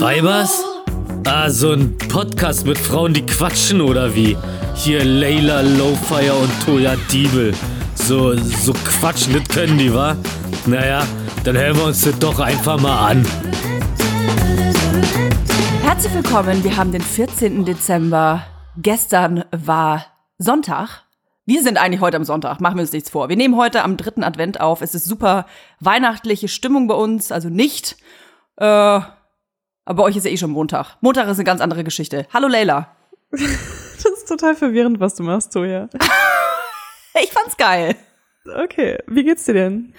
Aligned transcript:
Weibers? 0.00 0.64
Ah, 1.26 1.50
so 1.50 1.72
ein 1.72 1.98
Podcast 1.98 2.64
mit 2.64 2.78
Frauen, 2.78 3.12
die 3.12 3.26
quatschen 3.26 3.82
oder 3.82 4.14
wie? 4.14 4.34
Hier 4.74 5.04
Layla 5.04 5.60
Lowfire 5.60 6.32
und 6.32 6.50
Toya 6.64 6.96
Diebel. 7.12 7.52
So, 7.96 8.34
so 8.34 8.72
quatschen, 8.72 9.34
das 9.34 9.46
können 9.48 9.76
die, 9.76 9.92
wa? 9.92 10.16
Naja, 10.64 11.06
dann 11.44 11.54
hören 11.54 11.76
wir 11.76 11.84
uns 11.84 12.00
das 12.00 12.18
doch 12.18 12.40
einfach 12.40 12.80
mal 12.80 13.10
an. 13.10 13.26
Herzlich 15.82 16.14
willkommen, 16.14 16.64
wir 16.64 16.78
haben 16.78 16.92
den 16.92 17.02
14. 17.02 17.66
Dezember. 17.66 18.46
Gestern 18.78 19.44
war 19.50 20.06
Sonntag. 20.38 21.02
Wir 21.44 21.62
sind 21.62 21.76
eigentlich 21.76 22.00
heute 22.00 22.16
am 22.16 22.24
Sonntag, 22.24 22.62
machen 22.62 22.76
wir 22.76 22.82
uns 22.82 22.92
nichts 22.92 23.10
vor. 23.10 23.28
Wir 23.28 23.36
nehmen 23.36 23.54
heute 23.54 23.84
am 23.84 23.98
dritten 23.98 24.24
Advent 24.24 24.62
auf. 24.62 24.80
Es 24.80 24.94
ist 24.94 25.04
super 25.04 25.44
weihnachtliche 25.78 26.48
Stimmung 26.48 26.88
bei 26.88 26.94
uns, 26.94 27.30
also 27.30 27.50
nicht. 27.50 27.98
Äh, 28.56 29.00
aber 29.84 30.02
bei 30.02 30.08
euch 30.08 30.16
ist 30.16 30.24
ja 30.24 30.30
eh 30.30 30.36
schon 30.36 30.50
Montag. 30.50 30.96
Montag 31.00 31.28
ist 31.28 31.38
eine 31.38 31.44
ganz 31.44 31.60
andere 31.60 31.84
Geschichte. 31.84 32.26
Hallo 32.32 32.48
Leila. 32.48 32.88
Das 34.02 34.12
ist 34.12 34.28
total 34.28 34.54
verwirrend, 34.54 34.98
was 34.98 35.14
du 35.14 35.22
machst, 35.22 35.52
Toja. 35.52 35.88
Ich 37.22 37.32
fand's 37.32 37.56
geil. 37.56 37.96
Okay, 38.64 38.98
wie 39.06 39.24
geht's 39.24 39.44
dir 39.44 39.52
denn? 39.52 39.92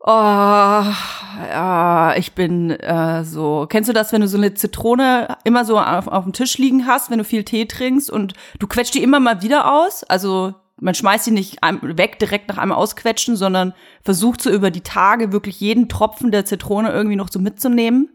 Oh, 0.00 0.10
ja, 0.10 2.14
ich 2.16 2.34
bin 2.34 2.70
äh, 2.70 3.24
so. 3.24 3.66
Kennst 3.68 3.88
du 3.88 3.92
das, 3.92 4.12
wenn 4.12 4.20
du 4.20 4.28
so 4.28 4.36
eine 4.36 4.54
Zitrone 4.54 5.36
immer 5.42 5.64
so 5.64 5.80
auf, 5.80 6.06
auf 6.06 6.22
dem 6.22 6.32
Tisch 6.32 6.58
liegen 6.58 6.86
hast, 6.86 7.10
wenn 7.10 7.18
du 7.18 7.24
viel 7.24 7.42
Tee 7.42 7.66
trinkst 7.66 8.10
und 8.10 8.34
du 8.60 8.68
quetscht 8.68 8.94
die 8.94 9.02
immer 9.02 9.18
mal 9.18 9.42
wieder 9.42 9.72
aus? 9.72 10.04
Also 10.04 10.54
man 10.78 10.94
schmeißt 10.94 11.26
die 11.26 11.32
nicht 11.32 11.58
weg 11.62 12.18
direkt 12.18 12.48
nach 12.48 12.58
einem 12.58 12.72
Ausquetschen, 12.72 13.34
sondern 13.34 13.74
versucht 14.02 14.42
so 14.42 14.50
über 14.50 14.70
die 14.70 14.82
Tage 14.82 15.32
wirklich 15.32 15.58
jeden 15.60 15.88
Tropfen 15.88 16.30
der 16.30 16.44
Zitrone 16.44 16.92
irgendwie 16.92 17.16
noch 17.16 17.30
so 17.30 17.40
mitzunehmen. 17.40 18.10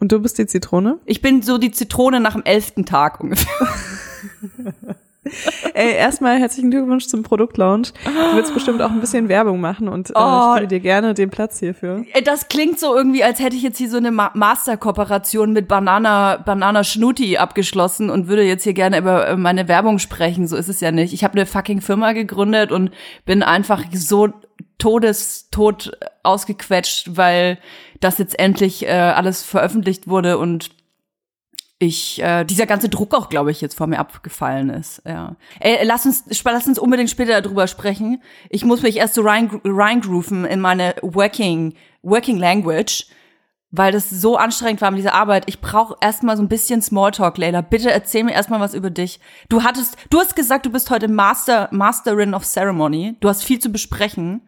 Und 0.00 0.12
du 0.12 0.20
bist 0.20 0.38
die 0.38 0.46
Zitrone? 0.46 0.98
Ich 1.06 1.22
bin 1.22 1.42
so 1.42 1.58
die 1.58 1.70
Zitrone 1.70 2.20
nach 2.20 2.34
dem 2.34 2.44
elften 2.44 2.84
Tag 2.84 3.20
ungefähr. 3.20 3.52
Ey, 5.74 5.92
erstmal 5.94 6.38
herzlichen 6.38 6.70
Glückwunsch 6.70 7.06
zum 7.08 7.24
Produktlaunch. 7.24 7.92
Du 8.04 8.36
willst 8.36 8.54
bestimmt 8.54 8.80
auch 8.80 8.90
ein 8.92 9.00
bisschen 9.00 9.28
Werbung 9.28 9.60
machen 9.60 9.88
und 9.88 10.10
äh, 10.10 10.12
Oh. 10.14 10.52
ich 10.54 10.60
gebe 10.60 10.68
dir 10.68 10.78
gerne 10.80 11.14
den 11.14 11.30
Platz 11.30 11.58
hierfür. 11.58 12.04
Das 12.24 12.46
klingt 12.46 12.78
so 12.78 12.94
irgendwie, 12.96 13.24
als 13.24 13.40
hätte 13.40 13.56
ich 13.56 13.62
jetzt 13.62 13.78
hier 13.78 13.90
so 13.90 13.96
eine 13.96 14.12
Ma 14.12 14.30
Masterkooperation 14.34 15.52
mit 15.52 15.66
Banana, 15.66 16.36
Banana 16.36 16.84
Schnutti 16.84 17.38
abgeschlossen 17.38 18.08
und 18.08 18.28
würde 18.28 18.44
jetzt 18.44 18.62
hier 18.62 18.74
gerne 18.74 18.98
über 18.98 19.26
äh, 19.26 19.36
meine 19.36 19.66
Werbung 19.66 19.98
sprechen. 19.98 20.46
So 20.46 20.54
ist 20.54 20.68
es 20.68 20.80
ja 20.80 20.92
nicht. 20.92 21.12
Ich 21.12 21.24
habe 21.24 21.34
eine 21.34 21.46
fucking 21.46 21.80
Firma 21.80 22.12
gegründet 22.12 22.70
und 22.70 22.92
bin 23.24 23.42
einfach 23.42 23.82
so 23.92 24.28
todestot 24.78 25.92
ausgequetscht, 26.22 27.16
weil 27.16 27.58
das 28.00 28.18
jetzt 28.18 28.38
endlich 28.38 28.86
äh, 28.86 28.90
alles 28.90 29.42
veröffentlicht 29.42 30.08
wurde 30.08 30.38
und 30.38 30.70
ich 31.78 32.22
äh, 32.22 32.44
dieser 32.44 32.66
ganze 32.66 32.88
Druck 32.88 33.14
auch, 33.14 33.28
glaube 33.28 33.50
ich, 33.50 33.60
jetzt 33.60 33.76
vor 33.76 33.86
mir 33.86 33.98
abgefallen 33.98 34.70
ist. 34.70 35.02
Ja. 35.04 35.36
Ey, 35.60 35.84
lass 35.84 36.06
uns 36.06 36.24
lass 36.44 36.66
uns 36.66 36.78
unbedingt 36.78 37.10
später 37.10 37.40
darüber 37.40 37.66
sprechen. 37.66 38.22
Ich 38.48 38.64
muss 38.64 38.82
mich 38.82 38.96
erst 38.96 39.14
so 39.14 39.22
rein 39.22 39.60
reingrooven 39.62 40.46
in 40.46 40.60
meine 40.60 40.94
working 41.02 41.74
working 42.02 42.38
language, 42.38 43.06
weil 43.70 43.92
das 43.92 44.08
so 44.08 44.36
anstrengend 44.36 44.80
war 44.80 44.90
mit 44.90 45.00
dieser 45.00 45.12
Arbeit. 45.12 45.44
Ich 45.48 45.60
brauche 45.60 45.96
erstmal 46.00 46.38
so 46.38 46.42
ein 46.42 46.48
bisschen 46.48 46.80
Smalltalk, 46.80 47.36
Leila. 47.36 47.60
Bitte 47.60 47.90
erzähl 47.90 48.24
mir 48.24 48.32
erstmal 48.32 48.60
was 48.60 48.72
über 48.72 48.88
dich. 48.88 49.20
Du 49.50 49.62
hattest 49.62 49.98
du 50.08 50.18
hast 50.18 50.34
gesagt, 50.34 50.64
du 50.64 50.70
bist 50.70 50.88
heute 50.88 51.08
Master 51.08 51.68
Masterin 51.72 52.32
of 52.32 52.44
Ceremony. 52.44 53.16
Du 53.20 53.28
hast 53.28 53.44
viel 53.44 53.58
zu 53.58 53.70
besprechen. 53.70 54.40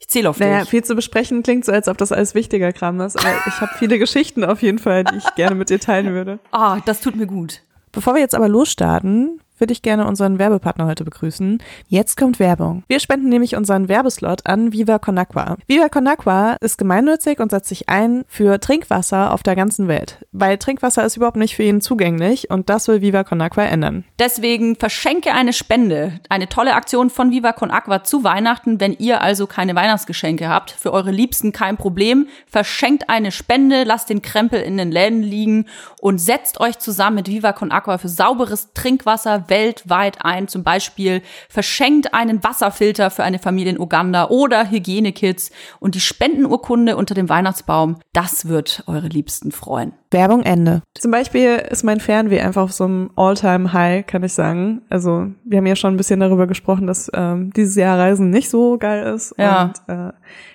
Ich 0.00 0.08
zähle 0.08 0.28
auf 0.30 0.40
Naja, 0.40 0.60
dich. 0.62 0.70
viel 0.70 0.82
zu 0.82 0.94
besprechen 0.94 1.42
klingt 1.42 1.64
so, 1.64 1.72
als 1.72 1.86
ob 1.86 1.96
das 1.98 2.10
alles 2.10 2.34
wichtiger 2.34 2.72
Kram 2.72 3.00
ist, 3.00 3.16
aber 3.18 3.32
ich 3.46 3.60
habe 3.60 3.70
viele 3.78 3.98
Geschichten 3.98 4.44
auf 4.44 4.62
jeden 4.62 4.78
Fall, 4.78 5.04
die 5.04 5.16
ich 5.18 5.34
gerne 5.36 5.54
mit 5.54 5.68
dir 5.70 5.78
teilen 5.78 6.12
würde. 6.14 6.38
Ah, 6.50 6.78
das 6.86 7.00
tut 7.00 7.14
mir 7.16 7.26
gut. 7.26 7.60
Bevor 7.92 8.14
wir 8.14 8.20
jetzt 8.20 8.34
aber 8.34 8.48
losstarten, 8.48 9.40
würde 9.60 9.72
ich 9.72 9.82
gerne 9.82 10.06
unseren 10.06 10.38
Werbepartner 10.38 10.86
heute 10.86 11.04
begrüßen. 11.04 11.62
Jetzt 11.88 12.16
kommt 12.16 12.38
Werbung. 12.38 12.82
Wir 12.88 13.00
spenden 13.00 13.28
nämlich 13.28 13.56
unseren 13.56 13.88
Werbeslot 13.88 14.46
an 14.46 14.72
Viva 14.72 14.98
Con 14.98 15.18
Agua. 15.18 15.56
Viva 15.66 15.88
Con 15.88 16.06
Agua 16.06 16.56
ist 16.60 16.78
gemeinnützig 16.78 17.40
und 17.40 17.50
setzt 17.50 17.68
sich 17.68 17.88
ein 17.88 18.24
für 18.28 18.58
Trinkwasser 18.60 19.32
auf 19.32 19.42
der 19.42 19.56
ganzen 19.56 19.88
Welt. 19.88 20.24
Weil 20.32 20.58
Trinkwasser 20.58 21.04
ist 21.04 21.16
überhaupt 21.16 21.36
nicht 21.36 21.56
für 21.56 21.62
jeden 21.62 21.80
zugänglich 21.80 22.50
und 22.50 22.68
das 22.68 22.88
will 22.88 23.00
Viva 23.00 23.24
Con 23.24 23.40
Agua 23.40 23.64
ändern. 23.64 24.04
Deswegen 24.18 24.76
verschenke 24.76 25.32
eine 25.32 25.52
Spende. 25.52 26.20
Eine 26.28 26.48
tolle 26.48 26.74
Aktion 26.74 27.10
von 27.10 27.30
Viva 27.30 27.52
Con 27.52 27.70
Aqua 27.70 28.02
zu 28.02 28.24
Weihnachten. 28.24 28.80
Wenn 28.80 28.94
ihr 28.94 29.20
also 29.20 29.46
keine 29.46 29.74
Weihnachtsgeschenke 29.74 30.48
habt, 30.48 30.70
für 30.70 30.92
eure 30.92 31.10
Liebsten 31.10 31.52
kein 31.52 31.76
Problem. 31.76 32.28
Verschenkt 32.46 33.08
eine 33.08 33.32
Spende, 33.32 33.84
lasst 33.84 34.10
den 34.10 34.22
Krempel 34.22 34.60
in 34.60 34.76
den 34.76 34.90
Läden 34.90 35.22
liegen 35.22 35.66
und 36.00 36.18
setzt 36.18 36.60
euch 36.60 36.78
zusammen 36.78 37.16
mit 37.16 37.28
Viva 37.28 37.52
Con 37.52 37.72
Aqua 37.72 37.98
für 37.98 38.08
sauberes 38.08 38.72
Trinkwasser 38.72 39.49
weltweit 39.50 40.24
ein. 40.24 40.48
Zum 40.48 40.62
Beispiel 40.62 41.22
verschenkt 41.48 42.14
einen 42.14 42.42
Wasserfilter 42.42 43.10
für 43.10 43.24
eine 43.24 43.38
Familie 43.38 43.72
in 43.72 43.80
Uganda 43.80 44.28
oder 44.28 44.70
Hygienekits 44.70 45.50
und 45.80 45.94
die 45.94 46.00
Spendenurkunde 46.00 46.96
unter 46.96 47.14
dem 47.14 47.28
Weihnachtsbaum. 47.28 47.98
Das 48.12 48.48
wird 48.48 48.84
eure 48.86 49.08
Liebsten 49.08 49.52
freuen. 49.52 49.92
Werbung 50.10 50.42
Ende. 50.42 50.82
Zum 50.98 51.10
Beispiel 51.10 51.56
ist 51.70 51.84
mein 51.84 52.00
Fernweh 52.00 52.40
einfach 52.40 52.62
auf 52.62 52.72
so 52.72 52.84
einem 52.84 53.10
All-Time-High, 53.16 54.06
kann 54.06 54.22
ich 54.24 54.32
sagen. 54.32 54.82
Also 54.88 55.26
wir 55.44 55.58
haben 55.58 55.66
ja 55.66 55.76
schon 55.76 55.94
ein 55.94 55.96
bisschen 55.96 56.20
darüber 56.20 56.46
gesprochen, 56.46 56.86
dass 56.86 57.10
ähm, 57.14 57.52
dieses 57.52 57.76
Jahr 57.76 57.98
Reisen 57.98 58.30
nicht 58.30 58.50
so 58.50 58.78
geil 58.78 59.14
ist. 59.14 59.34
Ja. 59.38 59.64
Und 59.64 59.94
äh, 59.94 60.12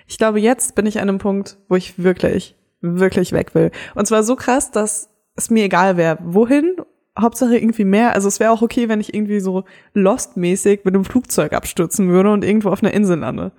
ich 0.08 0.18
glaube, 0.18 0.40
jetzt 0.40 0.76
bin 0.76 0.86
ich 0.86 1.00
an 1.00 1.10
einem 1.10 1.20
Punkt, 1.20 1.58
wo 1.70 1.76
ich 1.76 2.02
wirklich, 2.04 2.56
wirklich 2.82 3.32
weg 3.32 3.56
will. 3.56 3.72
Und 3.96 4.08
zwar 4.08 4.24
so 4.24 4.36
krass, 4.36 4.72
dass 4.72 5.10
es 5.36 5.50
mir 5.50 5.66
egal 5.66 5.98
wäre, 5.98 6.18
wohin. 6.22 6.76
Hauptsache 7.20 7.56
irgendwie 7.58 7.86
mehr. 7.86 8.14
Also 8.14 8.28
es 8.28 8.40
wäre 8.40 8.52
auch 8.52 8.62
okay, 8.62 8.90
wenn 8.90 9.00
ich 9.00 9.14
irgendwie 9.14 9.40
so 9.40 9.64
Lost-mäßig 9.94 10.82
mit 10.84 10.94
einem 10.96 11.06
Flugzeug 11.06 11.54
abstürzen 11.54 12.10
würde 12.10 12.32
und 12.32 12.44
irgendwo 12.44 12.70
auf 12.70 12.84
einer 12.84 12.94
Insel 12.94 13.20
lande. 13.20 13.52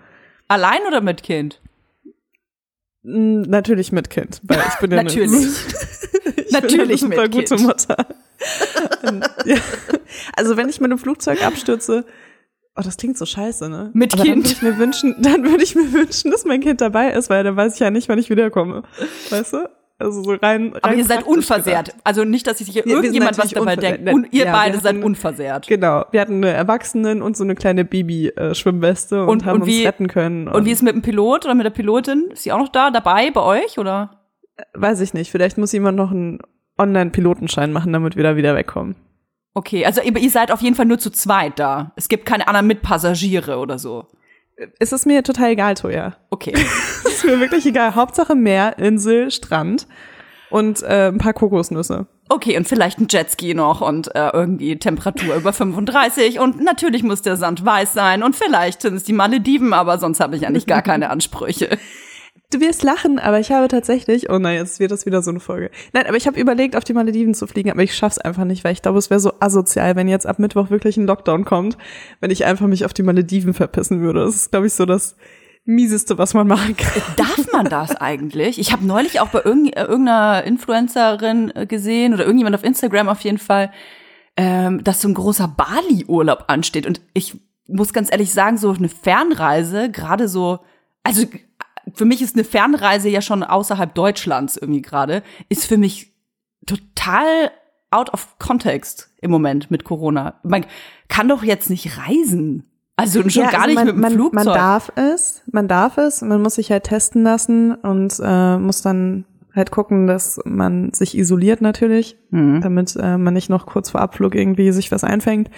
Allein 0.49 0.81
oder 0.87 1.01
mit 1.01 1.23
Kind? 1.23 1.61
Natürlich 3.03 3.93
mit 3.93 4.11
Kind, 4.11 4.41
weil 4.45 4.59
ich 4.69 4.75
bin 4.81 4.91
ja 4.93 4.99
eine- 4.99 5.05
Natürlich. 5.09 5.47
Ich 6.49 6.53
Natürlich 6.53 7.01
bin 7.01 7.13
eine 7.13 7.17
super 7.17 7.23
mit 7.23 7.33
gute 7.33 7.57
Kind. 7.57 7.67
Mutter. 7.67 8.07
Ja. 9.47 9.57
Also 10.37 10.57
wenn 10.57 10.69
ich 10.69 10.81
mit 10.81 10.91
einem 10.91 10.99
Flugzeug 10.99 11.45
abstürze, 11.45 12.05
oh, 12.77 12.83
das 12.85 12.97
klingt 12.97 13.17
so 13.19 13.25
scheiße, 13.27 13.69
ne? 13.69 13.91
Mit 13.95 14.13
Aber 14.15 14.23
Kind. 14.23 14.45
Dann 14.45 14.45
würde 14.45 14.53
ich 14.53 14.63
mir 14.63 14.79
wünschen, 14.79 15.17
dann 15.21 15.45
würde 15.45 15.65
ich 15.65 15.75
mir 15.75 15.93
wünschen, 15.93 16.31
dass 16.31 16.45
mein 16.45 16.61
Kind 16.61 16.81
dabei 16.81 17.13
ist, 17.13 17.31
weil 17.31 17.43
dann 17.45 17.57
weiß 17.57 17.75
ich 17.75 17.81
ja 17.81 17.91
nicht, 17.91 18.09
wann 18.09 18.19
ich 18.19 18.29
wiederkomme. 18.31 18.83
Weißt 19.31 19.55
du? 19.55 19.69
Also 19.99 20.23
so 20.23 20.31
rein. 20.33 20.41
rein 20.43 20.73
Aber 20.83 20.95
ihr 20.95 21.05
seid 21.05 21.27
unversehrt. 21.27 21.87
gedacht. 21.87 22.01
Also 22.05 22.25
nicht, 22.25 22.47
dass 22.47 22.59
sich 22.59 22.69
hier 22.69 22.87
irgendjemand 22.87 23.39
was 23.39 23.51
dabei 23.51 23.77
denkt. 23.77 24.13
Und 24.13 24.33
ihr 24.33 24.45
Ja, 24.47 24.53
beide 24.53 24.75
wir 24.75 24.81
seid 24.81 24.95
hatten- 24.97 25.05
unversehrt. 25.05 25.67
Genau. 25.69 26.05
Wir 26.11 26.21
hatten 26.21 26.35
eine 26.37 26.51
Erwachsenen 26.51 27.23
und 27.23 27.37
so 27.37 27.45
eine 27.45 27.55
kleine 27.55 27.85
Baby-Schwimmweste 27.87 29.23
und, 29.23 29.29
Und- 29.29 29.45
haben 29.47 29.63
und 29.63 29.67
wie- 29.67 29.79
uns 29.79 29.87
retten 29.89 30.09
können. 30.09 30.49
Und 30.49 30.65
wie 30.67 30.71
ist 30.73 30.83
mit 30.83 30.95
dem 30.95 31.03
Pilot 31.03 31.45
oder 31.47 31.55
mit 31.55 31.65
der 31.65 31.71
Pilotin? 31.71 32.29
Ist 32.33 32.43
sie 32.43 32.53
auch 32.53 32.59
noch 32.59 32.69
da, 32.69 32.91
dabei 32.91 33.31
bei 33.31 33.41
euch 33.43 33.79
oder? 33.79 34.23
weiß 34.75 35.01
ich 35.01 35.13
nicht. 35.15 35.31
Vielleicht 35.31 35.59
muss 35.59 35.73
jemand 35.73 35.97
noch 35.99 36.11
einen 36.11 36.41
Online-Pilotenschein 36.79 37.73
machen, 37.73 37.93
damit 37.93 38.17
wir 38.17 38.23
da 38.23 38.37
wieder 38.37 38.55
wegkommen. 38.55 38.97
Okay, 39.55 39.85
also 39.87 40.03
ihr 40.03 40.31
seid 40.31 40.51
auf 40.53 40.61
jeden 40.61 40.77
Fall 40.77 40.85
nur 40.87 40.99
zu 40.99 41.11
zweit 41.11 41.59
da. 41.59 41.93
Es 41.97 42.09
gibt 42.09 42.27
keine 42.27 42.47
anderen 42.49 42.67
Mitpassagiere 42.67 43.59
oder 43.59 43.79
so. 43.79 44.07
Es 44.79 44.93
ist 44.93 45.07
mir 45.07 45.23
total 45.23 45.51
egal, 45.51 45.75
Toja. 45.75 46.17
Okay. 46.31 46.55
Es 47.05 47.23
ist 47.23 47.25
mir 47.25 47.41
wirklich 47.41 47.65
egal. 47.65 47.95
Hauptsache 47.95 48.35
Meer, 48.35 48.79
Insel, 48.79 49.31
Strand 49.31 49.87
und 50.51 50.83
äh, 50.83 51.09
ein 51.09 51.19
paar 51.19 51.33
Kokosnüsse. 51.33 52.07
Okay, 52.29 52.57
und 52.57 52.67
vielleicht 52.67 52.99
ein 52.99 53.07
Jetski 53.09 53.55
noch 53.55 53.81
und 53.81 54.15
äh, 54.15 54.31
irgendwie 54.33 54.77
Temperatur 54.79 55.37
über 55.37 55.53
35 55.53 56.41
und 56.41 56.61
natürlich 56.61 57.05
muss 57.05 57.23
der 57.23 57.37
Sand 57.37 57.65
weiß 57.65 57.93
sein 57.93 58.23
und 58.23 58.35
vielleicht 58.35 58.83
sind 58.83 58.95
es 58.95 59.05
die 59.05 59.13
Malediven, 59.13 59.73
aber 59.73 59.99
sonst 59.99 60.21
habe 60.21 60.37
ich 60.37 60.47
eigentlich 60.47 60.67
gar 60.67 60.83
keine 60.83 61.11
Ansprüche. 61.11 61.79
Du 62.53 62.61
wirst 62.61 62.85
lachen, 62.85 63.19
aber 63.19 63.41
ich 63.41 63.51
habe 63.51 63.67
tatsächlich, 63.67 64.31
oh 64.31 64.39
nein, 64.39 64.57
jetzt 64.57 64.79
wird 64.79 64.93
das 64.93 65.05
wieder 65.05 65.21
so 65.21 65.31
eine 65.31 65.41
Folge. 65.41 65.71
Nein, 65.93 66.07
aber 66.07 66.17
ich 66.17 66.29
habe 66.29 66.39
überlegt, 66.39 66.77
auf 66.77 66.85
die 66.85 66.93
Malediven 66.93 67.35
zu 67.35 67.49
fliegen, 67.49 67.73
aber 67.73 67.83
ich 67.83 67.97
schaff's 67.97 68.19
einfach 68.19 68.45
nicht, 68.45 68.63
weil 68.63 68.73
ich 68.73 68.83
glaube, 68.83 68.99
es 68.99 69.11
wäre 69.11 69.19
so 69.19 69.33
asozial, 69.41 69.97
wenn 69.97 70.07
jetzt 70.07 70.27
ab 70.27 70.39
Mittwoch 70.39 70.71
wirklich 70.71 70.97
ein 70.97 71.07
Lockdown 71.07 71.45
kommt, 71.45 71.77
wenn 72.21 72.31
ich 72.31 72.45
einfach 72.45 72.69
mich 72.69 72.85
auf 72.85 72.95
die 72.95 73.03
Malediven 73.03 73.53
verpissen 73.53 74.01
würde. 74.01 74.21
Das 74.25 74.37
ist, 74.37 74.51
glaube 74.53 74.69
ich, 74.69 74.75
so 74.75 74.87
das 74.87 75.17
mieseste, 75.65 76.19
was 76.19 76.35
man 76.35 76.47
machen 76.47 76.77
kann. 76.77 77.03
Darf 77.17 77.53
man 77.53 77.67
das 77.67 77.97
eigentlich? 77.97 78.61
Ich 78.61 78.73
habe 78.73 78.87
neulich 78.87 79.19
auch 79.19 79.29
bei 79.29 79.41
äh, 79.41 79.49
irgendeiner 79.49 80.45
Influencerin 80.45 81.53
äh, 81.55 81.67
gesehen 81.67 82.15
oder 82.15 82.25
irgendjemand 82.25 82.55
auf 82.55 82.65
Instagram 82.65 83.09
auf 83.09 83.23
jeden 83.23 83.39
Fall, 83.39 83.73
ähm, 84.37 84.85
dass 84.85 85.03
so 85.03 85.09
ein 85.09 85.15
großer 85.15 85.49
Bali-Urlaub 85.49 86.45
ansteht. 86.47 86.87
Und 86.87 87.01
ich 87.13 87.37
muss 87.67 87.93
ganz 87.93 88.13
ehrlich 88.13 88.33
sagen, 88.33 88.57
so 88.57 88.71
eine 88.71 88.89
Fernreise, 88.89 89.91
gerade 89.91 90.29
so, 90.29 90.61
also 91.03 91.27
für 91.97 92.05
mich 92.05 92.23
ist 92.23 92.37
eine 92.37 92.45
Fernreise 92.45 93.09
ja 93.09 93.21
schon 93.23 93.43
außerhalb 93.43 93.95
Deutschlands 93.95 94.57
irgendwie 94.57 94.83
gerade, 94.83 95.23
ist 95.49 95.67
für 95.67 95.79
mich 95.79 96.13
total 96.67 97.51
out 97.91 98.13
of 98.13 98.39
context 98.39 99.11
im 99.21 99.31
Moment 99.31 99.71
mit 99.71 99.85
Corona. 99.85 100.35
Man 100.43 100.67
kann 101.09 101.29
doch 101.29 101.43
jetzt 101.43 101.71
nicht 101.71 101.99
reisen. 101.99 102.65
Also 102.97 103.21
schon 103.29 103.45
Ja, 103.45 103.51
gar 103.51 103.63
also 103.63 103.67
nicht 103.69 103.75
man, 103.77 103.87
mit 103.87 103.95
dem 103.97 104.01
man, 104.01 104.13
Flugzeug. 104.13 104.45
Man 104.45 104.55
darf 104.55 104.93
es, 104.97 105.43
man 105.51 105.69
darf 105.69 105.99
es, 105.99 106.23
man 106.23 106.41
muss 106.43 106.55
sich 106.55 106.71
halt 106.71 106.85
testen 106.85 107.23
lassen 107.23 107.75
und 107.75 108.15
äh, 108.23 108.57
muss 108.59 108.83
dann 108.83 109.25
halt 109.55 109.71
gucken, 109.71 110.07
dass 110.07 110.41
man 110.45 110.93
sich 110.93 111.17
isoliert 111.17 111.61
natürlich, 111.63 112.17
Mhm. 112.31 112.61
damit 112.61 112.97
äh, 112.97 113.17
man 113.17 113.35
nicht 113.35 113.49
noch 113.49 113.67
kurz 113.67 113.91
vor 113.91 114.01
Abflug 114.01 114.35
irgendwie 114.35 114.71
sich 114.73 114.93
was 114.93 115.05
einfängt. 115.05 115.51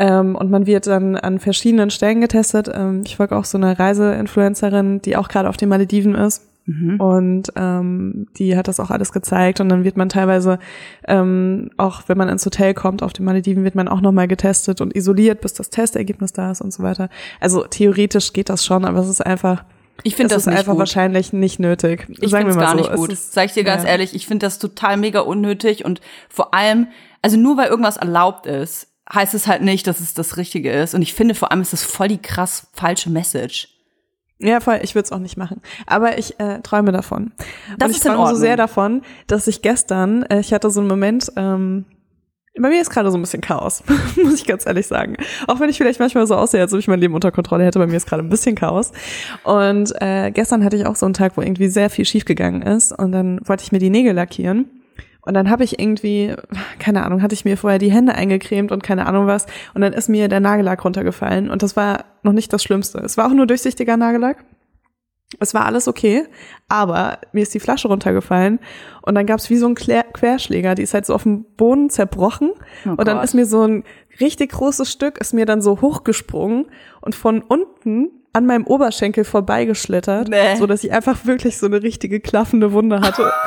Ähm, 0.00 0.34
und 0.34 0.50
man 0.50 0.66
wird 0.66 0.86
dann 0.86 1.14
an 1.16 1.38
verschiedenen 1.38 1.90
Stellen 1.90 2.22
getestet. 2.22 2.70
Ähm, 2.72 3.02
ich 3.04 3.16
folge 3.16 3.36
auch 3.36 3.44
so 3.44 3.58
eine 3.58 3.78
Reiseinfluencerin, 3.78 5.02
die 5.02 5.16
auch 5.16 5.28
gerade 5.28 5.48
auf 5.48 5.56
den 5.58 5.68
Malediven 5.68 6.14
ist. 6.14 6.46
Mhm. 6.66 7.00
Und 7.00 7.52
ähm, 7.56 8.26
die 8.38 8.56
hat 8.56 8.66
das 8.68 8.80
auch 8.80 8.90
alles 8.90 9.12
gezeigt. 9.12 9.60
Und 9.60 9.68
dann 9.68 9.84
wird 9.84 9.96
man 9.96 10.08
teilweise, 10.08 10.58
ähm, 11.06 11.70
auch 11.76 12.02
wenn 12.06 12.16
man 12.18 12.28
ins 12.28 12.46
Hotel 12.46 12.74
kommt, 12.74 13.02
auf 13.02 13.12
den 13.12 13.24
Malediven 13.24 13.62
wird 13.64 13.74
man 13.74 13.88
auch 13.88 14.00
nochmal 14.00 14.26
getestet 14.28 14.80
und 14.80 14.94
isoliert, 14.96 15.40
bis 15.42 15.52
das 15.54 15.68
Testergebnis 15.70 16.32
da 16.32 16.50
ist 16.50 16.60
und 16.60 16.72
so 16.72 16.82
weiter. 16.82 17.08
Also 17.40 17.64
theoretisch 17.64 18.32
geht 18.32 18.48
das 18.48 18.64
schon, 18.64 18.84
aber 18.84 19.00
es 19.00 19.08
ist 19.08 19.24
einfach, 19.24 19.64
Ich 20.02 20.16
finde 20.16 20.34
das 20.34 20.46
ist 20.46 20.48
einfach 20.52 20.72
gut. 20.72 20.78
wahrscheinlich 20.80 21.32
nicht 21.32 21.58
nötig. 21.60 22.06
Ich 22.20 22.30
finde 22.34 22.50
es 22.50 22.56
gar 22.56 22.70
so. 22.72 22.76
nicht 22.78 22.92
gut. 22.94 23.12
ist- 23.12 23.32
Sag 23.34 23.46
ich 23.46 23.52
dir 23.52 23.64
ganz 23.64 23.82
ja. 23.82 23.90
ehrlich, 23.90 24.14
ich 24.14 24.26
finde 24.26 24.46
das 24.46 24.58
total 24.58 24.96
mega 24.96 25.20
unnötig 25.20 25.84
und 25.84 26.00
vor 26.28 26.54
allem, 26.54 26.86
also 27.20 27.36
nur 27.36 27.56
weil 27.56 27.68
irgendwas 27.68 27.96
erlaubt 27.96 28.46
ist, 28.46 28.86
heißt 29.12 29.34
es 29.34 29.46
halt 29.46 29.62
nicht, 29.62 29.86
dass 29.86 30.00
es 30.00 30.14
das 30.14 30.36
Richtige 30.36 30.70
ist. 30.70 30.94
Und 30.94 31.02
ich 31.02 31.14
finde 31.14 31.34
vor 31.34 31.50
allem 31.50 31.60
ist 31.60 31.72
das 31.72 31.82
voll 31.82 32.08
die 32.08 32.18
krass 32.18 32.68
falsche 32.72 33.10
Message. 33.10 33.68
Ja, 34.38 34.60
voll, 34.60 34.80
ich 34.82 34.94
würde 34.94 35.04
es 35.04 35.12
auch 35.12 35.18
nicht 35.18 35.36
machen. 35.36 35.60
Aber 35.86 36.18
ich 36.18 36.40
äh, 36.40 36.60
träume 36.60 36.92
davon. 36.92 37.32
Das 37.78 37.88
und 37.88 37.90
ich 37.90 37.96
ist 37.98 38.06
träume 38.06 38.30
so 38.30 38.36
sehr 38.36 38.56
davon, 38.56 39.02
dass 39.26 39.46
ich 39.46 39.60
gestern, 39.60 40.22
äh, 40.24 40.40
ich 40.40 40.54
hatte 40.54 40.70
so 40.70 40.80
einen 40.80 40.88
Moment, 40.88 41.30
ähm, 41.36 41.84
bei 42.58 42.68
mir 42.68 42.80
ist 42.80 42.90
gerade 42.90 43.10
so 43.10 43.18
ein 43.18 43.20
bisschen 43.20 43.42
Chaos, 43.42 43.82
muss 44.22 44.34
ich 44.34 44.46
ganz 44.46 44.66
ehrlich 44.66 44.86
sagen. 44.86 45.16
Auch 45.46 45.60
wenn 45.60 45.70
ich 45.70 45.76
vielleicht 45.76 46.00
manchmal 46.00 46.26
so 46.26 46.34
aussehe, 46.34 46.60
als 46.60 46.72
ob 46.72 46.78
ich 46.80 46.88
mein 46.88 47.00
Leben 47.00 47.14
unter 47.14 47.30
Kontrolle 47.30 47.64
hätte, 47.64 47.78
bei 47.78 47.86
mir 47.86 47.96
ist 47.96 48.06
gerade 48.08 48.22
ein 48.22 48.28
bisschen 48.28 48.56
Chaos. 48.56 48.92
Und 49.44 49.92
äh, 50.00 50.30
gestern 50.30 50.64
hatte 50.64 50.76
ich 50.76 50.86
auch 50.86 50.96
so 50.96 51.06
einen 51.06 51.14
Tag, 51.14 51.36
wo 51.36 51.42
irgendwie 51.42 51.68
sehr 51.68 51.90
viel 51.90 52.04
schiefgegangen 52.04 52.62
ist. 52.62 52.92
Und 52.92 53.12
dann 53.12 53.40
wollte 53.44 53.62
ich 53.62 53.72
mir 53.72 53.78
die 53.78 53.90
Nägel 53.90 54.14
lackieren. 54.14 54.79
Und 55.30 55.34
dann 55.34 55.48
habe 55.48 55.62
ich 55.62 55.78
irgendwie, 55.78 56.34
keine 56.80 57.04
Ahnung, 57.04 57.22
hatte 57.22 57.34
ich 57.34 57.44
mir 57.44 57.56
vorher 57.56 57.78
die 57.78 57.92
Hände 57.92 58.16
eingecremt 58.16 58.72
und 58.72 58.82
keine 58.82 59.06
Ahnung 59.06 59.28
was. 59.28 59.46
Und 59.74 59.80
dann 59.80 59.92
ist 59.92 60.08
mir 60.08 60.26
der 60.26 60.40
Nagellack 60.40 60.84
runtergefallen. 60.84 61.50
Und 61.50 61.62
das 61.62 61.76
war 61.76 62.04
noch 62.24 62.32
nicht 62.32 62.52
das 62.52 62.64
Schlimmste. 62.64 62.98
Es 62.98 63.16
war 63.16 63.28
auch 63.28 63.32
nur 63.32 63.46
durchsichtiger 63.46 63.96
Nagellack. 63.96 64.44
Es 65.38 65.54
war 65.54 65.66
alles 65.66 65.86
okay, 65.86 66.24
aber 66.68 67.18
mir 67.30 67.44
ist 67.44 67.54
die 67.54 67.60
Flasche 67.60 67.86
runtergefallen 67.86 68.58
und 69.02 69.14
dann 69.14 69.26
gab's 69.26 69.48
wie 69.50 69.56
so 69.58 69.66
einen 69.66 69.76
Klär 69.76 70.02
Querschläger, 70.02 70.74
die 70.74 70.82
ist 70.82 70.92
halt 70.94 71.06
so 71.06 71.14
auf 71.14 71.22
dem 71.22 71.44
Boden 71.56 71.88
zerbrochen 71.90 72.50
Oh 72.84 72.90
und 72.96 73.06
dann 73.06 73.18
Gott. 73.18 73.24
ist 73.26 73.34
mir 73.34 73.46
so 73.46 73.62
ein 73.62 73.84
richtig 74.18 74.50
großes 74.50 74.90
Stück, 74.90 75.18
ist 75.20 75.32
mir 75.32 75.46
dann 75.46 75.62
so 75.62 75.80
hochgesprungen 75.82 76.66
und 77.00 77.14
von 77.14 77.42
unten 77.42 78.08
an 78.32 78.44
meinem 78.46 78.66
Oberschenkel 78.66 79.22
vorbeigeschlittert, 79.22 80.28
Nee. 80.28 80.56
so 80.56 80.66
dass 80.66 80.82
ich 80.82 80.90
einfach 80.92 81.24
wirklich 81.24 81.58
so 81.58 81.66
eine 81.66 81.80
richtige 81.84 82.18
klaffende 82.18 82.72
Wunde 82.72 83.00
hatte. 83.00 83.30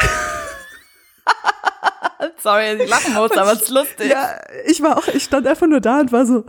Sorry, 2.43 2.73
dass 2.73 2.81
ich 2.83 2.89
lachen 2.89 3.13
muss, 3.13 3.31
aber 3.31 3.53
es 3.53 3.61
ist 3.63 3.69
lustig. 3.69 4.11
ja, 4.11 4.35
ich 4.65 4.81
war 4.83 4.97
auch, 4.97 5.07
ich 5.07 5.23
stand 5.23 5.47
einfach 5.47 5.67
nur 5.67 5.79
da 5.79 6.01
und 6.01 6.11
war 6.11 6.25
so, 6.25 6.43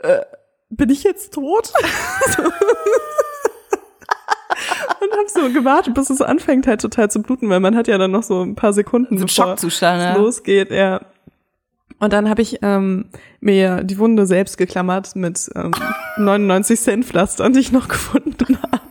äh, 0.00 0.22
bin 0.70 0.90
ich 0.90 1.04
jetzt 1.04 1.32
tot? 1.32 1.72
So. 2.36 2.42
und 5.00 5.12
hab 5.16 5.28
so 5.28 5.52
gewartet, 5.52 5.94
bis 5.94 6.10
es 6.10 6.20
anfängt 6.20 6.66
halt 6.66 6.80
total 6.80 7.10
zu 7.10 7.22
bluten, 7.22 7.48
weil 7.48 7.60
man 7.60 7.76
hat 7.76 7.86
ja 7.86 7.96
dann 7.96 8.10
noch 8.10 8.24
so 8.24 8.42
ein 8.42 8.56
paar 8.56 8.72
Sekunden, 8.72 9.18
So 9.18 9.26
bevor 9.26 9.54
es 9.54 9.80
ja. 9.80 10.16
losgeht, 10.16 10.72
ja. 10.72 11.00
Und 11.98 12.12
dann 12.12 12.28
habe 12.28 12.42
ich 12.42 12.58
ähm, 12.62 13.06
mir 13.40 13.82
die 13.84 13.98
Wunde 13.98 14.26
selbst 14.26 14.58
geklammert 14.58 15.16
mit 15.16 15.48
ähm, 15.54 15.70
99 16.18 16.78
Cent 16.78 17.04
Pflastern, 17.06 17.52
die 17.52 17.60
ich 17.60 17.72
noch 17.72 17.88
gefunden 17.96 18.58
habe. 18.62 18.85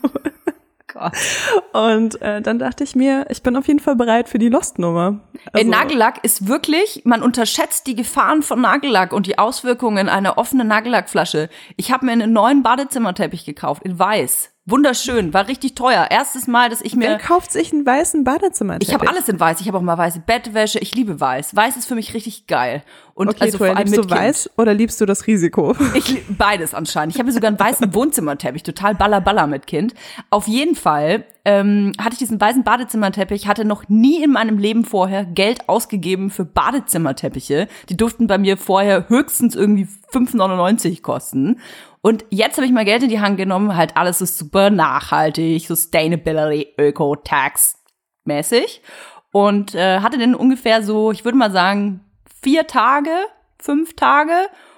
Gott. 0.96 1.14
Und 1.74 2.22
äh, 2.22 2.42
dann 2.42 2.58
dachte 2.58 2.84
ich 2.84 2.96
mir, 2.96 3.26
ich 3.30 3.44
bin 3.44 3.56
auf 3.56 3.68
jeden 3.68 3.80
Fall 3.80 3.96
bereit 3.96 4.30
für 4.30 4.40
die 4.40 4.50
Lost-Nummer. 4.50 5.20
Also- 5.52 5.70
Nagellack 5.70 6.24
ist 6.24 6.48
wirklich, 6.48 7.02
man 7.06 7.22
unterschätzt 7.22 7.86
die 7.88 7.96
Gefahren 7.96 8.42
von 8.42 8.62
Nagellack 8.62 9.14
und 9.14 9.28
die 9.28 9.38
Auswirkungen 9.38 10.10
einer 10.10 10.38
offenen 10.38 10.68
Nagellackflasche. 10.68 11.50
Ich 11.76 11.92
habe 11.92 12.06
mir 12.06 12.14
einen 12.14 12.34
neuen 12.34 12.64
Badezimmerteppich 12.64 13.46
gekauft, 13.46 13.84
in 13.84 14.00
weiß. 14.00 14.55
Wunderschön, 14.68 15.32
war 15.32 15.48
richtig 15.48 15.76
teuer. 15.76 16.08
Erstes 16.10 16.48
Mal, 16.48 16.70
dass 16.70 16.82
ich 16.82 16.98
Wer 16.98 17.12
mir... 17.12 17.18
kauft 17.20 17.52
sich 17.52 17.72
einen 17.72 17.86
weißen 17.86 18.24
Badezimmerteppich? 18.24 18.88
Ich 18.88 18.96
habe 18.96 19.08
alles 19.08 19.30
in 19.30 19.40
weiß. 19.40 19.62
Ich 19.62 19.68
habe 19.68 19.78
auch 19.78 19.84
mal 19.84 19.96
weiße 19.96 20.24
Bettwäsche. 20.26 20.80
Ich 20.80 20.96
liebe 20.96 21.20
weiß. 21.20 21.56
Weiß 21.56 21.78
ist 21.78 21.86
für 21.86 21.94
mich 21.94 22.16
richtig 22.16 22.48
geil. 22.48 22.82
Und 23.14 23.30
Okay, 23.30 23.38
also 23.42 23.60
vor 23.60 23.68
Toya, 23.68 23.78
allem 23.78 23.86
liebst 23.86 23.98
mit 24.02 24.06
du 24.06 24.16
Kind. 24.16 24.22
weiß 24.22 24.50
oder 24.58 24.74
liebst 24.74 25.00
du 25.00 25.06
das 25.06 25.28
Risiko? 25.28 25.76
Ich 25.94 26.24
beides 26.30 26.74
anscheinend. 26.74 27.14
Ich 27.14 27.20
habe 27.20 27.32
sogar 27.32 27.50
einen 27.50 27.60
weißen 27.60 27.94
Wohnzimmerteppich, 27.94 28.64
total 28.64 28.96
baller 28.96 29.22
baller 29.22 29.46
mit 29.46 29.68
Kind. 29.68 29.94
Auf 30.32 30.48
jeden 30.48 30.76
Fall 30.76 31.26
ähm, 31.46 31.92
hatte 32.00 32.14
ich 32.14 32.20
diesen 32.20 32.42
weißen 32.42 32.64
Badezimmerteppich, 32.64 33.48
hatte 33.48 33.66
noch 33.66 33.88
nie 33.88 34.24
in 34.24 34.32
meinem 34.32 34.58
Leben 34.58 34.84
vorher 34.84 35.26
Geld 35.26 35.70
ausgegeben 35.70 36.32
für 36.32 36.44
Badezimmerteppiche. 36.44 37.68
Die 37.90 37.98
durften 37.98 38.26
bei 38.26 38.40
mir 38.40 38.58
vorher 38.58 39.10
höchstens 39.10 39.56
irgendwie 39.56 39.88
5,99 40.12 41.04
kosten. 41.04 41.60
Und 42.06 42.24
jetzt 42.30 42.58
habe 42.58 42.68
ich 42.68 42.72
mal 42.72 42.86
Geld 42.86 43.02
in 43.02 43.10
die 43.10 43.20
Hand 43.20 43.36
genommen, 43.36 43.76
halt 43.76 43.98
alles 43.98 44.22
ist 44.22 44.38
super 44.38 44.70
nachhaltig, 44.70 45.66
Sustainability, 45.66 46.76
Öko-Tax 46.78 47.82
mäßig. 48.26 48.84
Und 49.32 49.74
äh, 49.74 50.02
hatte 50.02 50.20
dann 50.20 50.36
ungefähr 50.36 50.84
so, 50.84 51.12
ich 51.12 51.26
würde 51.26 51.36
mal 51.36 51.52
sagen, 51.52 52.02
vier 52.44 52.68
Tage, 52.68 53.10
fünf 53.58 53.96
Tage 53.96 54.36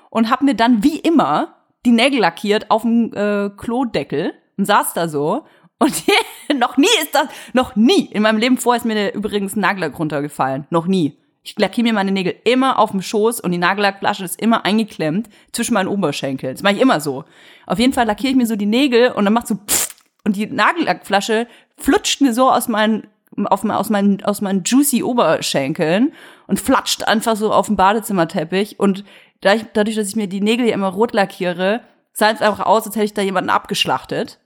und 0.09 0.31
habe 0.31 0.45
mir 0.45 0.55
dann 0.55 0.85
wie 0.85 0.99
immer 0.99 1.57
die 1.85 1.91
Nägel 1.91 2.21
lackiert 2.21 2.71
auf 2.71 2.83
dem 2.83 3.13
äh, 3.13 3.49
Klodeckel 3.57 4.31
und 4.55 4.63
saß 4.63 4.93
da 4.93 5.09
so. 5.09 5.43
Und 5.79 6.03
noch 6.57 6.77
nie 6.77 6.87
ist 7.01 7.13
das, 7.13 7.27
noch 7.51 7.75
nie 7.75 8.05
in 8.05 8.23
meinem 8.23 8.37
Leben 8.37 8.57
vorher 8.57 8.79
ist 8.79 8.85
mir 8.85 9.13
übrigens 9.13 9.53
ein 9.57 9.59
Nagellack 9.59 9.99
runtergefallen. 9.99 10.65
Noch 10.69 10.87
nie. 10.87 11.17
Ich 11.47 11.57
lackiere 11.57 11.87
mir 11.87 11.93
meine 11.93 12.11
Nägel 12.11 12.35
immer 12.43 12.77
auf 12.77 12.91
dem 12.91 13.01
Schoß 13.01 13.39
und 13.39 13.51
die 13.51 13.57
Nagellackflasche 13.57 14.25
ist 14.25 14.41
immer 14.41 14.65
eingeklemmt 14.65 15.29
zwischen 15.53 15.75
meinen 15.75 15.87
Oberschenkeln. 15.87 16.53
Das 16.53 16.61
mache 16.61 16.73
ich 16.73 16.81
immer 16.81 16.99
so. 16.99 17.23
Auf 17.65 17.79
jeden 17.79 17.93
Fall 17.93 18.05
lackiere 18.05 18.31
ich 18.31 18.35
mir 18.35 18.45
so 18.45 18.57
die 18.57 18.65
Nägel 18.65 19.13
und 19.13 19.23
dann 19.23 19.31
macht 19.31 19.47
so 19.47 19.55
pff, 19.55 19.95
und 20.25 20.35
die 20.35 20.45
Nagellackflasche 20.45 21.47
flutscht 21.77 22.19
mir 22.19 22.33
so 22.33 22.51
aus 22.51 22.67
meinen 22.67 23.07
auf, 23.45 23.63
aus 23.63 23.89
meinen 23.89 24.21
aus 24.25 24.41
meinen 24.41 24.63
juicy 24.65 25.03
Oberschenkeln 25.03 26.11
und 26.47 26.59
flatscht 26.59 27.03
einfach 27.03 27.37
so 27.37 27.53
auf 27.53 27.67
den 27.67 27.77
Badezimmerteppich 27.77 28.77
und 28.77 29.05
dadurch, 29.39 29.67
dadurch 29.71 29.95
dass 29.95 30.09
ich 30.09 30.17
mir 30.17 30.27
die 30.27 30.41
Nägel 30.41 30.67
ja 30.67 30.73
immer 30.73 30.89
rot 30.89 31.13
lackiere, 31.13 31.79
sah 32.11 32.29
es 32.29 32.41
einfach 32.41 32.65
aus, 32.65 32.85
als 32.85 32.97
hätte 32.97 33.05
ich 33.05 33.13
da 33.13 33.21
jemanden 33.21 33.51
abgeschlachtet. 33.51 34.41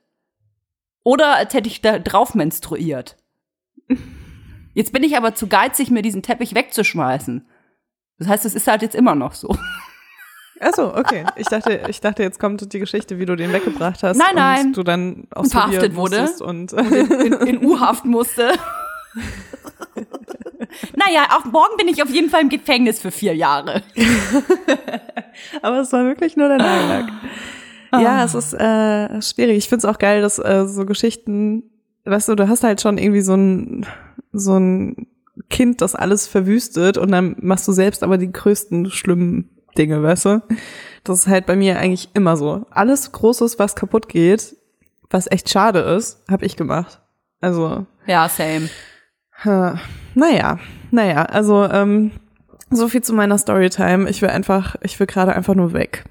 Oder 1.04 1.36
als 1.36 1.56
hätte 1.56 1.68
ich 1.68 1.82
da 1.82 1.98
drauf 1.98 2.36
menstruiert. 2.36 3.18
Jetzt 4.74 4.94
bin 4.94 5.04
ich 5.04 5.18
aber 5.18 5.36
zu 5.36 5.48
geizig, 5.48 5.92
mir 5.92 6.02
diesen 6.02 6.22
Teppich 6.22 6.56
wegzuschmeißen. 6.56 7.46
Das 8.20 8.28
heißt, 8.28 8.46
es 8.46 8.56
ist 8.56 8.68
halt 8.68 8.82
jetzt 8.82 8.96
immer 8.96 9.16
noch 9.16 9.34
so. 9.34 9.56
Achso, 10.62 10.96
okay. 10.96 11.26
Ich 11.38 11.48
dachte, 11.48 11.82
ich 11.88 12.02
dachte, 12.02 12.22
jetzt 12.22 12.40
kommt 12.40 12.72
die 12.72 12.80
Geschichte, 12.80 13.18
wie 13.18 13.26
du 13.26 13.36
den 13.36 13.52
weggebracht 13.52 14.04
hast. 14.04 14.18
Nein, 14.18 14.36
nein. 14.36 14.68
Und 14.68 14.78
du 14.78 14.84
dann 14.84 15.28
auch 15.34 15.42
Und 15.44 15.52
verhaftet 15.52 15.96
wurde. 15.96 16.30
Und 16.42 16.72
in, 16.74 17.34
in 17.48 17.66
U-Haft 17.66 18.06
musste. 18.06 18.52
naja, 20.96 21.30
auch 21.32 21.46
morgen 21.46 21.78
bin 21.78 21.88
ich 21.88 22.04
auf 22.04 22.12
jeden 22.12 22.30
Fall 22.30 22.42
im 22.42 22.50
Gefängnis 22.50 23.00
für 23.00 23.10
vier 23.10 23.36
Jahre. 23.36 23.82
aber 25.64 25.80
es 25.80 25.92
war 25.92 26.06
wirklich 26.06 26.38
nur 26.38 26.48
der 26.48 26.58
Nagellack. 26.58 27.12
Ja, 27.94 28.24
es 28.24 28.36
ist 28.36 28.54
äh, 28.54 29.22
schwierig. 29.22 29.58
Ich 29.58 29.68
find's 29.68 29.84
auch 29.84 29.98
geil, 29.98 30.22
dass 30.22 30.38
äh, 30.38 30.66
so 30.68 30.86
Geschichten, 30.86 31.64
weißt 32.06 32.30
du, 32.30 32.36
du 32.36 32.48
hast 32.48 32.64
halt 32.64 32.82
schon 32.82 33.00
irgendwie 33.00 33.22
so 33.22 33.34
ein 33.34 33.86
so 34.32 34.58
ein 34.58 35.08
Kind, 35.50 35.82
das 35.82 35.96
alles 35.96 36.28
verwüstet 36.28 36.98
und 36.98 37.12
dann 37.12 37.36
machst 37.40 37.68
du 37.68 37.72
selbst 37.72 38.04
aber 38.04 38.18
die 38.18 38.32
größten 38.32 38.92
schlimmen 38.92 39.50
Dinge, 39.78 40.04
weißt 40.04 40.26
du? 40.26 40.44
Das 41.04 41.20
ist 41.20 41.28
halt 41.28 41.46
bei 41.46 41.56
mir 41.56 41.80
eigentlich 41.80 42.10
immer 42.14 42.38
so. 42.38 42.66
Alles 42.70 43.12
Großes, 43.12 43.58
was 43.58 43.76
kaputt 43.76 44.10
geht, 44.10 44.56
was 45.10 45.32
echt 45.32 45.50
schade 45.50 45.80
ist, 45.80 46.22
habe 46.30 46.46
ich 46.46 46.56
gemacht. 46.56 47.00
Also 47.40 47.86
Ja, 48.06 48.30
same. 48.30 48.70
Äh, 49.44 49.74
naja, 50.14 50.60
naja, 50.92 51.24
also 51.24 51.64
ähm, 51.64 52.12
so 52.70 52.88
viel 52.88 53.02
zu 53.02 53.14
meiner 53.14 53.38
Storytime. 53.38 54.10
Ich 54.10 54.22
will 54.22 54.30
einfach, 54.30 54.76
ich 54.82 55.00
will 55.00 55.08
gerade 55.08 55.36
einfach 55.36 55.56
nur 55.56 55.74
weg. 55.74 56.06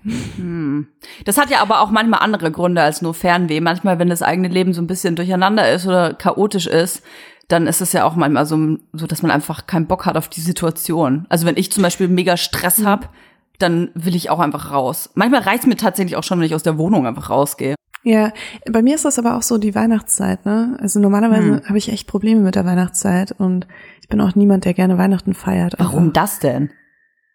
Das 1.24 1.38
hat 1.38 1.50
ja 1.50 1.60
aber 1.60 1.80
auch 1.80 1.90
manchmal 1.90 2.20
andere 2.20 2.50
Gründe 2.50 2.82
als 2.82 3.00
nur 3.00 3.14
Fernweh. 3.14 3.60
Manchmal, 3.60 3.98
wenn 3.98 4.08
das 4.08 4.22
eigene 4.22 4.48
Leben 4.48 4.74
so 4.74 4.82
ein 4.82 4.86
bisschen 4.86 5.16
durcheinander 5.16 5.70
ist 5.72 5.86
oder 5.86 6.14
chaotisch 6.14 6.66
ist, 6.66 7.02
dann 7.52 7.66
ist 7.66 7.80
es 7.80 7.92
ja 7.92 8.04
auch 8.04 8.16
manchmal 8.16 8.46
so, 8.46 8.78
so 8.92 9.06
dass 9.06 9.22
man 9.22 9.30
einfach 9.30 9.66
keinen 9.66 9.86
Bock 9.86 10.06
hat 10.06 10.16
auf 10.16 10.28
die 10.28 10.40
Situation. 10.40 11.26
Also 11.28 11.46
wenn 11.46 11.56
ich 11.56 11.70
zum 11.72 11.82
Beispiel 11.82 12.08
mega 12.08 12.36
Stress 12.36 12.84
hab, 12.84 13.10
dann 13.58 13.90
will 13.94 14.14
ich 14.14 14.30
auch 14.30 14.38
einfach 14.38 14.70
raus. 14.72 15.10
Manchmal 15.14 15.42
reicht's 15.42 15.66
mir 15.66 15.76
tatsächlich 15.76 16.16
auch 16.16 16.22
schon, 16.24 16.38
wenn 16.38 16.46
ich 16.46 16.54
aus 16.54 16.62
der 16.62 16.78
Wohnung 16.78 17.06
einfach 17.06 17.28
rausgehe. 17.28 17.74
Ja, 18.02 18.32
bei 18.70 18.80
mir 18.80 18.94
ist 18.94 19.04
das 19.04 19.18
aber 19.18 19.36
auch 19.36 19.42
so 19.42 19.58
die 19.58 19.74
Weihnachtszeit, 19.74 20.46
ne? 20.46 20.78
Also 20.80 21.00
normalerweise 21.00 21.56
Hm. 21.56 21.68
habe 21.68 21.76
ich 21.76 21.90
echt 21.92 22.06
Probleme 22.06 22.40
mit 22.40 22.54
der 22.54 22.64
Weihnachtszeit 22.64 23.32
und 23.32 23.66
ich 24.00 24.08
bin 24.08 24.20
auch 24.22 24.34
niemand, 24.34 24.64
der 24.64 24.72
gerne 24.72 24.96
Weihnachten 24.96 25.34
feiert. 25.34 25.74
Warum 25.78 26.04
aber- 26.04 26.12
das 26.12 26.38
denn? 26.38 26.70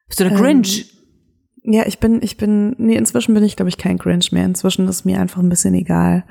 Bist 0.08 0.20
du 0.20 0.24
der 0.24 0.34
Ähm, 0.34 0.40
Grinch? 0.40 0.92
Ja, 1.62 1.86
ich 1.86 2.00
bin, 2.00 2.20
ich 2.24 2.38
bin, 2.38 2.76
nee, 2.80 2.96
inzwischen 2.96 3.34
bin 3.36 3.44
ich, 3.44 3.56
glaube 3.56 3.70
ich, 3.70 3.78
kein 3.78 3.98
Grinch 3.98 4.32
mehr. 4.32 4.46
Inzwischen 4.46 4.88
ist 4.88 5.06
mir 5.06 5.20
einfach 5.20 5.42
ein 5.42 5.50
bisschen 5.50 5.74
egal. 5.76 6.24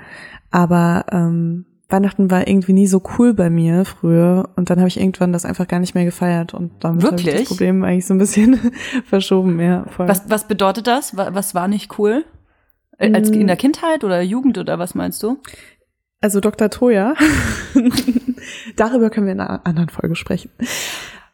Aber 0.50 1.06
ähm, 1.12 1.66
Weihnachten 1.94 2.30
war 2.30 2.48
irgendwie 2.48 2.72
nie 2.72 2.86
so 2.86 3.00
cool 3.18 3.34
bei 3.34 3.50
mir 3.50 3.84
früher 3.84 4.48
und 4.56 4.68
dann 4.68 4.78
habe 4.78 4.88
ich 4.88 4.98
irgendwann 4.98 5.32
das 5.32 5.44
einfach 5.44 5.68
gar 5.68 5.78
nicht 5.78 5.94
mehr 5.94 6.04
gefeiert 6.04 6.52
und 6.52 6.72
damit 6.80 7.04
habe 7.04 7.20
ich 7.20 7.24
das 7.24 7.44
Problem 7.44 7.84
eigentlich 7.84 8.06
so 8.06 8.14
ein 8.14 8.18
bisschen 8.18 8.58
verschoben. 9.06 9.60
Ja, 9.60 9.84
voll. 9.90 10.08
Was, 10.08 10.28
was 10.28 10.48
bedeutet 10.48 10.86
das? 10.86 11.16
Was 11.16 11.54
war 11.54 11.68
nicht 11.68 11.98
cool? 11.98 12.24
Äh, 12.98 13.12
als 13.12 13.30
in 13.30 13.46
der 13.46 13.56
Kindheit 13.56 14.02
oder 14.02 14.20
Jugend 14.20 14.58
oder 14.58 14.78
was 14.78 14.94
meinst 14.94 15.22
du? 15.22 15.38
Also 16.20 16.40
Dr. 16.40 16.70
Toya, 16.70 17.14
darüber 18.76 19.10
können 19.10 19.26
wir 19.26 19.34
in 19.34 19.40
einer 19.40 19.66
anderen 19.66 19.88
Folge 19.88 20.16
sprechen. 20.16 20.50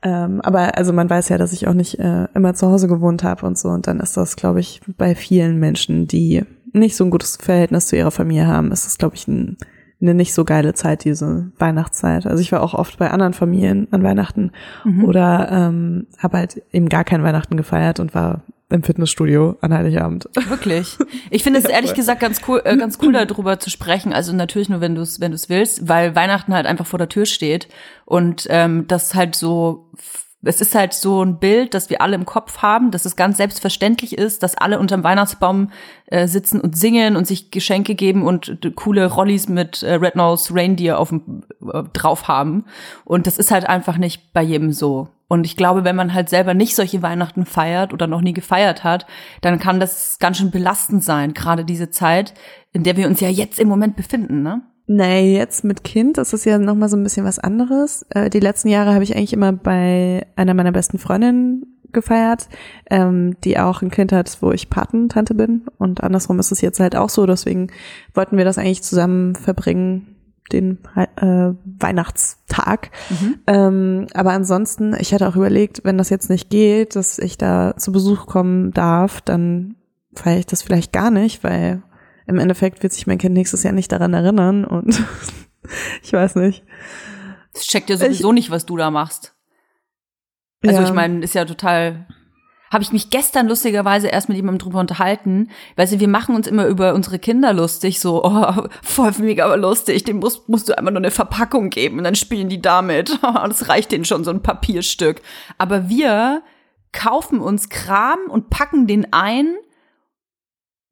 Ähm, 0.03 0.41
aber 0.41 0.77
also 0.77 0.93
man 0.93 1.09
weiß 1.09 1.29
ja, 1.29 1.39
dass 1.39 1.53
ich 1.53 1.69
auch 1.69 1.75
nicht 1.75 1.99
äh, 1.99 2.27
immer 2.35 2.55
zu 2.55 2.67
Hause 2.67 2.89
gewohnt 2.89 3.23
habe 3.23 3.47
und 3.47 3.59
so. 3.59 3.69
Und 3.69 3.87
dann 3.87 4.01
ist 4.01 4.17
das, 4.17 4.37
glaube 4.37 4.61
ich, 4.61 4.81
bei 4.99 5.15
vielen 5.15 5.59
Menschen, 5.59 6.07
die 6.07 6.43
nicht 6.73 6.97
so 6.97 7.05
ein 7.05 7.11
gutes 7.11 7.37
Verhältnis 7.37 7.87
zu 7.87 7.97
ihrer 7.97 8.11
Familie 8.11 8.47
haben, 8.47 8.73
ist 8.73 8.87
das, 8.87 8.99
glaube 8.99 9.17
ich, 9.17 9.29
ein, 9.29 9.59
eine 10.01 10.15
nicht 10.15 10.33
so 10.33 10.45
geile 10.45 10.75
Zeit, 10.75 11.05
diese 11.05 11.53
Weihnachtszeit. 11.59 12.27
Also 12.27 12.41
ich 12.41 12.53
war 12.53 12.63
auch 12.63 12.75
oft 12.75 12.99
bei 12.99 13.11
anderen 13.11 13.35
Familien 13.35 13.89
an 13.91 14.03
Weihnachten 14.03 14.53
mhm. 14.85 15.05
oder 15.05 15.49
ähm, 15.51 16.07
habe 16.19 16.39
halt 16.39 16.63
eben 16.73 16.89
gar 16.89 17.05
kein 17.05 17.23
Weihnachten 17.23 17.57
gefeiert 17.57 18.01
und 18.01 18.15
war 18.15 18.43
im 18.71 18.83
Fitnessstudio 18.83 19.57
an 19.61 19.75
Heiligabend. 19.75 20.29
Wirklich. 20.49 20.97
Ich 21.31 21.43
finde 21.43 21.59
es 21.59 21.65
ja, 21.69 21.71
ehrlich 21.71 21.95
gesagt 21.95 22.21
ganz 22.21 22.41
cool, 22.49 22.63
äh, 22.65 22.77
ganz 22.77 22.99
cool 23.03 23.13
darüber 23.27 23.59
zu 23.59 23.69
sprechen. 23.69 24.13
Also 24.13 24.33
natürlich 24.33 24.69
nur, 24.69 24.81
wenn 24.81 24.95
du 24.95 25.03
es, 25.03 25.21
wenn 25.21 25.33
du 25.33 25.35
es 25.35 25.49
willst, 25.49 25.89
weil 25.89 26.15
Weihnachten 26.15 26.55
halt 26.55 26.67
einfach 26.67 26.87
vor 26.87 26.99
der 26.99 27.09
Tür 27.09 27.27
steht 27.27 27.69
und 28.07 28.47
ähm, 28.49 28.87
das 28.87 29.15
halt 29.15 29.35
so 29.35 29.91
es 30.43 30.61
ist 30.61 30.75
halt 30.75 30.95
so 30.95 31.23
ein 31.23 31.39
Bild, 31.39 31.75
das 31.75 31.91
wir 31.91 32.01
alle 32.01 32.15
im 32.15 32.25
Kopf 32.25 32.59
haben, 32.59 32.91
dass 32.91 33.05
es 33.05 33.17
ganz 33.17 33.37
selbstverständlich 33.37 34.17
ist, 34.17 34.43
dass 34.43 34.57
alle 34.57 34.79
unterm 34.79 35.05
Weihnachtsbaum 35.05 35.71
äh, 36.07 36.27
sitzen 36.27 36.61
und 36.61 36.77
singen 36.77 37.17
und 37.17 37.27
sich 37.27 37.51
Geschenke 37.51 37.95
geben 37.95 38.23
und 38.23 38.59
coole 38.75 39.07
Rollis 39.07 39.49
mit 39.49 39.83
äh, 39.83 39.95
Red 39.95 40.17
Nose 40.17 40.55
Reindeer 40.55 40.99
auf 40.99 41.11
dem, 41.11 41.43
äh, 41.73 41.83
drauf 41.93 42.27
haben. 42.27 42.65
Und 43.05 43.27
das 43.27 43.39
ist 43.39 43.51
halt 43.51 43.69
einfach 43.69 43.99
nicht 43.99 44.33
bei 44.33 44.43
jedem 44.43 44.73
so. 44.73 45.09
Und 45.29 45.45
ich 45.45 45.57
glaube, 45.57 45.85
wenn 45.85 45.95
man 45.95 46.15
halt 46.15 46.29
selber 46.29 46.55
nicht 46.55 46.75
solche 46.75 47.03
Weihnachten 47.03 47.45
feiert 47.45 47.93
oder 47.93 48.07
noch 48.07 48.23
nie 48.23 48.33
gefeiert 48.33 48.83
hat, 48.83 49.07
dann 49.43 49.61
kann 49.61 49.79
das 49.79 50.19
ganz 50.19 50.39
schön 50.39 50.51
belastend 50.51 51.05
sein, 51.05 51.35
gerade 51.35 51.65
diese 51.65 51.91
Zeit, 51.91 52.35
in 52.73 52.83
der 52.83 52.97
wir 52.97 53.07
uns 53.07 53.21
ja 53.21 53.29
jetzt 53.29 53.61
im 53.61 53.69
Moment 53.69 53.95
befinden, 53.95 54.43
ne? 54.43 54.63
Nee, 54.93 55.37
jetzt 55.37 55.63
mit 55.63 55.85
Kind 55.85 56.19
ist 56.19 56.33
es 56.33 56.45
ja 56.45 56.59
nochmal 56.59 56.89
so 56.89 56.97
ein 56.97 57.05
bisschen 57.05 57.25
was 57.25 57.39
anderes. 57.39 58.05
Äh, 58.11 58.29
die 58.29 58.41
letzten 58.41 58.67
Jahre 58.67 58.93
habe 58.93 59.05
ich 59.05 59.15
eigentlich 59.15 59.33
immer 59.33 59.53
bei 59.53 60.27
einer 60.35 60.53
meiner 60.53 60.73
besten 60.73 60.99
Freundinnen 60.99 61.79
gefeiert, 61.93 62.49
ähm, 62.91 63.37
die 63.45 63.57
auch 63.61 63.83
ein 63.83 63.93
Kind 63.93 64.11
hat, 64.11 64.39
wo 64.41 64.51
ich 64.51 64.69
Patentante 64.69 65.37
bin. 65.37 65.63
Und 65.79 66.03
andersrum 66.03 66.41
ist 66.41 66.51
es 66.51 66.61
jetzt 66.61 66.81
halt 66.81 66.97
auch 66.97 67.09
so. 67.09 67.25
Deswegen 67.25 67.69
wollten 68.15 68.37
wir 68.37 68.45
das 68.45 68.59
eigentlich 68.59 68.83
zusammen 68.83 69.37
verbringen, 69.37 70.17
den 70.51 70.79
äh, 70.97 71.53
Weihnachtstag. 71.79 72.91
Mhm. 73.11 73.39
Ähm, 73.47 74.07
aber 74.13 74.33
ansonsten, 74.33 74.97
ich 74.99 75.15
hatte 75.15 75.29
auch 75.29 75.37
überlegt, 75.37 75.83
wenn 75.85 75.99
das 75.99 76.11
jetzt 76.11 76.31
nicht 76.31 76.51
geht, 76.51 76.97
dass 76.97 77.21
ich 77.21 77.39
da 77.39 77.77
zu 77.77 77.93
Besuch 77.93 78.27
kommen 78.27 78.73
darf, 78.73 79.21
dann 79.21 79.77
feiere 80.15 80.41
ich 80.41 80.47
das 80.47 80.63
vielleicht 80.63 80.93
gar 80.93 81.13
nicht, 81.13 81.45
weil 81.45 81.85
im 82.31 82.39
Endeffekt 82.39 82.83
wird 82.83 82.93
sich 82.93 83.07
mein 83.07 83.19
Kind 83.19 83.35
nächstes 83.35 83.63
Jahr 83.63 83.75
nicht 83.75 83.93
daran 83.93 84.15
erinnern 84.15 84.65
und 84.65 85.03
ich 86.03 86.13
weiß 86.13 86.37
nicht. 86.37 86.65
Es 87.53 87.67
checkt 87.67 87.91
ja 87.91 87.97
sowieso 87.97 88.31
ich, 88.31 88.35
nicht, 88.35 88.51
was 88.51 88.65
du 88.65 88.77
da 88.77 88.91
machst. 88.91 89.35
Also 90.65 90.81
ja. 90.81 90.87
ich 90.87 90.93
meine, 90.93 91.23
ist 91.23 91.35
ja 91.35 91.45
total. 91.45 92.07
Habe 92.73 92.85
ich 92.85 92.93
mich 92.93 93.11
gestern 93.11 93.49
lustigerweise 93.49 94.07
erst 94.07 94.29
mit 94.29 94.37
jemandem 94.37 94.61
drüber 94.61 94.79
unterhalten. 94.79 95.51
Weißt 95.75 95.93
du, 95.95 95.99
wir 95.99 96.07
machen 96.07 96.37
uns 96.37 96.47
immer 96.47 96.67
über 96.67 96.95
unsere 96.95 97.19
Kinder 97.19 97.53
lustig, 97.53 97.99
so, 97.99 98.25
oh, 98.25 98.69
voll 98.83 99.13
mega 99.19 99.53
lustig, 99.57 100.05
dem 100.05 100.19
musst, 100.19 100.49
musst 100.49 100.69
du 100.69 100.79
einfach 100.79 100.93
nur 100.93 101.01
eine 101.01 101.11
Verpackung 101.11 101.71
geben 101.71 101.99
und 101.99 102.05
dann 102.05 102.15
spielen 102.15 102.49
die 102.49 102.63
damit. 102.63 103.19
das 103.23 103.69
reicht 103.69 103.91
denen 103.91 104.05
schon, 104.05 104.23
so 104.23 104.31
ein 104.31 104.43
Papierstück. 104.43 105.21
Aber 105.59 105.89
wir 105.89 106.43
kaufen 106.93 107.41
uns 107.41 107.71
Kram 107.71 108.19
und 108.29 108.51
packen 108.51 108.87
den 108.87 109.13
ein 109.13 109.57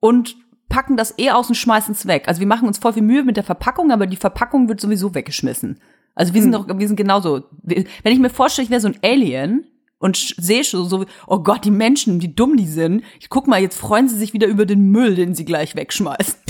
und 0.00 0.36
packen 0.68 0.96
das 0.96 1.18
eh 1.18 1.30
aus 1.30 1.48
und 1.48 1.54
schmeißen 1.54 1.92
es 1.92 2.06
weg. 2.06 2.24
Also 2.26 2.40
wir 2.40 2.46
machen 2.46 2.68
uns 2.68 2.78
voll 2.78 2.92
viel 2.92 3.02
Mühe 3.02 3.24
mit 3.24 3.36
der 3.36 3.44
Verpackung, 3.44 3.90
aber 3.90 4.06
die 4.06 4.16
Verpackung 4.16 4.68
wird 4.68 4.80
sowieso 4.80 5.14
weggeschmissen. 5.14 5.80
Also 6.14 6.34
wir 6.34 6.42
sind 6.42 6.54
hm. 6.54 6.66
doch, 6.66 6.78
wir 6.78 6.88
sind 6.88 6.96
genauso. 6.96 7.44
Wenn 7.62 7.86
ich 8.04 8.18
mir 8.18 8.30
vorstelle, 8.30 8.64
ich 8.64 8.70
wäre 8.70 8.80
so 8.80 8.88
ein 8.88 8.98
Alien 9.02 9.66
und 9.98 10.16
sehe 10.16 10.64
schon 10.64 10.88
so, 10.88 11.06
oh 11.26 11.38
Gott, 11.40 11.64
die 11.64 11.70
Menschen, 11.70 12.20
wie 12.20 12.34
dumm 12.34 12.56
die 12.56 12.66
sind. 12.66 13.02
Ich 13.20 13.30
guck 13.30 13.46
mal, 13.46 13.60
jetzt 13.60 13.78
freuen 13.78 14.08
sie 14.08 14.16
sich 14.16 14.32
wieder 14.32 14.46
über 14.46 14.66
den 14.66 14.90
Müll, 14.90 15.14
den 15.14 15.34
sie 15.34 15.44
gleich 15.44 15.76
wegschmeißen. 15.76 16.36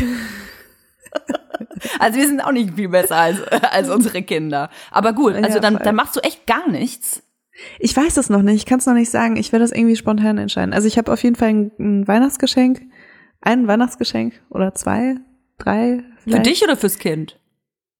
also 1.99 2.19
wir 2.19 2.27
sind 2.27 2.41
auch 2.41 2.53
nicht 2.53 2.75
viel 2.75 2.89
besser 2.89 3.17
als, 3.17 3.43
als 3.43 3.91
unsere 3.91 4.23
Kinder. 4.23 4.71
Aber 4.91 5.13
gut, 5.13 5.35
also 5.35 5.61
dann, 5.61 5.77
dann 5.77 5.95
machst 5.95 6.17
du 6.17 6.21
echt 6.21 6.47
gar 6.47 6.69
nichts. 6.69 7.23
Ich 7.79 7.97
weiß 7.97 8.17
es 8.19 8.31
noch 8.31 8.43
nicht, 8.43 8.57
ich 8.57 8.67
kann 8.67 8.79
es 8.79 8.87
noch 8.87 8.95
nicht 8.95 9.11
sagen. 9.11 9.37
Ich 9.37 9.53
werde 9.53 9.65
das 9.65 9.73
irgendwie 9.73 9.97
spontan 9.97 10.39
entscheiden. 10.39 10.73
Also 10.73 10.87
ich 10.87 10.97
habe 10.97 11.13
auf 11.13 11.23
jeden 11.23 11.37
Fall 11.37 11.49
ein, 11.49 11.73
ein 11.79 12.09
Weihnachtsgeschenk 12.09 12.83
ein 13.40 13.66
Weihnachtsgeschenk 13.66 14.40
oder 14.50 14.75
zwei, 14.75 15.16
drei. 15.59 16.02
Vielleicht. 16.18 16.37
Für 16.37 16.42
dich 16.42 16.62
oder 16.62 16.76
fürs 16.76 16.99
Kind? 16.99 17.38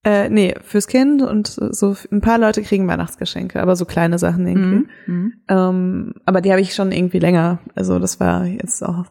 Äh, 0.05 0.29
nee, 0.29 0.55
fürs 0.63 0.87
Kind 0.87 1.23
und 1.23 1.49
so 1.49 1.97
ein 2.13 2.21
paar 2.21 2.39
Leute 2.39 2.63
kriegen 2.63 2.87
Weihnachtsgeschenke, 2.87 3.61
aber 3.61 3.75
so 3.75 3.85
kleine 3.85 4.19
Sachen 4.19 4.47
irgendwie. 4.47 4.87
Mhm. 5.07 5.15
mhm. 5.15 5.33
Ähm, 5.49 6.15
aber 6.25 6.41
die 6.41 6.51
habe 6.51 6.61
ich 6.61 6.75
schon 6.75 6.93
irgendwie 6.93 7.19
länger. 7.19 7.59
Also 7.75 7.99
das 7.99 8.21
war 8.21 8.47
jetzt 8.47 8.83
auch, 8.83 9.07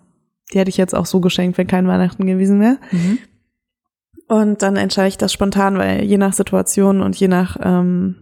die 0.53 0.59
hätte 0.59 0.69
ich 0.69 0.77
jetzt 0.77 0.95
auch 0.95 1.05
so 1.05 1.19
geschenkt, 1.19 1.57
wenn 1.57 1.67
kein 1.67 1.87
Weihnachten 1.87 2.25
gewesen 2.25 2.61
wäre. 2.61 2.77
Mhm. 2.91 3.17
Und 4.27 4.61
dann 4.61 4.75
entscheide 4.75 5.09
ich 5.09 5.17
das 5.17 5.33
spontan, 5.33 5.77
weil 5.77 6.03
je 6.03 6.17
nach 6.17 6.33
Situation 6.33 7.01
und 7.01 7.15
je 7.15 7.27
nach 7.27 7.57
ähm, 7.61 8.15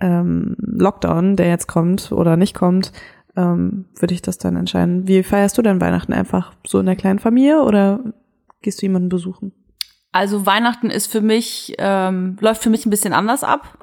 ähm, 0.00 0.56
Lockdown, 0.58 1.36
der 1.36 1.48
jetzt 1.48 1.68
kommt 1.68 2.12
oder 2.12 2.36
nicht 2.36 2.54
kommt, 2.54 2.92
ähm, 3.38 3.86
würde 3.94 4.14
ich 4.14 4.22
das 4.22 4.38
dann 4.38 4.56
entscheiden. 4.56 5.06
Wie 5.06 5.22
feierst 5.22 5.56
du 5.56 5.62
denn 5.62 5.80
Weihnachten 5.80 6.12
einfach 6.12 6.52
so 6.66 6.80
in 6.80 6.86
der 6.86 6.96
kleinen 6.96 7.20
Familie 7.20 7.62
oder 7.62 8.00
gehst 8.62 8.82
du 8.82 8.86
jemanden 8.86 9.08
besuchen? 9.08 9.52
Also 10.10 10.44
Weihnachten 10.44 10.90
ist 10.90 11.06
für 11.06 11.20
mich, 11.20 11.74
ähm, 11.78 12.36
läuft 12.40 12.62
für 12.62 12.70
mich 12.70 12.84
ein 12.84 12.90
bisschen 12.90 13.12
anders 13.12 13.44
ab 13.44 13.78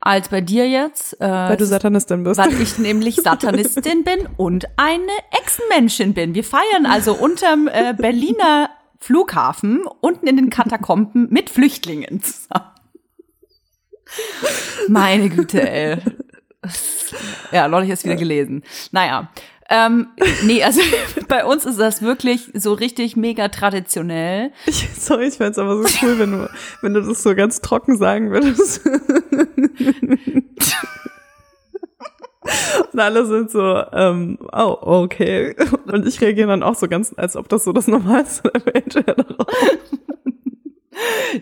als 0.00 0.30
bei 0.30 0.40
dir 0.40 0.66
jetzt. 0.66 1.20
Äh, 1.20 1.26
weil 1.28 1.56
du 1.58 1.66
Satanistin 1.66 2.24
bist. 2.24 2.40
Weil 2.40 2.58
ich 2.60 2.78
nämlich 2.78 3.16
Satanistin 3.22 4.04
bin 4.04 4.26
und 4.38 4.66
eine 4.78 5.12
Echsenmenschin 5.38 6.14
bin. 6.14 6.34
Wir 6.34 6.44
feiern 6.44 6.86
also 6.86 7.14
unterm 7.14 7.68
äh, 7.68 7.94
Berliner 7.94 8.70
Flughafen 8.98 9.82
unten 10.00 10.26
in 10.26 10.36
den 10.36 10.50
Katakomben 10.50 11.28
mit 11.30 11.50
Flüchtlingen 11.50 12.22
zusammen. 12.22 12.70
Meine 14.88 15.28
Güte, 15.28 15.70
ey. 15.70 15.98
Ja, 17.52 17.68
neulich 17.68 17.88
erst 17.88 18.04
wieder 18.04 18.16
gelesen. 18.16 18.62
Naja. 18.92 19.30
Ähm, 19.70 20.08
nee, 20.44 20.62
also 20.62 20.80
bei 21.28 21.44
uns 21.44 21.66
ist 21.66 21.78
das 21.78 22.00
wirklich 22.02 22.50
so 22.54 22.72
richtig 22.72 23.16
mega 23.16 23.48
traditionell. 23.48 24.50
Ich, 24.66 24.88
sorry, 24.98 25.26
ich 25.28 25.34
fände 25.34 25.52
es 25.52 25.58
aber 25.58 25.82
so 25.82 25.88
cool, 26.02 26.18
wenn 26.18 26.32
du, 26.32 26.50
wenn 26.80 26.94
du 26.94 27.02
das 27.02 27.22
so 27.22 27.34
ganz 27.34 27.60
trocken 27.60 27.98
sagen 27.98 28.30
würdest. 28.30 28.86
Und 32.92 32.98
alle 32.98 33.26
sind 33.26 33.50
so, 33.50 33.82
ähm, 33.92 34.38
oh, 34.52 34.76
okay. 34.80 35.54
Und 35.86 36.06
ich 36.06 36.20
reagiere 36.20 36.48
dann 36.48 36.62
auch 36.62 36.74
so 36.74 36.88
ganz, 36.88 37.12
als 37.16 37.36
ob 37.36 37.48
das 37.50 37.64
so 37.64 37.72
das 37.72 37.88
Normalste 37.88 38.50
der 38.50 38.66
Welt 38.74 38.94
wäre. 38.94 39.26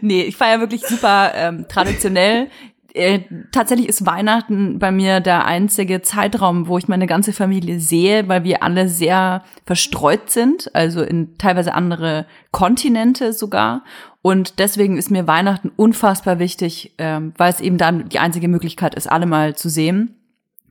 nee, 0.00 0.22
ich 0.22 0.36
feiere 0.36 0.60
wirklich 0.60 0.84
super 0.84 1.30
ähm, 1.34 1.66
traditionell. 1.68 2.48
Äh, 2.96 3.24
tatsächlich 3.52 3.90
ist 3.90 4.06
Weihnachten 4.06 4.78
bei 4.78 4.90
mir 4.90 5.20
der 5.20 5.44
einzige 5.44 6.00
Zeitraum, 6.00 6.66
wo 6.66 6.78
ich 6.78 6.88
meine 6.88 7.06
ganze 7.06 7.34
Familie 7.34 7.78
sehe, 7.78 8.26
weil 8.26 8.42
wir 8.42 8.62
alle 8.62 8.88
sehr 8.88 9.44
verstreut 9.66 10.30
sind, 10.30 10.74
also 10.74 11.02
in 11.02 11.36
teilweise 11.36 11.74
andere 11.74 12.24
Kontinente 12.52 13.34
sogar. 13.34 13.84
Und 14.22 14.58
deswegen 14.60 14.96
ist 14.96 15.10
mir 15.10 15.26
Weihnachten 15.26 15.70
unfassbar 15.76 16.38
wichtig, 16.38 16.94
ähm, 16.96 17.34
weil 17.36 17.50
es 17.50 17.60
eben 17.60 17.76
dann 17.76 18.08
die 18.08 18.18
einzige 18.18 18.48
Möglichkeit 18.48 18.94
ist, 18.94 19.12
alle 19.12 19.26
mal 19.26 19.54
zu 19.54 19.68
sehen. 19.68 20.16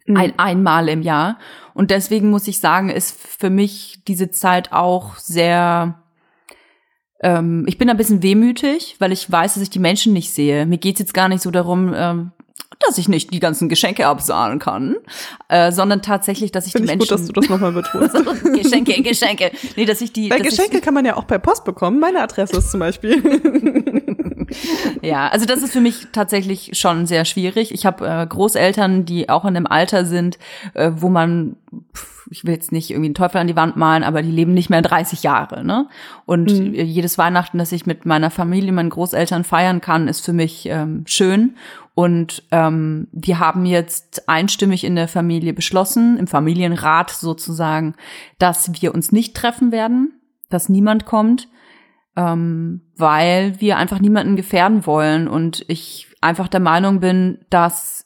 Mhm. 0.08 0.18
Ein, 0.18 0.34
einmal 0.40 0.90
im 0.90 1.04
Jahr. 1.04 1.38
Und 1.76 1.92
deswegen 1.92 2.32
muss 2.32 2.48
ich 2.48 2.60
sagen, 2.60 2.90
ist 2.90 3.16
für 3.16 3.52
mich 3.52 4.00
diese 4.08 4.32
Zeit 4.32 4.74
auch 4.74 5.18
sehr 5.18 6.02
ähm, 7.22 7.66
ich 7.68 7.78
bin 7.78 7.90
ein 7.90 7.98
bisschen 7.98 8.22
wehmütig, 8.22 8.96
weil 9.00 9.12
ich 9.12 9.30
weiß, 9.32 9.56
dass 9.56 9.64
ich 9.64 9.70
die 9.70 9.80
Menschen 9.80 10.14
nicht 10.14 10.32
sehe. 10.32 10.66
Mir 10.66 10.78
geht's 10.78 11.00
jetzt 11.00 11.14
gar 11.14 11.30
nicht 11.30 11.42
so 11.42 11.52
darum, 11.52 11.94
ähm, 11.96 12.32
dass 12.80 12.98
ich 12.98 13.08
nicht 13.08 13.34
die 13.34 13.40
ganzen 13.40 13.70
Geschenke 13.70 14.08
absahnen 14.08 14.60
kann, 14.60 14.96
äh, 15.48 15.72
sondern 15.72 16.02
tatsächlich, 16.02 16.52
dass 16.52 16.66
ich 16.66 16.74
Find 16.74 16.84
die 16.84 16.94
ich 16.94 16.98
Menschen. 16.98 17.10
gut, 17.10 17.20
dass 17.20 17.28
du 17.28 17.34
das 17.34 17.50
nochmal 17.50 17.72
betonst. 17.72 18.16
Geschenke, 18.62 19.02
Geschenke. 19.02 19.52
Nee, 19.76 19.86
dass 19.86 20.02
ich 20.02 20.12
die. 20.12 20.30
Weil 20.30 20.42
Geschenke 20.42 20.82
kann 20.82 20.94
man 20.94 21.06
ja 21.06 21.16
auch 21.16 21.28
per 21.28 21.40
Post 21.40 21.64
bekommen. 21.66 22.00
Meine 22.00 22.22
Adresse 22.22 22.58
ist 22.58 22.72
zum 22.72 22.80
Beispiel. 22.80 23.24
ja, 25.02 25.28
also 25.30 25.46
das 25.46 25.64
ist 25.64 25.72
für 25.72 25.82
mich 25.82 26.08
tatsächlich 26.12 26.72
schon 26.74 27.06
sehr 27.06 27.26
schwierig. 27.26 27.74
Ich 27.74 27.86
habe 27.86 28.08
äh, 28.08 28.28
Großeltern, 28.28 29.06
die 29.06 29.30
auch 29.30 29.46
in 29.46 29.56
einem 29.56 29.68
Alter 29.68 30.06
sind, 30.06 30.38
äh, 30.74 30.92
wo 30.96 31.10
man 31.10 31.56
ich 32.36 32.44
will 32.44 32.54
jetzt 32.54 32.72
nicht 32.72 32.90
irgendwie 32.92 33.08
einen 33.08 33.16
Teufel 33.16 33.38
an 33.38 33.48
die 33.48 33.56
Wand 33.56 33.78
malen, 33.78 34.04
aber 34.04 34.22
die 34.22 34.32
leben 34.32 34.54
nicht 34.54 34.70
mehr 34.70 34.82
30 34.82 35.24
Jahre, 35.24 35.64
ne? 35.64 35.88
Und 36.26 36.52
Mhm. 36.52 36.74
jedes 36.74 37.18
Weihnachten, 37.18 37.58
das 37.58 37.72
ich 37.72 37.86
mit 37.86 38.06
meiner 38.06 38.30
Familie, 38.30 38.74
meinen 38.74 38.90
Großeltern 38.90 39.44
feiern 39.46 39.80
kann, 39.80 40.08
ist 40.10 40.26
für 40.26 40.34
mich 40.34 40.68
ähm, 40.70 41.04
schön. 41.08 41.56
Und 41.94 42.44
ähm, 42.52 43.08
wir 43.14 43.40
haben 43.40 43.66
jetzt 43.66 44.28
einstimmig 44.28 44.84
in 44.84 44.98
der 44.98 45.08
Familie 45.08 45.54
beschlossen, 45.54 46.18
im 46.18 46.28
Familienrat 46.28 47.10
sozusagen, 47.10 47.96
dass 48.38 48.70
wir 48.82 48.94
uns 48.94 49.14
nicht 49.14 49.34
treffen 49.34 49.72
werden, 49.72 50.20
dass 50.50 50.68
niemand 50.68 51.06
kommt, 51.06 51.48
ähm, 52.18 52.82
weil 52.98 53.62
wir 53.62 53.78
einfach 53.78 54.00
niemanden 54.00 54.36
gefährden 54.36 54.86
wollen. 54.86 55.30
Und 55.30 55.64
ich 55.70 56.08
einfach 56.20 56.50
der 56.50 56.60
Meinung 56.60 57.00
bin, 57.00 57.40
dass 57.50 58.06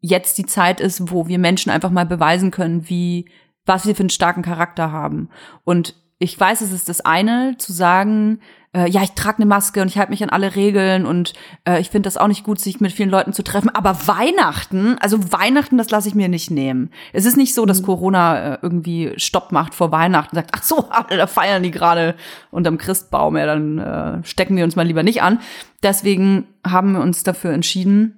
jetzt 0.00 0.38
die 0.38 0.46
Zeit 0.46 0.80
ist, 0.80 1.10
wo 1.10 1.26
wir 1.26 1.40
Menschen 1.40 1.70
einfach 1.70 1.90
mal 1.90 2.06
beweisen 2.06 2.52
können, 2.52 2.88
wie, 2.88 3.28
was 3.68 3.86
wir 3.86 3.94
für 3.94 4.00
einen 4.02 4.10
starken 4.10 4.42
Charakter 4.42 4.90
haben. 4.90 5.28
Und 5.64 5.94
ich 6.18 6.38
weiß, 6.38 6.62
es 6.62 6.72
ist 6.72 6.88
das 6.88 7.00
eine, 7.00 7.56
zu 7.58 7.72
sagen, 7.72 8.40
äh, 8.74 8.88
ja, 8.90 9.02
ich 9.02 9.12
trage 9.12 9.38
eine 9.38 9.46
Maske 9.46 9.80
und 9.80 9.88
ich 9.88 9.98
halte 9.98 10.10
mich 10.10 10.22
an 10.22 10.30
alle 10.30 10.56
Regeln 10.56 11.06
und 11.06 11.32
äh, 11.64 11.80
ich 11.80 11.90
finde 11.90 12.06
das 12.06 12.16
auch 12.16 12.26
nicht 12.26 12.44
gut, 12.44 12.60
sich 12.60 12.80
mit 12.80 12.92
vielen 12.92 13.08
Leuten 13.08 13.32
zu 13.32 13.42
treffen. 13.42 13.70
Aber 13.70 14.06
Weihnachten, 14.06 14.98
also 14.98 15.32
Weihnachten, 15.32 15.78
das 15.78 15.90
lasse 15.90 16.08
ich 16.08 16.14
mir 16.14 16.28
nicht 16.28 16.50
nehmen. 16.50 16.90
Es 17.12 17.24
ist 17.24 17.36
nicht 17.36 17.54
so, 17.54 17.66
dass 17.66 17.82
Corona 17.82 18.54
äh, 18.54 18.58
irgendwie 18.60 19.12
Stopp 19.16 19.52
macht 19.52 19.74
vor 19.74 19.92
Weihnachten, 19.92 20.36
sagt, 20.36 20.50
ach 20.54 20.62
so, 20.62 20.88
da 21.08 21.26
feiern 21.26 21.62
die 21.62 21.70
gerade 21.70 22.14
unterm 22.50 22.78
Christbaum, 22.78 23.36
ja, 23.36 23.46
dann 23.46 23.78
äh, 23.78 24.24
stecken 24.24 24.56
wir 24.56 24.64
uns 24.64 24.76
mal 24.76 24.86
lieber 24.86 25.02
nicht 25.02 25.22
an. 25.22 25.40
Deswegen 25.82 26.46
haben 26.66 26.92
wir 26.92 27.00
uns 27.00 27.22
dafür 27.22 27.52
entschieden, 27.52 28.17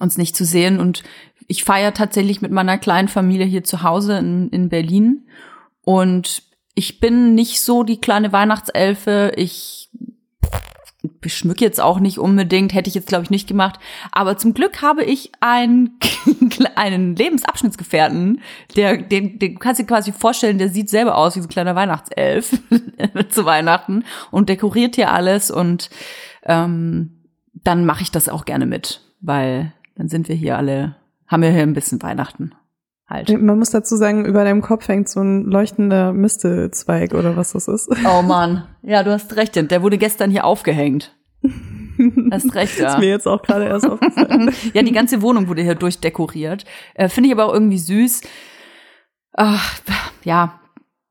uns 0.00 0.18
nicht 0.18 0.36
zu 0.36 0.44
sehen. 0.44 0.80
Und 0.80 1.02
ich 1.46 1.64
feiere 1.64 1.94
tatsächlich 1.94 2.40
mit 2.40 2.52
meiner 2.52 2.78
kleinen 2.78 3.08
Familie 3.08 3.46
hier 3.46 3.64
zu 3.64 3.82
Hause 3.82 4.18
in, 4.18 4.48
in 4.50 4.68
Berlin. 4.68 5.26
Und 5.82 6.42
ich 6.74 7.00
bin 7.00 7.34
nicht 7.34 7.60
so 7.60 7.82
die 7.82 8.00
kleine 8.00 8.32
Weihnachtselfe. 8.32 9.32
Ich 9.36 9.90
beschmücke 11.20 11.64
jetzt 11.64 11.80
auch 11.80 12.00
nicht 12.00 12.18
unbedingt, 12.18 12.74
hätte 12.74 12.88
ich 12.88 12.94
jetzt 12.94 13.08
glaube 13.08 13.24
ich 13.24 13.30
nicht 13.30 13.48
gemacht. 13.48 13.78
Aber 14.12 14.36
zum 14.36 14.54
Glück 14.54 14.82
habe 14.82 15.04
ich 15.04 15.32
einen, 15.40 15.98
einen 16.76 17.14
Lebensabschnittsgefährten, 17.16 18.40
der, 18.76 18.98
den, 18.98 19.38
den 19.38 19.58
kannst 19.58 19.78
du 19.78 19.84
dir 19.84 19.88
quasi 19.88 20.12
vorstellen, 20.12 20.58
der 20.58 20.70
sieht 20.70 20.88
selber 20.88 21.16
aus 21.16 21.36
wie 21.36 21.40
so 21.40 21.46
ein 21.46 21.50
kleiner 21.50 21.74
Weihnachtself 21.74 22.58
zu 23.28 23.44
Weihnachten 23.44 24.04
und 24.30 24.48
dekoriert 24.48 24.96
hier 24.96 25.12
alles 25.12 25.50
und 25.50 25.90
ähm, 26.44 27.20
dann 27.52 27.84
mache 27.84 28.02
ich 28.02 28.10
das 28.10 28.28
auch 28.28 28.44
gerne 28.44 28.66
mit, 28.66 29.00
weil 29.20 29.72
dann 29.96 30.08
sind 30.08 30.28
wir 30.28 30.34
hier 30.34 30.56
alle, 30.56 30.96
haben 31.26 31.42
wir 31.42 31.50
hier 31.50 31.62
ein 31.62 31.74
bisschen 31.74 32.02
Weihnachten 32.02 32.52
halt. 33.08 33.40
Man 33.40 33.58
muss 33.58 33.70
dazu 33.70 33.96
sagen, 33.96 34.24
über 34.24 34.44
deinem 34.44 34.62
Kopf 34.62 34.88
hängt 34.88 35.08
so 35.08 35.20
ein 35.20 35.44
leuchtender 35.44 36.12
Mistelzweig 36.12 37.14
oder 37.14 37.36
was 37.36 37.52
das 37.52 37.68
ist. 37.68 37.88
Oh 38.04 38.22
Mann, 38.22 38.66
ja, 38.82 39.02
du 39.02 39.12
hast 39.12 39.34
recht, 39.36 39.56
der 39.56 39.82
wurde 39.82 39.98
gestern 39.98 40.30
hier 40.30 40.44
aufgehängt. 40.44 41.14
Hast 42.30 42.54
recht, 42.54 42.78
ja. 42.78 42.88
Ist 42.88 42.98
mir 42.98 43.08
jetzt 43.08 43.26
auch 43.26 43.42
gerade 43.42 43.66
erst 43.66 43.86
aufgefallen. 43.86 44.52
ja, 44.74 44.82
die 44.82 44.92
ganze 44.92 45.22
Wohnung 45.22 45.48
wurde 45.48 45.62
hier 45.62 45.74
durchdekoriert. 45.74 46.64
Äh, 46.94 47.08
Finde 47.08 47.28
ich 47.28 47.34
aber 47.34 47.46
auch 47.46 47.52
irgendwie 47.52 47.78
süß. 47.78 48.22
Ach, 49.32 49.80
ja, 50.22 50.60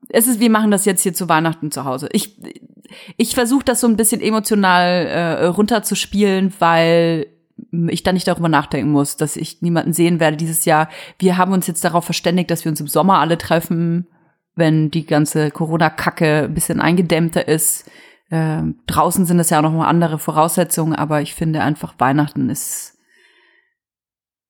es 0.08 0.26
ist, 0.26 0.40
wir 0.40 0.50
machen 0.50 0.70
das 0.70 0.84
jetzt 0.84 1.02
hier 1.02 1.14
zu 1.14 1.28
Weihnachten 1.28 1.70
zu 1.70 1.84
Hause. 1.84 2.08
Ich, 2.12 2.40
ich 3.16 3.34
versuche 3.34 3.64
das 3.64 3.80
so 3.80 3.86
ein 3.86 3.96
bisschen 3.96 4.20
emotional 4.20 5.06
äh, 5.06 5.46
runterzuspielen, 5.46 6.52
weil 6.58 7.26
ich 7.88 8.02
dann 8.02 8.14
nicht 8.14 8.26
darüber 8.26 8.48
nachdenken 8.48 8.90
muss, 8.90 9.16
dass 9.16 9.36
ich 9.36 9.62
niemanden 9.62 9.92
sehen 9.92 10.20
werde 10.20 10.36
dieses 10.36 10.64
Jahr. 10.64 10.88
Wir 11.18 11.36
haben 11.36 11.52
uns 11.52 11.66
jetzt 11.66 11.84
darauf 11.84 12.04
verständigt, 12.04 12.50
dass 12.50 12.64
wir 12.64 12.70
uns 12.70 12.80
im 12.80 12.88
Sommer 12.88 13.18
alle 13.18 13.38
treffen, 13.38 14.06
wenn 14.56 14.90
die 14.90 15.06
ganze 15.06 15.50
Corona-Kacke 15.50 16.44
ein 16.44 16.54
bisschen 16.54 16.80
eingedämmter 16.80 17.46
ist. 17.46 17.90
Äh, 18.30 18.62
draußen 18.86 19.26
sind 19.26 19.38
es 19.38 19.50
ja 19.50 19.58
auch 19.58 19.62
noch 19.62 19.72
mal 19.72 19.88
andere 19.88 20.18
Voraussetzungen, 20.18 20.94
aber 20.94 21.22
ich 21.22 21.34
finde 21.34 21.60
einfach 21.60 21.94
Weihnachten 21.98 22.50
ist, 22.50 22.98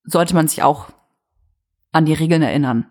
sollte 0.05 0.35
man 0.35 0.49
sich 0.49 0.62
auch 0.62 0.88
an 1.93 2.07
die 2.07 2.14
Regeln 2.14 2.43
erinnern. 2.43 2.87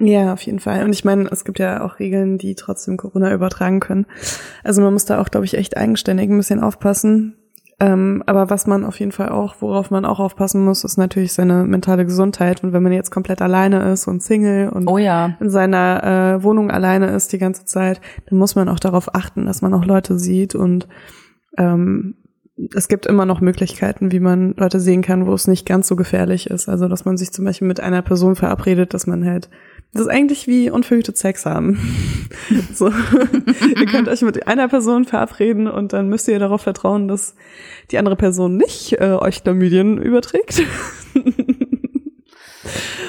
Ja, 0.00 0.32
auf 0.32 0.42
jeden 0.42 0.60
Fall. 0.60 0.84
Und 0.84 0.92
ich 0.92 1.04
meine, 1.04 1.28
es 1.30 1.44
gibt 1.44 1.58
ja 1.58 1.84
auch 1.84 1.98
Regeln, 1.98 2.38
die 2.38 2.54
trotzdem 2.54 2.96
Corona 2.96 3.32
übertragen 3.32 3.80
können. 3.80 4.06
Also 4.62 4.80
man 4.80 4.92
muss 4.92 5.06
da 5.06 5.20
auch, 5.20 5.28
glaube 5.28 5.46
ich, 5.46 5.54
echt 5.54 5.76
eigenständig 5.76 6.30
ein 6.30 6.36
bisschen 6.36 6.62
aufpassen. 6.62 7.36
Ähm, 7.80 8.24
aber 8.26 8.50
was 8.50 8.66
man 8.66 8.84
auf 8.84 8.98
jeden 8.98 9.12
Fall 9.12 9.28
auch, 9.28 9.56
worauf 9.60 9.92
man 9.92 10.04
auch 10.04 10.18
aufpassen 10.18 10.64
muss, 10.64 10.82
ist 10.82 10.96
natürlich 10.96 11.32
seine 11.32 11.62
mentale 11.62 12.04
Gesundheit. 12.04 12.64
Und 12.64 12.72
wenn 12.72 12.82
man 12.82 12.92
jetzt 12.92 13.10
komplett 13.10 13.40
alleine 13.40 13.92
ist 13.92 14.08
und 14.08 14.20
Single 14.20 14.68
und 14.70 14.88
Oh 14.88 14.98
ja. 14.98 15.36
in 15.38 15.48
seiner 15.48 16.38
äh, 16.38 16.42
Wohnung 16.42 16.72
alleine 16.72 17.06
ist 17.06 17.32
die 17.32 17.38
ganze 17.38 17.64
Zeit, 17.66 18.00
dann 18.28 18.38
muss 18.38 18.56
man 18.56 18.68
auch 18.68 18.80
darauf 18.80 19.14
achten, 19.14 19.46
dass 19.46 19.62
man 19.62 19.74
auch 19.74 19.84
Leute 19.84 20.18
sieht 20.18 20.56
und 20.56 20.88
ähm, 21.56 22.16
es 22.74 22.88
gibt 22.88 23.06
immer 23.06 23.24
noch 23.24 23.40
Möglichkeiten, 23.40 24.10
wie 24.10 24.18
man 24.20 24.54
Leute 24.56 24.80
sehen 24.80 25.02
kann, 25.02 25.26
wo 25.26 25.34
es 25.34 25.46
nicht 25.46 25.64
ganz 25.64 25.86
so 25.86 25.94
gefährlich 25.94 26.50
ist. 26.50 26.68
Also, 26.68 26.88
dass 26.88 27.04
man 27.04 27.16
sich 27.16 27.32
zum 27.32 27.44
Beispiel 27.44 27.68
mit 27.68 27.78
einer 27.78 28.02
Person 28.02 28.34
verabredet, 28.34 28.94
dass 28.94 29.06
man 29.06 29.24
halt, 29.24 29.48
das 29.92 30.02
ist 30.02 30.08
eigentlich 30.08 30.46
wie 30.46 30.70
unverhütet 30.70 31.16
Sex 31.16 31.46
haben. 31.46 31.78
so, 32.74 32.88
ihr 32.88 33.86
könnt 33.86 34.08
euch 34.08 34.22
mit 34.22 34.46
einer 34.46 34.68
Person 34.68 35.04
verabreden 35.04 35.66
und 35.66 35.92
dann 35.92 36.08
müsst 36.08 36.28
ihr 36.28 36.38
darauf 36.38 36.62
vertrauen, 36.62 37.08
dass 37.08 37.34
die 37.90 37.98
andere 37.98 38.16
Person 38.16 38.56
nicht 38.56 38.92
äh, 39.00 39.16
euch 39.18 39.42
Chlamydien 39.42 39.98
überträgt. 39.98 40.62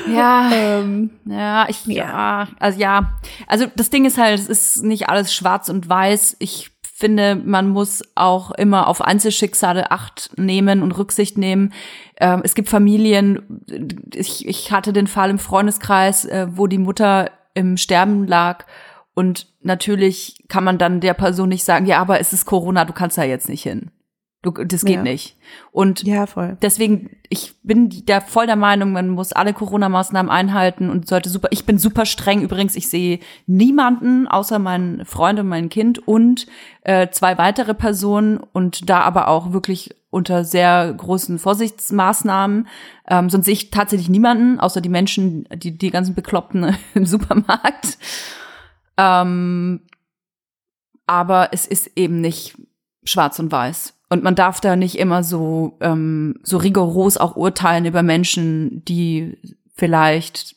Ja. 0.08 0.50
ähm, 0.54 1.12
Ja, 1.26 1.68
ich, 1.70 1.86
ja, 1.86 2.48
also 2.60 2.80
ja. 2.80 3.14
Also 3.48 3.66
das 3.76 3.90
Ding 3.90 4.06
ist 4.06 4.18
halt, 4.18 4.40
es 4.40 4.48
ist 4.48 4.84
nicht 4.84 5.10
alles 5.10 5.34
schwarz 5.34 5.70
und 5.70 5.88
weiß. 5.88 6.38
Ich 6.40 6.72
finde, 7.00 7.36
man 7.36 7.70
muss 7.70 8.04
auch 8.16 8.52
immer 8.52 8.88
auf 8.88 9.02
Einzelschicksale 9.02 9.90
Acht 9.90 10.32
nehmen 10.38 10.84
und 10.84 10.92
Rücksicht 10.92 11.38
nehmen. 11.38 11.74
Ähm, 12.20 12.42
es 12.44 12.56
gibt 12.56 12.70
Familien, 12.70 13.64
ich, 14.14 14.46
ich 14.46 14.72
hatte 14.72 14.92
den 14.92 15.08
Fall 15.08 15.30
im 15.30 15.40
Freundeskreis, 15.40 16.26
äh, 16.26 16.48
wo 16.52 16.68
die 16.68 16.78
Mutter 16.78 17.32
im 17.54 17.78
Sterben 17.78 18.28
lag. 18.28 18.66
Und 19.14 19.48
natürlich 19.62 20.44
kann 20.50 20.64
man 20.64 20.78
dann 20.78 21.00
der 21.00 21.14
Person 21.14 21.50
nicht 21.50 21.64
sagen, 21.64 21.86
ja, 21.86 22.00
aber 22.00 22.20
es 22.20 22.34
ist 22.34 22.46
Corona, 22.46 22.86
du 22.86 22.94
kannst 22.94 23.18
da 23.18 23.24
jetzt 23.24 23.50
nicht 23.50 23.64
hin. 23.64 23.92
Du, 24.42 24.52
das 24.52 24.86
geht 24.86 24.96
Ja. 24.96 25.04
nicht. 25.04 25.36
Und 25.74 26.04
ja, 26.04 26.26
voll. 26.26 26.58
deswegen, 26.62 27.18
ich 27.28 27.56
bin 27.62 27.90
da 28.06 28.22
voll 28.22 28.46
der 28.46 28.56
Meinung, 28.56 28.94
man 28.94 29.10
muss 29.10 29.34
alle 29.34 29.54
Corona-Maßnahmen 29.54 30.32
einhalten 30.32 30.90
und 30.90 31.10
sollte 31.10 31.28
super, 31.30 31.50
ich 31.52 31.66
bin 31.66 31.78
super 31.78 32.06
streng 32.06 32.42
übrigens, 32.42 32.78
ich 32.78 32.88
sehe 32.88 33.20
niemanden 33.48 34.30
außer 34.30 34.58
meinen 34.58 35.04
Freund 35.04 35.40
und 35.40 35.50
mein 35.50 35.68
Kind 35.68 36.08
und 36.08 36.48
äh, 36.84 37.10
zwei 37.10 37.38
weitere 37.38 37.74
Personen 37.74 38.38
und 38.38 38.90
da 38.90 39.02
aber 39.02 39.28
auch 39.28 39.52
wirklich 39.52 39.94
unter 40.10 40.46
sehr 40.46 40.94
großen 40.94 41.38
Vorsichtsmaßnahmen. 41.38 42.68
Ähm, 43.10 43.30
sonst 43.30 43.44
sehe 43.46 43.54
ich 43.54 43.72
tatsächlich 43.72 44.10
niemanden, 44.10 44.58
außer 44.60 44.80
die 44.80 44.88
Menschen, 44.90 45.50
die, 45.54 45.78
die 45.78 45.92
ganzen 45.92 46.16
Bekloppten 46.16 46.78
im 46.94 47.06
Supermarkt. 47.06 47.98
Ähm, 48.96 49.82
aber 51.06 51.50
es 51.52 51.68
ist 51.68 51.92
eben 51.98 52.22
nicht 52.22 52.56
schwarz 53.04 53.38
und 53.40 53.52
weiß. 53.52 53.99
Und 54.10 54.24
man 54.24 54.36
darf 54.36 54.60
da 54.60 54.76
nicht 54.76 54.98
immer 54.98 55.24
so, 55.24 55.78
ähm, 55.82 56.40
so 56.44 56.58
rigoros 56.58 57.18
auch 57.18 57.36
urteilen 57.36 57.86
über 57.86 58.02
Menschen, 58.02 58.84
die 58.86 59.38
vielleicht 59.76 60.56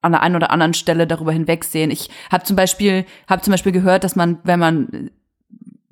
an 0.00 0.12
der 0.12 0.22
einen 0.22 0.36
oder 0.36 0.50
anderen 0.50 0.72
Stelle 0.74 1.06
darüber 1.06 1.32
hinwegsehen. 1.32 1.90
Ich 1.90 2.08
habe 2.30 2.44
zum 2.44 2.56
Beispiel, 2.56 3.04
habe 3.28 3.42
zum 3.42 3.50
Beispiel 3.50 3.72
gehört, 3.72 4.04
dass 4.04 4.16
man, 4.16 4.38
wenn 4.44 4.60
man 4.60 5.10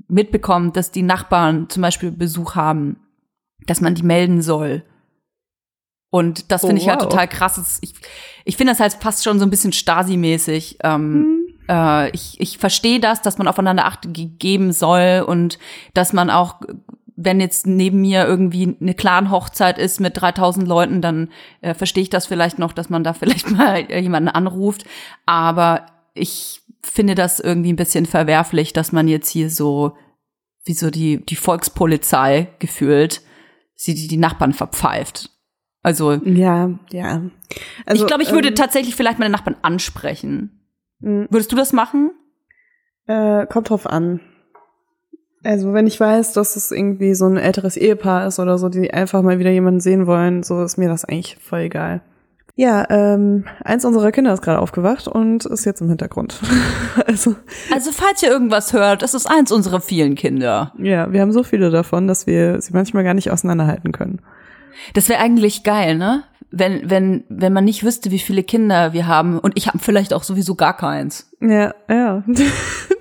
mitbekommt, 0.07 0.77
dass 0.77 0.91
die 0.93 1.03
Nachbarn 1.03 1.69
zum 1.69 1.83
Beispiel 1.83 2.11
Besuch 2.11 2.55
haben, 2.55 2.97
dass 3.67 3.81
man 3.81 3.95
die 3.95 4.03
melden 4.03 4.41
soll. 4.41 4.85
Und 6.11 6.51
das 6.51 6.65
Oh, 6.65 6.69
finde 6.69 6.81
ich 6.81 6.89
halt 6.89 7.01
wow. 7.01 7.09
total 7.09 7.29
krass. 7.29 7.79
Ich, 7.83 7.95
ich 8.45 8.57
finde 8.57 8.73
das 8.73 8.81
halt 8.81 8.95
fast 8.95 9.25
schon 9.25 9.39
so 9.39 9.45
ein 9.45 9.51
bisschen 9.51 9.73
Stasi-mäßig. 9.73 10.79
Ähm, 10.83 11.38
äh, 11.69 12.11
ich 12.11 12.41
ich 12.41 12.59
verstehe 12.59 13.01
das, 13.01 13.23
dass 13.23 13.39
man 13.39 13.49
aufeinander 13.49 13.87
Acht 13.87 14.13
ge- 14.15 14.27
geben 14.39 14.73
soll 14.73 15.25
und 15.27 15.59
dass 15.95 16.13
man 16.13 16.31
auch, 16.31 16.57
wenn 17.17 17.41
jetzt 17.41 17.67
neben 17.67 18.01
mir 18.01 18.27
irgendwie 18.27 18.77
eine 18.81 18.95
Clan-Hochzeit 18.95 19.79
ist 19.79 20.01
mit 20.01 20.21
3000 20.21 20.67
Leuten, 20.69 21.01
dann 21.03 21.31
äh, 21.61 21.75
verstehe 21.75 22.03
ich 22.03 22.11
das 22.11 22.27
vielleicht 22.27 22.59
noch, 22.59 22.73
dass 22.73 22.91
man 22.91 23.03
da 23.05 23.13
vielleicht 23.15 23.51
mal 23.51 23.91
jemanden 23.91 24.29
anruft. 24.29 24.85
Aber 25.27 25.87
ich 26.15 26.63
finde 26.83 27.15
das 27.15 27.41
irgendwie 27.41 27.73
ein 27.73 27.77
bisschen 27.77 28.07
verwerflich, 28.07 28.73
dass 28.73 28.93
man 28.93 29.09
jetzt 29.09 29.29
hier 29.31 29.51
so, 29.51 29.97
wie 30.65 30.75
so 30.75 30.91
die, 30.91 31.25
die 31.25 31.37
Volkspolizei 31.37 32.49
gefühlt, 32.59 33.21
sie 33.75 33.95
die, 33.95 34.09
die 34.09 34.17
Nachbarn 34.17 34.53
verpfeift. 34.53 35.31
Also, 35.83 36.13
Ja, 36.25 36.71
ja. 36.93 37.23
Also, 37.87 38.03
ich 38.03 38.07
glaube, 38.07 38.23
ich 38.23 38.33
würde 38.33 38.49
ähm, 38.49 38.55
tatsächlich 38.55 38.95
vielleicht 38.97 39.19
meine 39.19 39.31
Nachbarn 39.31 39.57
ansprechen. 39.63 40.55
Mh, 41.01 41.27
Würdest 41.31 41.53
du 41.53 41.57
das 41.57 41.73
machen? 41.73 42.11
Äh, 43.07 43.47
kommt 43.47 43.71
drauf 43.71 43.87
an. 43.87 44.21
Also 45.45 45.73
wenn 45.73 45.87
ich 45.87 45.99
weiß, 46.01 46.33
dass 46.33 46.57
es 46.57 46.71
irgendwie 46.73 47.15
so 47.15 47.27
ein 47.27 47.37
älteres 47.37 47.77
Ehepaar 47.77 48.27
ist 48.27 48.39
oder 48.39 48.59
so, 48.59 48.69
die 48.69 48.93
einfach 48.93 49.23
mal 49.23 49.39
wieder 49.39 49.51
jemanden 49.51 49.81
sehen 49.81 50.07
wollen, 50.07 50.43
so 50.43 50.63
ist 50.63 50.77
mir 50.79 50.89
das 50.89 51.05
eigentlich 51.05 51.37
voll 51.37 51.61
egal. 51.61 52.03
Ja, 52.57 52.85
ähm, 52.91 53.45
eins 53.63 53.85
unserer 53.85 54.11
Kinder 54.11 54.35
ist 54.35 54.43
gerade 54.43 54.59
aufgewacht 54.59 55.07
und 55.07 55.47
ist 55.47 55.65
jetzt 55.65 55.81
im 55.81 55.89
Hintergrund. 55.89 56.41
also, 57.07 57.37
Also 57.73 57.93
falls 57.93 58.21
ihr 58.21 58.31
irgendwas 58.31 58.73
hört, 58.73 59.03
das 59.03 59.15
ist 59.15 59.31
eins 59.31 59.53
unserer 59.53 59.81
vielen 59.81 60.17
Kinder. 60.17 60.73
ja, 60.77 61.13
wir 61.13 61.21
haben 61.21 61.31
so 61.33 61.45
viele 61.45 61.71
davon, 61.71 62.09
dass 62.09 62.27
wir 62.27 62.61
sie 62.61 62.73
manchmal 62.73 63.05
gar 63.05 63.15
nicht 63.15 63.31
auseinanderhalten 63.31 63.93
können. 63.93 64.21
Das 64.95 65.09
wäre 65.09 65.21
eigentlich 65.21 65.63
geil, 65.63 65.97
ne? 65.97 66.25
Wenn, 66.51 66.89
wenn, 66.89 67.25
wenn 67.29 67.53
man 67.53 67.65
nicht 67.65 67.85
wüsste, 67.85 68.11
wie 68.11 68.19
viele 68.19 68.43
Kinder 68.43 68.93
wir 68.95 69.07
haben. 69.07 69.39
Und 69.39 69.57
ich 69.57 69.67
habe 69.69 69.79
vielleicht 69.79 70.15
auch 70.15 70.23
sowieso 70.23 70.55
gar 70.55 70.77
keins. 70.77 71.31
Ja, 71.41 71.75
ja. 71.89 72.25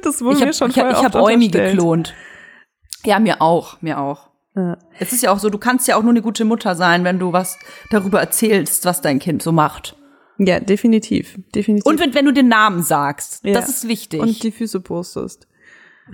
Das 0.04 0.22
wurde 0.22 0.36
Ich 0.36 0.40
mir 0.40 0.46
habe 0.48 0.54
schon 0.54 0.70
ich 0.72 0.80
hab, 0.80 0.94
oft 0.94 1.04
hab 1.04 1.16
Eumi 1.16 1.48
geklont. 1.50 2.14
Ja, 3.04 3.20
mir 3.20 3.42
auch, 3.42 3.82
mir 3.82 4.00
auch. 4.00 4.30
Ja. 4.56 4.78
Es 5.00 5.12
ist 5.12 5.22
ja 5.24 5.32
auch 5.32 5.40
so, 5.40 5.50
du 5.50 5.58
kannst 5.58 5.88
ja 5.88 5.98
auch 5.98 6.02
nur 6.02 6.12
eine 6.12 6.22
gute 6.22 6.46
Mutter 6.46 6.76
sein, 6.76 7.04
wenn 7.04 7.20
du 7.20 7.34
was 7.34 7.58
darüber 7.90 8.20
erzählst, 8.20 8.86
was 8.86 9.02
dein 9.02 9.20
Kind 9.20 9.42
so 9.44 9.52
macht. 9.52 9.96
ja, 10.38 10.60
definitiv. 10.60 11.38
Definitiv. 11.54 11.86
Und 11.86 12.00
wenn, 12.00 12.14
wenn 12.14 12.26
du 12.26 12.32
den 12.32 12.48
Namen 12.48 12.84
sagst, 12.84 13.44
Ja. 13.44 13.54
das 13.54 13.70
ist 13.70 13.88
wichtig. 13.88 14.22
Und 14.22 14.42
die 14.44 14.52
Füße 14.52 14.80
postest. 14.80 15.48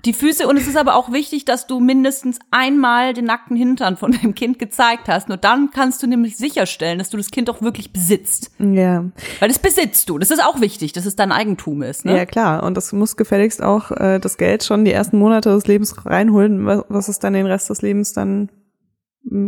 Die 0.06 0.14
Füße, 0.14 0.48
und 0.48 0.58
es 0.58 0.68
ist 0.68 0.78
aber 0.78 0.96
auch 0.96 1.12
wichtig, 1.12 1.46
dass 1.46 1.68
du 1.68 1.80
mindestens 1.80 2.40
einmal 2.52 3.14
den 3.14 3.26
nackten 3.26 3.56
Hintern 3.56 3.98
von 3.98 4.12
deinem 4.12 4.36
Kind 4.36 4.60
gezeigt 4.60 5.08
hast. 5.08 5.30
Nur 5.30 5.38
dann 5.38 5.70
kannst 5.72 6.02
du 6.02 6.08
nämlich 6.08 6.38
sicherstellen, 6.38 6.98
dass 6.98 7.10
du 7.10 7.18
das 7.18 7.32
Kind 7.32 7.50
auch 7.50 7.62
wirklich 7.62 7.94
besitzt. 7.94 8.52
Ja. 8.60 9.06
Weil 9.40 9.50
das 9.50 9.60
besitzt 9.60 10.10
du. 10.10 10.18
Das 10.18 10.32
ist 10.32 10.44
auch 10.44 10.62
wichtig, 10.62 10.94
dass 10.94 11.06
es 11.06 11.16
dein 11.16 11.32
Eigentum 11.32 11.82
ist. 11.84 12.06
Ne? 12.06 12.18
Ja, 12.18 12.26
klar. 12.26 12.64
Und 12.64 12.76
das 12.76 12.92
muss 12.94 13.16
gefälligst 13.16 13.62
auch 13.62 13.92
äh, 13.92 14.20
das 14.20 14.38
Geld 14.38 14.64
schon 14.64 14.86
die 14.86 14.92
ersten 14.92 15.18
Monate 15.18 15.50
des 15.50 15.68
Lebens 15.68 16.06
reinholen, 16.06 16.66
was, 16.66 17.08
es 17.08 17.20
dann 17.20 17.34
den 17.34 17.46
Rest 17.46 17.70
des 17.70 17.82
Lebens 17.82 18.14
dann 18.14 18.50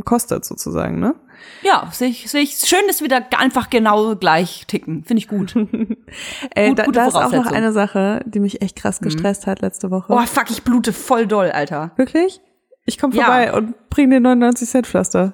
kostet, 0.05 0.45
sozusagen, 0.45 0.99
ne? 0.99 1.15
Ja, 1.63 1.89
sehe 1.91 2.07
ich, 2.09 2.29
sehe 2.29 2.41
ich. 2.41 2.55
Schön, 2.55 2.79
dass 2.87 3.01
wir 3.01 3.09
da 3.09 3.17
einfach 3.37 3.69
genau 3.69 4.15
gleich 4.15 4.65
ticken. 4.67 5.03
Finde 5.03 5.19
ich 5.19 5.27
gut. 5.27 5.53
Ey, 6.55 6.69
Gut, 6.69 6.79
da, 6.79 6.85
da 6.87 7.07
ist 7.07 7.15
auch 7.15 7.31
noch. 7.31 7.45
Mhm. 7.49 7.55
eine 7.55 7.71
Sache, 7.73 8.21
die 8.25 8.39
mich 8.39 8.61
echt 8.61 8.77
krass 8.77 8.99
gestresst 8.99 9.45
hat 9.47 9.61
letzte 9.61 9.91
Woche. 9.91 10.13
Oh, 10.13 10.21
fuck, 10.25 10.49
ich 10.49 10.63
blute 10.63 10.93
voll 10.93 11.27
doll, 11.27 11.51
Alter. 11.51 11.91
Wirklich? 11.97 12.41
Ich 12.85 12.97
komme 12.97 13.15
Ja. 13.15 13.25
vorbei 13.25 13.53
und 13.53 13.89
bring 13.89 14.09
dir 14.09 14.19
99 14.19 14.67
Cent 14.69 14.87
Pflaster. 14.87 15.33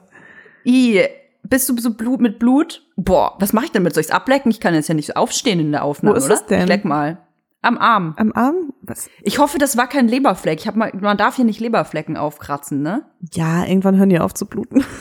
I, 0.65 1.01
bist 1.43 1.69
du 1.69 1.77
so 1.77 1.93
Blut 1.93 2.19
mit 2.21 2.39
Blut? 2.39 2.83
Boah, 2.95 3.35
was 3.39 3.53
mache 3.53 3.65
ich 3.65 3.71
denn 3.71 3.83
mit? 3.83 3.93
Soll 3.93 4.01
ich's 4.01 4.11
ablecken? 4.11 4.51
Ich 4.51 4.59
kann 4.59 4.73
jetzt 4.73 4.87
ja 4.89 4.95
nicht 4.95 5.15
aufstehen 5.17 5.59
in 5.59 5.71
der 5.71 5.83
Aufnahme, 5.83 6.15
Wo 6.15 6.17
ist 6.17 6.25
oder? 6.25 6.35
es 6.35 6.45
denn? 6.45 6.61
Ich 6.63 6.67
leck 6.67 6.85
mal. 6.85 7.19
Am 7.61 7.77
Arm. 7.77 8.15
Am 8.17 8.33
Arm? 8.33 8.73
Was? 8.81 9.07
Ich 9.21 9.37
hoffe, 9.37 9.59
das 9.59 9.77
war 9.77 9.87
kein 9.87 10.07
Leberfleck. 10.07 10.59
Ich 10.59 10.67
hab 10.67 10.75
mal, 10.75 10.91
man 10.99 11.17
darf 11.17 11.35
hier 11.35 11.45
nicht 11.45 11.59
Leberflecken 11.59 12.17
aufkratzen, 12.17 12.81
ne? 12.81 13.05
Ja, 13.33 13.65
irgendwann 13.65 13.97
hören 13.97 14.09
die 14.09 14.19
auf 14.19 14.33
zu 14.33 14.47
bluten. 14.47 14.83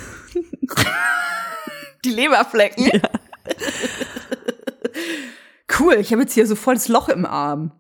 Die 2.05 2.11
Leberflecken? 2.11 2.87
Ja. 2.87 3.01
cool, 5.79 5.95
ich 5.95 6.13
habe 6.13 6.23
jetzt 6.23 6.33
hier 6.33 6.47
so 6.47 6.55
volles 6.55 6.89
Loch 6.89 7.11
im 7.11 7.27
Arm. 7.27 7.73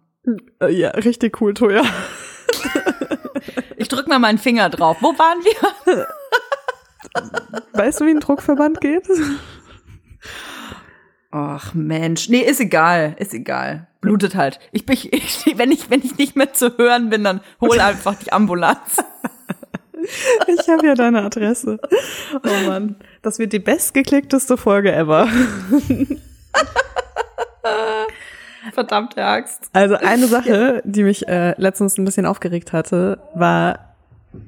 Äh, 0.61 0.73
ja, 0.73 0.91
richtig 0.91 1.41
cool, 1.41 1.55
Toja. 1.55 1.83
Ich 3.77 3.89
drück 3.89 4.09
mal 4.09 4.19
meinen 4.19 4.37
Finger 4.37 4.69
drauf. 4.69 4.99
Wo 5.01 5.19
waren 5.19 5.39
wir? 5.43 6.07
Weißt 7.73 8.01
du, 8.01 8.07
wie 8.07 8.11
ein 8.11 8.21
Druckverband 8.21 8.83
geht? 8.83 9.09
Ach 11.31 11.73
Mensch, 11.73 12.29
nee, 12.29 12.43
ist 12.43 12.61
egal, 12.61 13.17
ist 13.19 13.33
egal. 13.33 13.89
Blutet 14.01 14.35
halt. 14.35 14.59
Ich 14.73 14.87
bin, 14.87 14.97
ich, 15.11 15.55
wenn 15.57 15.71
ich, 15.71 15.91
wenn 15.91 16.03
ich 16.03 16.17
nicht 16.17 16.37
mehr 16.37 16.53
zu 16.53 16.79
hören 16.79 17.11
bin, 17.11 17.25
dann 17.25 17.41
hol 17.61 17.79
einfach 17.81 18.15
die 18.15 18.33
Ambulanz. 18.33 19.03
Ich 20.47 20.67
habe 20.67 20.87
ja 20.87 20.95
deine 20.95 21.23
Adresse. 21.23 21.79
Oh 22.33 22.67
Mann. 22.67 22.97
Das 23.21 23.39
wird 23.39 23.53
die 23.53 23.59
bestgeklickteste 23.59 24.57
Folge 24.57 24.95
ever. 24.95 25.29
Verdammte 28.73 29.23
Axt. 29.23 29.69
Also 29.75 29.97
eine 29.97 30.27
Sache, 30.27 30.81
die 30.87 31.03
mich 31.03 31.29
äh, 31.29 31.53
letztens 31.61 31.99
ein 31.99 32.07
bisschen 32.07 32.25
aufgeregt 32.25 32.73
hatte, 32.73 33.19
war, 33.35 33.91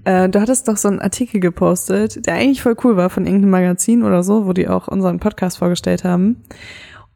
äh, 0.04 0.28
du 0.28 0.40
hattest 0.40 0.68
doch 0.68 0.76
so 0.76 0.86
einen 0.88 1.00
Artikel 1.00 1.40
gepostet, 1.40 2.26
der 2.26 2.34
eigentlich 2.34 2.62
voll 2.62 2.76
cool 2.84 2.96
war 2.96 3.10
von 3.10 3.26
irgendeinem 3.26 3.50
Magazin 3.50 4.04
oder 4.04 4.22
so, 4.22 4.46
wo 4.46 4.52
die 4.52 4.68
auch 4.68 4.86
unseren 4.88 5.18
Podcast 5.18 5.58
vorgestellt 5.58 6.04
haben. 6.04 6.42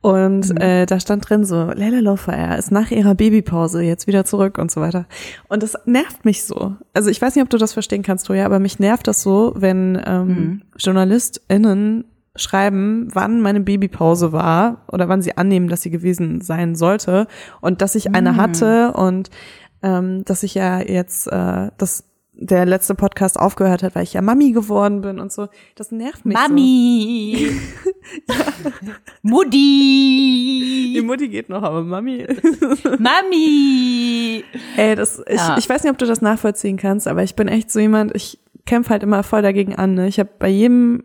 Und 0.07 0.61
äh, 0.61 0.87
da 0.87 1.01
stand 1.01 1.29
drin 1.29 1.45
so, 1.45 1.65
Leila 1.65 1.99
Lowfire 1.99 2.57
ist 2.57 2.71
nach 2.71 2.93
ihrer 2.93 3.17
Babypause 3.17 3.83
jetzt 3.83 4.07
wieder 4.07 4.25
zurück 4.25 4.57
und 4.57 4.71
so 4.71 4.81
weiter. 4.81 5.07
Und 5.49 5.65
das 5.65 5.77
nervt 5.85 6.25
mich 6.25 6.45
so. 6.45 6.77
Also 6.95 7.11
ich 7.11 7.21
weiß 7.21 7.35
nicht, 7.35 7.43
ob 7.43 7.51
du 7.51 7.59
das 7.59 7.73
verstehen 7.73 8.05
kannst, 8.05 8.27
Toja, 8.27 8.47
aber 8.47 8.61
mich 8.61 8.79
nervt 8.79 9.09
das 9.09 9.21
so, 9.21 9.53
wenn 9.57 10.01
ähm, 10.07 10.63
JournalistInnen 10.79 12.05
schreiben, 12.37 13.09
wann 13.15 13.41
meine 13.41 13.59
Babypause 13.59 14.31
war 14.31 14.85
oder 14.93 15.09
wann 15.09 15.23
sie 15.23 15.37
annehmen, 15.37 15.67
dass 15.67 15.83
sie 15.83 15.91
gewesen 15.91 16.41
sein 16.41 16.77
sollte 16.77 17.27
und 17.61 17.83
dass 17.83 17.97
ich 17.97 18.15
eine 18.15 18.37
hatte 18.37 18.93
und 18.93 19.31
ähm, 19.83 20.25
dass 20.25 20.45
ich 20.45 20.55
ja 20.55 20.83
jetzt, 20.83 21.27
äh, 21.27 21.73
dass 21.79 22.05
der 22.39 22.67
letzte 22.67 22.95
Podcast 22.95 23.39
aufgehört 23.41 23.83
hat, 23.83 23.95
weil 23.95 24.03
ich 24.03 24.13
ja 24.13 24.21
Mami 24.23 24.53
geworden 24.53 25.01
bin 25.01 25.19
und 25.19 25.33
so. 25.33 25.49
Das 25.75 25.91
nervt 25.91 26.25
mich 26.27 26.37
so. 26.37 26.43
Mami. 26.49 27.51
Die 29.25 29.29
Mutti. 29.29 31.03
Mutti 31.05 31.29
geht 31.29 31.49
noch, 31.49 31.63
aber 31.63 31.83
Mami. 31.83 32.27
Mami. 32.99 34.45
Ey, 34.77 34.95
das, 34.95 35.23
ich, 35.27 35.37
Ja. 35.37 35.57
ich 35.59 35.69
weiß 35.69 35.83
nicht, 35.83 35.91
ob 35.93 35.99
du 35.99 36.07
das 36.07 36.21
nachvollziehen 36.21 36.77
kannst, 36.77 37.09
aber 37.09 37.23
ich 37.23 37.37
bin 37.37 37.49
echt 37.49 37.71
so 37.71 37.81
jemand, 37.81 38.15
ich 38.15 38.39
kämpfe 38.67 38.91
halt 38.91 39.03
immer 39.03 39.23
voll 39.23 39.43
dagegen 39.43 39.75
an. 39.75 39.95
Ne? 39.95 40.09
Ich 40.09 40.19
habe 40.19 40.31
bei 40.39 40.49
jedem 40.49 41.05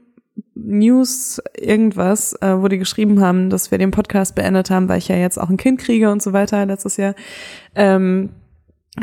News 0.55 1.41
irgendwas, 1.57 2.33
äh, 2.41 2.61
wo 2.61 2.67
die 2.67 2.77
geschrieben 2.77 3.21
haben, 3.21 3.49
dass 3.49 3.71
wir 3.71 3.77
den 3.77 3.91
Podcast 3.91 4.35
beendet 4.35 4.69
haben, 4.69 4.89
weil 4.89 4.97
ich 4.97 5.07
ja 5.07 5.15
jetzt 5.15 5.39
auch 5.39 5.49
ein 5.49 5.57
Kind 5.57 5.79
kriege 5.79 6.11
und 6.11 6.21
so 6.21 6.33
weiter 6.33 6.65
letztes 6.65 6.97
Jahr, 6.97 7.15
ähm, 7.75 8.29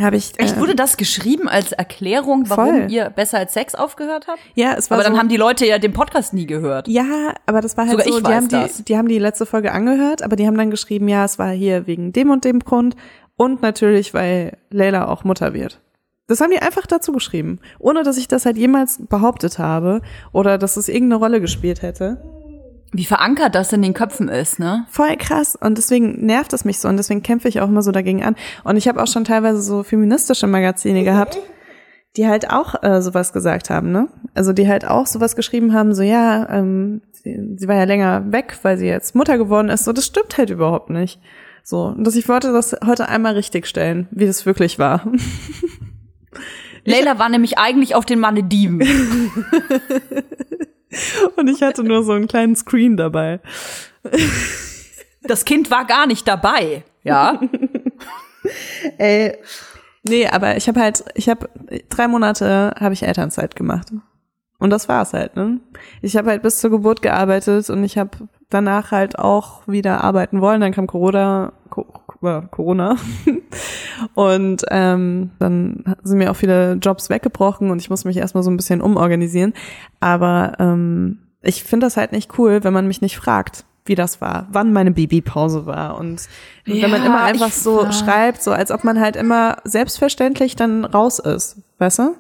habe 0.01 0.17
ich. 0.17 0.33
Echt, 0.39 0.57
äh, 0.57 0.61
wurde 0.61 0.75
das 0.75 0.97
geschrieben 0.97 1.49
als 1.49 1.73
Erklärung, 1.73 2.45
warum 2.49 2.67
Voll. 2.83 2.87
ihr 2.91 3.11
besser 3.11 3.39
als 3.39 3.55
Sex 3.55 3.75
aufgehört 3.75 4.27
habt? 4.29 4.39
ja, 4.55 4.75
es 4.77 4.91
war 4.91 4.99
Aber 4.99 5.05
so, 5.05 5.11
dann 5.11 5.19
haben 5.19 5.29
die 5.29 5.37
Leute 5.37 5.67
ja 5.67 5.79
den 5.79 5.93
Podcast 5.93 6.35
nie 6.35 6.47
gehört. 6.47 6.89
Ja, 6.89 7.35
aber 7.47 7.61
das 7.61 7.77
war 7.77 7.87
halt 7.87 7.93
Sogar 7.93 8.07
so, 8.07 8.19
ich 8.19 8.25
die 8.25 8.25
weiß 8.25 8.35
haben 8.35 8.49
das. 8.49 8.77
die, 8.79 8.85
die 8.85 8.97
haben 8.99 9.09
die 9.09 9.19
letzte 9.19 9.47
Folge 9.47 9.73
angehört, 9.73 10.23
aber 10.23 10.37
die 10.37 10.47
haben 10.47 10.57
dann 10.59 10.71
geschrieben, 10.71 11.09
ja, 11.09 11.25
es 11.25 11.39
war 11.39 11.51
hier 11.51 11.87
wegen 11.87 12.13
dem 12.13 12.31
und 12.31 12.45
dem 12.45 12.61
Grund 12.61 12.97
und 13.37 13.63
natürlich, 13.63 14.13
weil 14.15 14.59
Leila 14.71 15.09
auch 15.09 15.25
Mutter 15.25 15.55
wird. 15.55 15.81
Das 16.27 16.43
haben 16.43 16.51
die 16.51 16.59
einfach 16.59 16.87
dazu 16.87 17.13
geschrieben, 17.13 17.59
ohne 17.79 18.03
dass 18.03 18.19
ich 18.19 18.29
das 18.29 18.45
halt 18.45 18.59
jemals 18.59 18.99
behauptet 19.09 19.59
habe 19.59 20.03
oder 20.33 20.59
dass 20.59 20.77
es 20.77 20.89
irgendeine 20.89 21.21
Rolle 21.21 21.41
gespielt 21.41 21.81
hätte. 21.81 22.21
Wie 22.93 23.05
verankert 23.05 23.55
das 23.55 23.73
in 23.73 23.83
den 23.83 23.93
Köpfen 23.93 24.29
ist, 24.29 24.59
ne? 24.59 24.87
Voll 24.89 25.17
krass 25.17 25.57
und 25.57 25.77
deswegen 25.77 26.25
nervt 26.25 26.53
es 26.55 26.65
mich 26.65 26.79
so 26.79 26.89
und 26.89 26.97
deswegen 26.97 27.23
kämpfe 27.23 27.49
ich 27.49 27.61
auch 27.61 27.69
immer 27.69 27.83
so 27.83 27.93
dagegen 27.93 28.25
an. 28.25 28.35
Und 28.65 28.77
ich 28.77 28.89
habe 28.89 29.03
auch 29.03 29.07
schon 29.07 29.25
teilweise 29.25 29.61
so 29.61 29.83
feministische 29.83 30.47
Magazine 30.47 31.05
gehabt, 31.05 31.39
die 32.17 32.27
halt 32.27 32.51
auch 32.51 32.83
äh, 32.83 33.03
sowas 33.03 33.35
gesagt 33.35 33.69
haben, 33.69 33.93
ne? 33.93 34.09
Also 34.35 34.55
die 34.55 34.69
halt 34.69 34.87
auch 34.87 35.07
sowas 35.07 35.37
geschrieben 35.37 35.75
haben, 35.75 35.95
so 35.95 36.03
ja, 36.03 36.49
ähm, 36.49 37.03
sie, 37.13 37.57
sie 37.57 37.69
war 37.69 37.77
ja 37.77 37.85
länger 37.85 38.33
weg, 38.33 38.59
weil 38.63 38.79
sie 38.79 38.87
jetzt 38.87 39.15
Mutter 39.15 39.37
geworden 39.37 39.69
ist. 39.69 39.85
So, 39.85 39.93
das 39.93 40.07
stimmt 40.07 40.39
halt 40.39 40.49
überhaupt 40.49 40.89
nicht. 40.89 41.21
So, 41.63 41.83
und 41.83 42.05
dass 42.05 42.17
ich 42.17 42.27
wollte 42.29 42.53
das 42.53 42.75
heute 42.87 43.11
einmal 43.11 43.35
richtig 43.35 43.67
stellen, 43.67 44.09
wie 44.11 44.25
das 44.25 44.47
wirklich 44.47 44.79
war. 44.79 45.13
Leila 46.87 47.19
war 47.19 47.29
nämlich 47.29 47.59
eigentlich 47.59 47.95
auf 47.95 48.07
den 48.07 48.19
Malediven. 48.19 48.81
Und 51.37 51.49
ich 51.49 51.63
hatte 51.63 51.85
nur 51.85 52.03
so 52.03 52.13
einen 52.13 52.29
kleinen 52.29 52.57
Screen 52.57 52.97
dabei. 52.97 53.41
Das 55.23 55.45
Kind 55.45 55.71
war 55.71 55.85
gar 55.85 56.07
nicht 56.07 56.27
dabei, 56.27 56.85
ja? 57.03 57.41
Ey, 58.97 59.37
nee, 60.03 60.27
aber 60.27 60.57
ich 60.57 60.69
habe 60.69 60.81
halt, 60.81 61.05
ich 61.15 61.29
habe 61.29 61.49
drei 61.89 62.09
Monate 62.09 62.75
habe 62.79 62.95
ich 62.95 63.03
Elternzeit 63.03 63.57
gemacht. 63.57 63.93
Und 64.59 64.71
das 64.71 64.89
war's 64.89 65.13
halt, 65.13 65.37
ne? 65.37 65.61
Ich 66.03 66.17
habe 66.17 66.31
halt 66.31 66.43
bis 66.43 66.59
zur 66.59 66.71
Geburt 66.71 67.03
gearbeitet 67.03 67.71
und 67.71 67.85
ich 67.85 67.97
habe 67.97 68.29
danach 68.51 68.91
halt 68.91 69.19
auch 69.19 69.67
wieder 69.69 70.03
arbeiten 70.03 70.41
wollen. 70.41 70.61
Dann 70.61 70.73
kam 70.73 70.87
Corona, 70.87 71.53
Co 71.71 71.87
äh, 72.23 72.43
Corona. 72.51 72.97
und 74.15 74.65
ähm, 74.71 75.31
dann 75.39 75.97
sind 76.03 76.19
mir 76.19 76.31
auch 76.31 76.37
viele 76.37 76.75
Jobs 76.75 77.11
weggebrochen 77.11 77.71
und 77.71 77.81
ich 77.81 77.91
muss 77.91 78.05
mich 78.05 78.17
erstmal 78.17 78.43
so 78.43 78.51
ein 78.51 78.57
bisschen 78.57 78.81
umorganisieren. 78.81 79.55
Aber 80.01 80.53
ähm, 80.59 81.19
ich 81.43 81.65
finde 81.65 81.87
das 81.87 81.97
halt 81.97 82.13
nicht 82.13 82.39
cool, 82.39 82.65
wenn 82.65 82.73
man 82.73 82.87
mich 82.87 83.01
nicht 83.01 83.17
fragt, 83.17 83.65
wie 83.85 83.95
das 83.95 84.21
war, 84.21 84.47
wann 84.51 84.73
meine 84.73 84.91
Babypause 84.91 85.67
war. 85.67 85.97
Und 85.99 86.29
wenn 86.67 86.91
man 86.91 87.01
Ja, 87.01 87.07
immer 87.07 87.23
einfach 87.23 87.53
so 87.53 87.79
war- 87.85 87.93
schreibt, 87.93 88.43
so 88.43 88.53
als 88.53 88.71
ob 88.71 88.85
man 88.85 89.01
halt 89.01 89.17
immer 89.17 89.57
selbstverständlich 89.65 90.57
dann 90.57 90.85
raus 90.85 91.19
ist. 91.19 91.57
Weißt 91.79 92.01
du? 92.01 92.15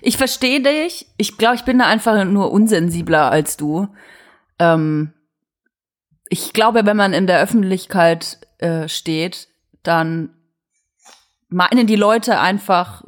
Ich 0.00 0.16
verstehe 0.16 0.60
dich. 0.60 1.06
Ich 1.16 1.38
glaube, 1.38 1.56
ich 1.56 1.64
bin 1.64 1.78
da 1.78 1.86
einfach 1.86 2.24
nur 2.24 2.52
unsensibler 2.52 3.30
als 3.30 3.56
du. 3.56 3.88
Ähm, 4.58 5.12
ich 6.32 6.54
glaube, 6.54 6.86
wenn 6.86 6.96
man 6.96 7.12
in 7.12 7.26
der 7.26 7.42
Öffentlichkeit 7.42 8.38
äh, 8.56 8.88
steht, 8.88 9.48
dann 9.82 10.30
meinen 11.50 11.86
die 11.86 11.96
Leute 11.96 12.40
einfach, 12.40 13.04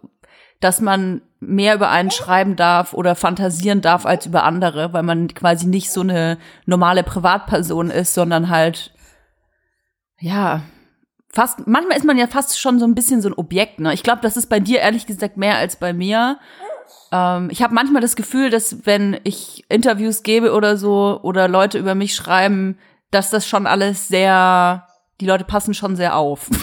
dass 0.61 0.83
man 0.83 1.23
mehr 1.41 1.75
über 1.75 1.89
einen 1.89 2.11
schreiben 2.11 2.55
darf 2.55 2.93
oder 2.93 3.15
fantasieren 3.15 3.81
darf 3.81 4.05
als 4.05 4.27
über 4.27 4.43
andere, 4.43 4.93
weil 4.93 5.05
man 5.05 5.29
quasi 5.29 5.67
nicht 5.67 5.91
so 5.91 6.03
eine 6.03 6.37
normale 6.67 7.03
Privatperson 7.03 7.89
ist, 7.89 8.13
sondern 8.13 8.51
halt, 8.51 8.93
ja, 10.21 10.61
fast, 11.31 11.67
manchmal 11.67 11.97
ist 11.97 12.05
man 12.05 12.19
ja 12.19 12.27
fast 12.27 12.61
schon 12.61 12.79
so 12.79 12.85
ein 12.85 12.95
bisschen 12.95 13.23
so 13.23 13.31
ein 13.31 13.39
Objekt, 13.39 13.81
ne? 13.81 13.95
Ich 13.95 14.03
glaube, 14.03 14.21
das 14.21 14.37
ist 14.37 14.51
bei 14.51 14.61
dir 14.61 14.81
ehrlich 14.81 15.07
gesagt 15.07 15.39
mehr 15.39 15.57
als 15.57 15.77
bei 15.77 15.95
mir. 15.95 16.39
Ähm, 17.11 17.49
ich 17.51 17.63
habe 17.63 17.73
manchmal 17.73 18.03
das 18.03 18.17
Gefühl, 18.17 18.51
dass 18.51 18.85
wenn 18.85 19.19
ich 19.25 19.65
Interviews 19.71 20.23
gebe 20.23 20.53
oder 20.53 20.77
so 20.77 21.21
oder 21.23 21.49
Leute 21.49 21.79
über 21.79 21.95
mich 21.95 22.15
schreiben, 22.15 22.77
dass 23.15 23.31
das 23.31 23.49
schon 23.49 23.67
alles 23.67 24.09
sehr, 24.09 24.87
die 25.21 25.27
Leute 25.27 25.45
passen 25.45 25.75
schon 25.75 25.97
sehr 25.97 26.17
auf. 26.17 26.49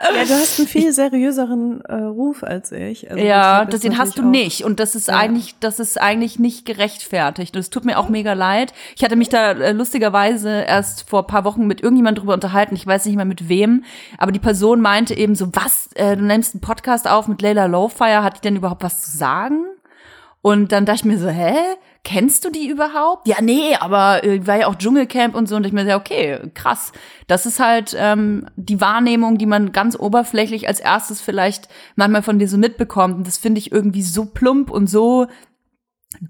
Ja, 0.00 0.24
du 0.24 0.30
hast 0.34 0.58
einen 0.60 0.68
viel 0.68 0.92
seriöseren 0.92 1.80
äh, 1.80 1.94
Ruf 1.94 2.44
als 2.44 2.70
ich. 2.70 3.10
Also 3.10 3.24
ja, 3.24 3.64
das, 3.64 3.80
den 3.80 3.98
hast 3.98 4.16
du 4.16 4.22
nicht. 4.22 4.64
Und 4.64 4.78
das 4.78 4.94
ist 4.94 5.08
ja. 5.08 5.16
eigentlich, 5.16 5.56
das 5.58 5.80
ist 5.80 6.00
eigentlich 6.00 6.38
nicht 6.38 6.64
gerechtfertigt. 6.64 7.56
Und 7.56 7.60
es 7.60 7.70
tut 7.70 7.84
mir 7.84 7.98
auch 7.98 8.08
mega 8.08 8.34
leid. 8.34 8.72
Ich 8.94 9.02
hatte 9.02 9.16
mich 9.16 9.28
da 9.28 9.52
äh, 9.52 9.72
lustigerweise 9.72 10.62
erst 10.62 11.10
vor 11.10 11.26
paar 11.26 11.44
Wochen 11.44 11.66
mit 11.66 11.80
irgendjemand 11.80 12.18
drüber 12.18 12.34
unterhalten. 12.34 12.76
Ich 12.76 12.86
weiß 12.86 13.06
nicht 13.06 13.16
mehr 13.16 13.24
mit 13.24 13.48
wem. 13.48 13.82
Aber 14.18 14.30
die 14.30 14.38
Person 14.38 14.80
meinte 14.80 15.14
eben 15.14 15.34
so, 15.34 15.48
was, 15.54 15.88
äh, 15.96 16.16
du 16.16 16.22
nimmst 16.22 16.54
einen 16.54 16.60
Podcast 16.60 17.08
auf 17.08 17.26
mit 17.26 17.42
Layla 17.42 17.66
Lowfire. 17.66 18.22
Hat 18.22 18.36
die 18.36 18.42
denn 18.42 18.54
überhaupt 18.54 18.84
was 18.84 19.02
zu 19.02 19.16
sagen? 19.16 19.64
Und 20.42 20.70
dann 20.70 20.86
dachte 20.86 21.00
ich 21.00 21.04
mir 21.06 21.18
so, 21.18 21.28
hä? 21.28 21.56
Kennst 22.04 22.44
du 22.44 22.50
die 22.50 22.68
überhaupt? 22.68 23.26
Ja, 23.28 23.36
nee, 23.40 23.74
aber 23.78 24.24
äh, 24.24 24.46
war 24.46 24.58
ja 24.58 24.66
auch 24.66 24.76
Dschungelcamp 24.76 25.34
und 25.34 25.48
so. 25.48 25.56
Und 25.56 25.66
ich 25.66 25.72
mir 25.72 25.84
so, 25.84 25.94
okay, 25.94 26.38
krass. 26.54 26.92
Das 27.26 27.44
ist 27.44 27.60
halt 27.60 27.94
ähm, 27.98 28.46
die 28.56 28.80
Wahrnehmung, 28.80 29.36
die 29.36 29.46
man 29.46 29.72
ganz 29.72 29.98
oberflächlich 29.98 30.68
als 30.68 30.80
erstes 30.80 31.20
vielleicht 31.20 31.68
manchmal 31.96 32.22
von 32.22 32.38
dir 32.38 32.48
so 32.48 32.56
mitbekommt. 32.56 33.16
Und 33.16 33.26
das 33.26 33.38
finde 33.38 33.58
ich 33.58 33.72
irgendwie 33.72 34.02
so 34.02 34.24
plump 34.24 34.70
und 34.70 34.88
so 34.88 35.26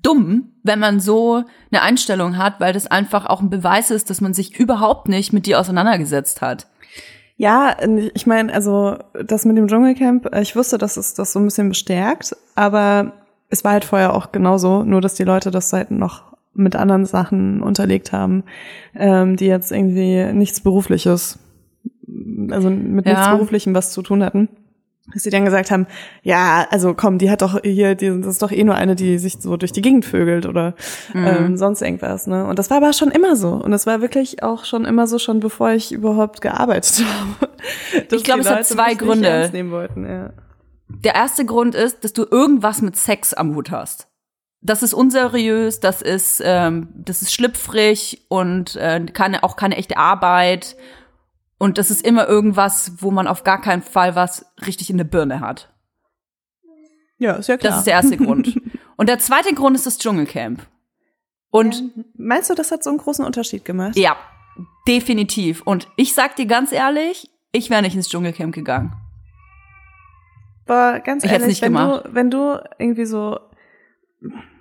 dumm, 0.02 0.52
wenn 0.62 0.78
man 0.78 1.00
so 1.00 1.44
eine 1.70 1.82
Einstellung 1.82 2.36
hat, 2.36 2.60
weil 2.60 2.72
das 2.72 2.86
einfach 2.86 3.26
auch 3.26 3.40
ein 3.40 3.50
Beweis 3.50 3.90
ist, 3.90 4.10
dass 4.10 4.20
man 4.20 4.34
sich 4.34 4.58
überhaupt 4.58 5.08
nicht 5.08 5.32
mit 5.32 5.46
dir 5.46 5.60
auseinandergesetzt 5.60 6.42
hat. 6.42 6.66
Ja, 7.36 7.76
ich 8.14 8.26
meine, 8.26 8.52
also 8.52 8.98
das 9.12 9.44
mit 9.44 9.56
dem 9.56 9.68
Dschungelcamp, 9.68 10.34
äh, 10.34 10.42
ich 10.42 10.56
wusste, 10.56 10.76
dass 10.76 10.96
es 10.96 11.14
das 11.14 11.32
so 11.32 11.38
ein 11.38 11.44
bisschen 11.44 11.68
bestärkt, 11.68 12.36
aber 12.56 13.12
es 13.48 13.64
war 13.64 13.72
halt 13.72 13.84
vorher 13.84 14.14
auch 14.14 14.32
genauso, 14.32 14.82
nur 14.82 15.00
dass 15.00 15.14
die 15.14 15.24
Leute 15.24 15.50
das 15.50 15.72
halt 15.72 15.90
noch 15.90 16.36
mit 16.54 16.76
anderen 16.76 17.06
Sachen 17.06 17.62
unterlegt 17.62 18.12
haben, 18.12 18.44
ähm, 18.94 19.36
die 19.36 19.46
jetzt 19.46 19.70
irgendwie 19.70 20.32
nichts 20.32 20.60
Berufliches, 20.60 21.38
also 22.50 22.68
mit 22.68 23.06
ja. 23.06 23.12
nichts 23.12 23.28
Beruflichem 23.28 23.74
was 23.74 23.92
zu 23.92 24.02
tun 24.02 24.22
hatten. 24.22 24.48
Dass 25.14 25.22
sie 25.22 25.30
dann 25.30 25.46
gesagt 25.46 25.70
haben, 25.70 25.86
ja, 26.22 26.66
also 26.70 26.92
komm, 26.92 27.16
die 27.16 27.30
hat 27.30 27.40
doch 27.40 27.62
hier, 27.62 27.94
die, 27.94 28.08
das 28.20 28.26
ist 28.26 28.42
doch 28.42 28.52
eh 28.52 28.62
nur 28.62 28.74
eine, 28.74 28.94
die 28.94 29.16
sich 29.16 29.38
so 29.40 29.56
durch 29.56 29.72
die 29.72 29.80
Gegend 29.80 30.04
vögelt 30.04 30.44
oder 30.44 30.74
mhm. 31.14 31.26
ähm, 31.26 31.56
sonst 31.56 31.80
irgendwas, 31.80 32.26
ne? 32.26 32.44
Und 32.44 32.58
das 32.58 32.68
war 32.68 32.76
aber 32.76 32.92
schon 32.92 33.10
immer 33.10 33.34
so. 33.34 33.52
Und 33.52 33.70
das 33.70 33.86
war 33.86 34.02
wirklich 34.02 34.42
auch 34.42 34.66
schon 34.66 34.84
immer 34.84 35.06
so, 35.06 35.18
schon 35.18 35.40
bevor 35.40 35.70
ich 35.70 35.92
überhaupt 35.92 36.42
gearbeitet 36.42 37.02
habe. 37.40 37.52
Ich 38.12 38.22
glaube, 38.22 38.40
es 38.40 38.50
hat 38.50 38.66
zwei 38.66 38.94
Gründe. 38.94 39.50
Wollten, 39.70 40.04
ja. 40.04 40.30
Der 40.88 41.14
erste 41.14 41.44
Grund 41.44 41.74
ist, 41.74 42.04
dass 42.04 42.12
du 42.12 42.24
irgendwas 42.28 42.82
mit 42.82 42.96
Sex 42.96 43.34
am 43.34 43.54
Hut 43.54 43.70
hast. 43.70 44.08
Das 44.60 44.82
ist 44.82 44.94
unseriös, 44.94 45.80
das 45.80 46.02
ist, 46.02 46.42
ähm, 46.44 46.88
das 46.94 47.22
ist 47.22 47.32
schlüpfrig 47.32 48.26
und 48.28 48.74
äh, 48.76 49.04
keine, 49.12 49.44
auch 49.44 49.56
keine 49.56 49.76
echte 49.76 49.96
Arbeit. 49.96 50.76
Und 51.58 51.78
das 51.78 51.90
ist 51.90 52.04
immer 52.04 52.26
irgendwas, 52.26 52.92
wo 52.98 53.10
man 53.10 53.28
auf 53.28 53.44
gar 53.44 53.60
keinen 53.60 53.82
Fall 53.82 54.16
was 54.16 54.46
richtig 54.66 54.90
in 54.90 54.96
der 54.96 55.04
Birne 55.04 55.40
hat. 55.40 55.72
Ja, 57.18 57.34
ist 57.34 57.48
ja 57.48 57.56
klar. 57.56 57.70
Das 57.70 57.78
ist 57.80 57.86
der 57.86 57.94
erste 57.94 58.16
Grund. 58.16 58.60
Und 58.96 59.08
der 59.08 59.18
zweite 59.18 59.54
Grund 59.54 59.76
ist 59.76 59.86
das 59.86 59.98
Dschungelcamp. 59.98 60.66
Und 61.50 61.80
ja, 61.80 62.04
meinst 62.16 62.50
du, 62.50 62.54
das 62.54 62.70
hat 62.72 62.82
so 62.82 62.90
einen 62.90 62.98
großen 62.98 63.24
Unterschied 63.24 63.64
gemacht? 63.64 63.96
Ja, 63.96 64.16
definitiv. 64.86 65.62
Und 65.62 65.88
ich 65.96 66.14
sag 66.14 66.36
dir 66.36 66.46
ganz 66.46 66.72
ehrlich, 66.72 67.30
ich 67.52 67.70
wäre 67.70 67.82
nicht 67.82 67.94
ins 67.94 68.08
Dschungelcamp 68.08 68.54
gegangen. 68.54 68.92
Boah, 70.68 71.00
ganz 71.02 71.24
ich 71.24 71.32
ehrlich, 71.32 71.48
nicht 71.48 71.62
wenn 71.62 71.72
gemacht. 71.72 72.04
du, 72.06 72.14
wenn 72.14 72.30
du 72.30 72.60
irgendwie 72.78 73.06
so 73.06 73.38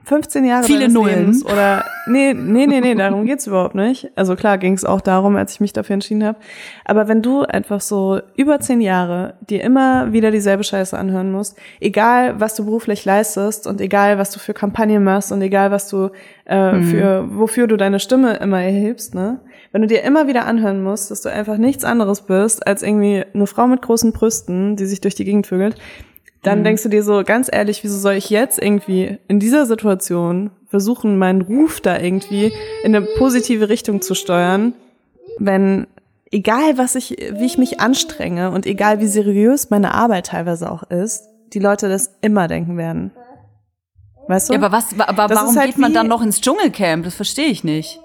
15 0.05 0.45
Jahre 0.45 0.63
viele 0.63 0.87
Nullen 0.87 1.43
oder 1.43 1.83
nee, 2.07 2.33
nee, 2.33 2.65
nee, 2.65 2.79
nee, 2.79 2.95
darum 2.95 3.25
geht's 3.25 3.45
überhaupt 3.47 3.75
nicht. 3.75 4.09
Also 4.15 4.37
klar 4.37 4.57
ging 4.57 4.71
es 4.71 4.85
auch 4.85 5.01
darum, 5.01 5.35
als 5.35 5.53
ich 5.53 5.59
mich 5.59 5.73
dafür 5.73 5.95
entschieden 5.95 6.23
habe, 6.23 6.39
aber 6.85 7.09
wenn 7.09 7.21
du 7.21 7.41
einfach 7.41 7.81
so 7.81 8.21
über 8.37 8.61
zehn 8.61 8.79
Jahre 8.79 9.33
dir 9.49 9.61
immer 9.61 10.13
wieder 10.13 10.31
dieselbe 10.31 10.63
Scheiße 10.63 10.97
anhören 10.97 11.29
musst, 11.29 11.59
egal 11.81 12.39
was 12.39 12.55
du 12.55 12.63
beruflich 12.63 13.03
leistest 13.03 13.67
und 13.67 13.81
egal 13.81 14.17
was 14.17 14.31
du 14.31 14.39
für 14.39 14.53
Kampagnen 14.53 15.03
machst 15.03 15.33
und 15.33 15.41
egal 15.41 15.71
was 15.71 15.89
du 15.89 16.09
äh, 16.45 16.71
mhm. 16.71 16.83
für 16.85 17.25
wofür 17.29 17.67
du 17.67 17.75
deine 17.75 17.99
Stimme 17.99 18.37
immer 18.37 18.61
erhebst, 18.61 19.13
ne? 19.13 19.41
Wenn 19.77 19.83
du 19.83 19.89
dir 19.89 20.01
immer 20.01 20.25
wieder 20.25 20.47
anhören 20.47 20.81
musst, 20.81 21.11
dass 21.11 21.21
du 21.21 21.29
einfach 21.29 21.57
nichts 21.57 21.83
anderes 21.83 22.21
bist 22.21 22.65
als 22.65 22.81
irgendwie 22.81 23.23
eine 23.35 23.45
Frau 23.45 23.67
mit 23.67 23.83
großen 23.83 24.11
Brüsten, 24.11 24.75
die 24.75 24.87
sich 24.87 25.01
durch 25.01 25.13
die 25.13 25.23
Gegend 25.23 25.45
vögelt, 25.45 25.75
dann 26.41 26.61
mhm. 26.61 26.63
denkst 26.63 26.81
du 26.81 26.89
dir 26.89 27.03
so, 27.03 27.21
ganz 27.23 27.47
ehrlich, 27.51 27.83
wieso 27.83 27.99
soll 27.99 28.13
ich 28.13 28.31
jetzt 28.31 28.59
irgendwie 28.59 29.19
in 29.27 29.39
dieser 29.39 29.67
Situation 29.67 30.49
versuchen, 30.65 31.19
meinen 31.19 31.43
Ruf 31.43 31.79
da 31.79 31.99
irgendwie 31.99 32.51
in 32.83 32.95
eine 32.95 33.05
positive 33.19 33.69
Richtung 33.69 34.01
zu 34.01 34.15
steuern, 34.15 34.73
wenn 35.37 35.85
egal 36.31 36.79
was 36.79 36.95
ich, 36.95 37.11
wie 37.11 37.45
ich 37.45 37.59
mich 37.59 37.79
anstrenge 37.79 38.49
und 38.49 38.65
egal 38.65 38.99
wie 38.99 39.05
seriös 39.05 39.69
meine 39.69 39.93
Arbeit 39.93 40.25
teilweise 40.25 40.71
auch 40.71 40.89
ist, 40.89 41.25
die 41.53 41.59
Leute 41.59 41.87
das 41.87 42.15
immer 42.21 42.47
denken 42.47 42.77
werden. 42.77 43.11
Weißt 44.27 44.49
du? 44.49 44.53
Ja, 44.53 44.59
aber 44.59 44.71
was, 44.71 44.99
aber 44.99 45.27
das 45.27 45.37
warum 45.37 45.55
halt 45.55 45.67
geht 45.67 45.77
man 45.77 45.93
dann 45.93 46.07
noch 46.07 46.23
ins 46.23 46.41
Dschungelcamp? 46.41 47.03
Das 47.05 47.13
verstehe 47.13 47.49
ich 47.49 47.63
nicht. 47.63 47.99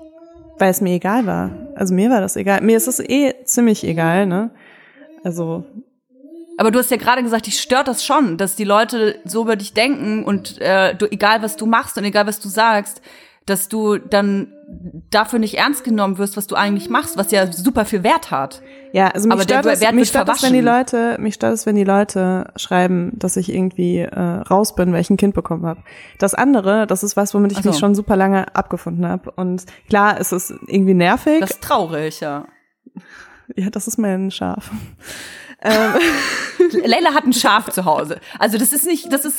Weil 0.58 0.70
es 0.70 0.80
mir 0.80 0.94
egal 0.94 1.26
war. 1.26 1.50
Also 1.74 1.94
mir 1.94 2.10
war 2.10 2.20
das 2.20 2.36
egal. 2.36 2.60
Mir 2.60 2.76
ist 2.76 2.88
es 2.88 3.00
eh 3.00 3.34
ziemlich 3.44 3.84
egal, 3.84 4.26
ne? 4.26 4.50
Also. 5.24 5.64
Aber 6.58 6.70
du 6.70 6.78
hast 6.78 6.90
ja 6.90 6.96
gerade 6.96 7.22
gesagt, 7.22 7.46
dich 7.46 7.60
stört 7.60 7.88
das 7.88 8.04
schon, 8.04 8.36
dass 8.36 8.56
die 8.56 8.64
Leute 8.64 9.18
so 9.24 9.42
über 9.42 9.56
dich 9.56 9.72
denken 9.72 10.24
und 10.24 10.60
äh, 10.60 10.94
du, 10.94 11.10
egal 11.10 11.42
was 11.42 11.56
du 11.56 11.66
machst 11.66 11.96
und 11.96 12.04
egal 12.04 12.26
was 12.26 12.40
du 12.40 12.48
sagst, 12.48 13.00
dass 13.46 13.68
du 13.68 13.98
dann 13.98 14.52
dafür 15.10 15.38
nicht 15.38 15.58
ernst 15.58 15.84
genommen 15.84 16.18
wirst, 16.18 16.36
was 16.36 16.46
du 16.46 16.54
eigentlich 16.54 16.88
machst, 16.88 17.16
was 17.16 17.30
ja 17.30 17.50
super 17.50 17.84
viel 17.84 18.02
Wert 18.02 18.30
hat. 18.30 18.62
Ja, 18.92 19.08
also 19.08 19.28
mich 19.28 19.34
Aber 19.34 19.42
stört, 19.42 19.66
es, 19.66 19.92
mich 19.92 20.08
stört 20.08 20.28
es, 20.28 20.42
wenn 20.42 20.52
die 20.52 20.60
Leute, 20.60 21.16
mich 21.18 21.34
stört 21.34 21.54
es, 21.54 21.66
wenn 21.66 21.76
die 21.76 21.84
Leute 21.84 22.52
schreiben, 22.56 23.12
dass 23.14 23.36
ich 23.36 23.52
irgendwie 23.52 23.98
äh, 23.98 24.20
raus 24.20 24.74
bin, 24.74 24.92
weil 24.92 25.00
ich 25.00 25.10
ein 25.10 25.16
Kind 25.16 25.34
bekommen 25.34 25.66
habe. 25.66 25.82
Das 26.18 26.34
andere, 26.34 26.86
das 26.86 27.02
ist 27.02 27.16
was, 27.16 27.34
womit 27.34 27.52
ich 27.52 27.58
so. 27.58 27.70
mich 27.70 27.78
schon 27.78 27.94
super 27.94 28.16
lange 28.16 28.54
abgefunden 28.54 29.06
habe. 29.06 29.30
Und 29.32 29.64
klar, 29.88 30.18
es 30.20 30.32
ist 30.32 30.54
irgendwie 30.66 30.94
nervig. 30.94 31.40
Das 31.40 31.52
ist 31.52 31.62
traurig, 31.62 32.20
ja. 32.20 32.46
Ja, 33.56 33.70
das 33.70 33.88
ist 33.88 33.98
mein 33.98 34.30
Schaf. 34.30 34.70
Ähm. 35.62 35.94
Leila 36.84 37.14
hat 37.14 37.24
ein 37.24 37.32
Schaf 37.32 37.70
zu 37.70 37.84
Hause. 37.84 38.20
Also 38.38 38.58
das 38.58 38.72
ist 38.72 38.86
nicht, 38.86 39.12
das 39.12 39.24
ist, 39.24 39.38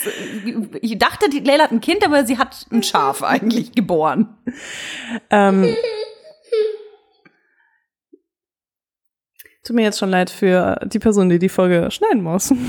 ich 0.82 0.98
dachte, 0.98 1.30
die 1.30 1.40
Leila 1.40 1.66
hat 1.66 1.72
ein 1.72 1.82
Kind, 1.82 2.06
aber 2.06 2.26
sie 2.26 2.38
hat 2.38 2.66
ein 2.72 2.84
Schaf 2.84 3.24
eigentlich 3.24 3.72
geboren. 3.74 4.36
Ähm, 5.30 5.76
tut 9.64 9.76
mir 9.76 9.84
jetzt 9.84 10.00
schon 10.00 10.10
leid 10.10 10.30
für 10.30 10.80
die 10.86 11.00
Person, 11.00 11.30
die 11.30 11.40
die 11.40 11.50
Folge 11.50 11.90
schneiden 11.92 12.22
muss. 12.22 12.54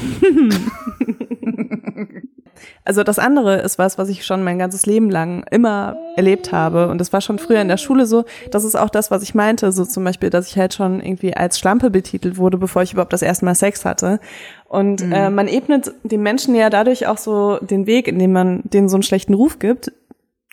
Also 2.85 3.03
das 3.03 3.19
andere 3.19 3.61
ist 3.61 3.79
was, 3.79 3.99
was 3.99 4.09
ich 4.09 4.25
schon 4.25 4.43
mein 4.43 4.59
ganzes 4.59 4.87
Leben 4.87 5.11
lang 5.11 5.45
immer 5.51 5.97
erlebt 6.17 6.53
habe. 6.53 6.89
Und 6.89 6.99
das 6.99 7.13
war 7.13 7.21
schon 7.21 7.39
früher 7.39 7.61
in 7.61 7.69
der 7.69 7.77
Schule 7.77 8.07
so. 8.07 8.25
Das 8.51 8.65
ist 8.65 8.77
auch 8.77 8.91
das, 8.91 9.11
was 9.11 9.23
ich 9.23 9.35
meinte. 9.35 9.73
So 9.73 9.85
zum 9.85 10.05
Beispiel, 10.05 10.31
dass 10.31 10.49
ich 10.49 10.59
halt 10.59 10.75
schon 10.75 11.01
irgendwie 11.01 11.35
als 11.35 11.59
Schlampe 11.59 11.91
betitelt 11.91 12.37
wurde, 12.37 12.59
bevor 12.59 12.83
ich 12.83 12.93
überhaupt 12.93 13.13
das 13.13 13.23
erste 13.23 13.45
Mal 13.45 13.55
Sex 13.55 13.85
hatte. 13.85 14.21
Und 14.69 15.05
mhm. 15.05 15.13
äh, 15.13 15.31
man 15.31 15.49
ebnet 15.49 15.93
den 16.03 16.23
Menschen 16.23 16.55
ja 16.55 16.71
dadurch 16.71 17.07
auch 17.07 17.19
so 17.19 17.59
den 17.59 17.87
Weg, 17.87 18.09
indem 18.09 18.33
man 18.33 18.63
denen 18.65 18.89
so 18.89 18.97
einen 18.97 19.03
schlechten 19.03 19.35
Ruf 19.35 19.59
gibt, 19.59 19.93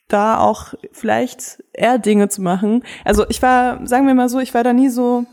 da 0.07 0.39
auch 0.39 0.73
vielleicht 0.91 1.63
eher 1.73 1.97
Dinge 1.97 2.29
zu 2.29 2.41
machen. 2.41 2.83
Also 3.05 3.25
ich 3.29 3.41
war, 3.41 3.85
sagen 3.87 4.07
wir 4.07 4.13
mal 4.13 4.29
so, 4.29 4.39
ich 4.39 4.53
war 4.53 4.63
da 4.63 4.73
nie 4.73 4.89
so 4.89 5.25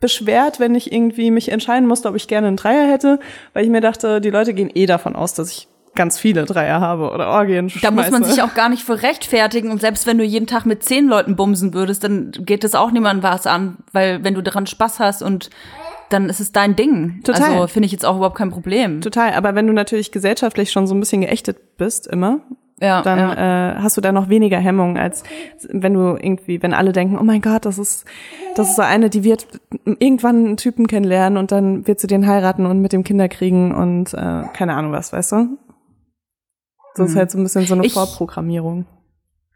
beschwert, 0.00 0.58
wenn 0.58 0.74
ich 0.74 0.92
irgendwie 0.92 1.30
mich 1.30 1.50
entscheiden 1.50 1.86
musste, 1.86 2.08
ob 2.08 2.16
ich 2.16 2.26
gerne 2.26 2.48
einen 2.48 2.56
Dreier 2.56 2.90
hätte, 2.90 3.20
weil 3.52 3.64
ich 3.64 3.70
mir 3.70 3.82
dachte, 3.82 4.20
die 4.20 4.30
Leute 4.30 4.54
gehen 4.54 4.70
eh 4.74 4.86
davon 4.86 5.14
aus, 5.14 5.34
dass 5.34 5.50
ich 5.52 5.68
ganz 6.00 6.18
viele 6.18 6.46
Dreier 6.46 6.80
habe 6.80 7.10
oder 7.10 7.28
Orgien 7.28 7.68
schmeiße. 7.68 7.84
Da 7.84 7.90
muss 7.90 8.10
man 8.10 8.24
sich 8.24 8.40
auch 8.40 8.54
gar 8.54 8.70
nicht 8.70 8.84
für 8.84 9.02
rechtfertigen 9.02 9.70
und 9.70 9.82
selbst 9.82 10.06
wenn 10.06 10.16
du 10.16 10.24
jeden 10.24 10.46
Tag 10.46 10.64
mit 10.64 10.82
zehn 10.82 11.06
Leuten 11.06 11.36
bumsen 11.36 11.74
würdest, 11.74 12.02
dann 12.04 12.32
geht 12.32 12.64
es 12.64 12.74
auch 12.74 12.90
niemandem 12.90 13.22
was 13.22 13.46
an, 13.46 13.76
weil 13.92 14.24
wenn 14.24 14.32
du 14.32 14.42
daran 14.42 14.66
Spaß 14.66 14.98
hast 14.98 15.22
und 15.22 15.50
dann 16.08 16.30
ist 16.30 16.40
es 16.40 16.52
dein 16.52 16.74
Ding. 16.74 17.20
Total. 17.22 17.52
Also 17.52 17.66
finde 17.66 17.84
ich 17.84 17.92
jetzt 17.92 18.06
auch 18.06 18.16
überhaupt 18.16 18.38
kein 18.38 18.48
Problem. 18.48 19.02
Total, 19.02 19.34
aber 19.34 19.54
wenn 19.54 19.66
du 19.66 19.74
natürlich 19.74 20.10
gesellschaftlich 20.10 20.72
schon 20.72 20.86
so 20.86 20.94
ein 20.94 21.00
bisschen 21.00 21.20
geächtet 21.20 21.76
bist 21.76 22.06
immer, 22.06 22.40
Ja, 22.80 23.02
dann 23.02 23.18
ja. 23.18 23.72
Äh, 23.72 23.74
hast 23.82 23.98
du 23.98 24.00
da 24.00 24.10
noch 24.10 24.30
weniger 24.30 24.56
Hemmung, 24.56 24.96
als 24.96 25.22
wenn 25.68 25.92
du 25.92 26.16
irgendwie, 26.18 26.62
wenn 26.62 26.72
alle 26.72 26.92
denken, 26.92 27.18
oh 27.18 27.24
mein 27.24 27.42
Gott, 27.42 27.66
das 27.66 27.76
ist, 27.76 28.06
das 28.56 28.70
ist 28.70 28.76
so 28.76 28.82
eine, 28.82 29.10
die 29.10 29.22
wird 29.22 29.46
irgendwann 29.84 30.46
einen 30.46 30.56
Typen 30.56 30.86
kennenlernen 30.86 31.36
und 31.36 31.52
dann 31.52 31.86
wird 31.86 32.00
sie 32.00 32.06
den 32.06 32.26
heiraten 32.26 32.64
und 32.64 32.80
mit 32.80 32.94
dem 32.94 33.04
Kinder 33.04 33.28
kriegen 33.28 33.74
und 33.74 34.14
äh, 34.14 34.44
keine 34.54 34.74
Ahnung 34.74 34.92
was, 34.92 35.12
weißt 35.12 35.32
du? 35.32 35.58
Das 36.96 37.08
ist 37.08 37.14
Mhm. 37.14 37.18
halt 37.18 37.30
so 37.30 37.38
ein 37.38 37.42
bisschen 37.44 37.66
so 37.66 37.74
eine 37.74 37.84
Ich- 37.86 37.92
Vorprogrammierung. 37.92 38.86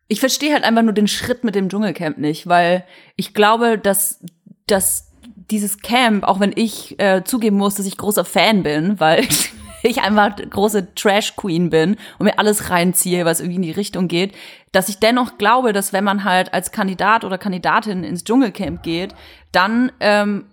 Ich 0.09 0.21
verstehe 0.21 0.53
halt 0.53 0.65
einfach 0.65 0.83
nur 0.83 0.93
den 0.93 1.09
Schritt 1.09 1.45
mit 1.45 1.55
dem 1.55 1.69
Dschungelcamp 1.69 2.19
nicht, 2.19 2.47
weil 2.47 2.85
ich 3.17 3.33
glaube, 3.33 3.79
dass, 3.79 4.21
dass 4.67 5.11
dieses 5.51 5.81
Camp, 5.81 6.25
auch 6.25 6.41
wenn 6.41 6.53
ich 6.55 6.99
äh, 7.01 7.25
zugeben 7.25 7.57
muss, 7.57 7.75
dass 7.77 7.87
ich 7.87 7.97
großer 7.97 8.25
Fan 8.25 8.63
bin, 8.63 9.01
weil 9.01 9.25
ich 9.83 10.03
einfach 10.03 10.37
große 10.37 10.95
Trash-Queen 10.95 11.71
bin 11.71 11.97
und 12.19 12.25
mir 12.27 12.39
alles 12.39 12.71
reinziehe, 12.71 13.25
was 13.25 13.41
irgendwie 13.41 13.57
in 13.57 13.63
die 13.63 13.71
Richtung 13.71 14.09
geht, 14.09 14.35
dass 14.73 14.89
ich 14.89 14.99
dennoch 14.99 15.39
glaube, 15.39 15.73
dass 15.73 15.93
wenn 15.93 16.05
man 16.05 16.25
halt 16.25 16.53
als 16.53 16.71
Kandidat 16.71 17.25
oder 17.25 17.39
Kandidatin 17.39 18.05
ins 18.05 18.25
Dschungelcamp 18.25 18.83
geht, 18.83 19.15
dann 19.53 19.91
ähm, 20.01 20.45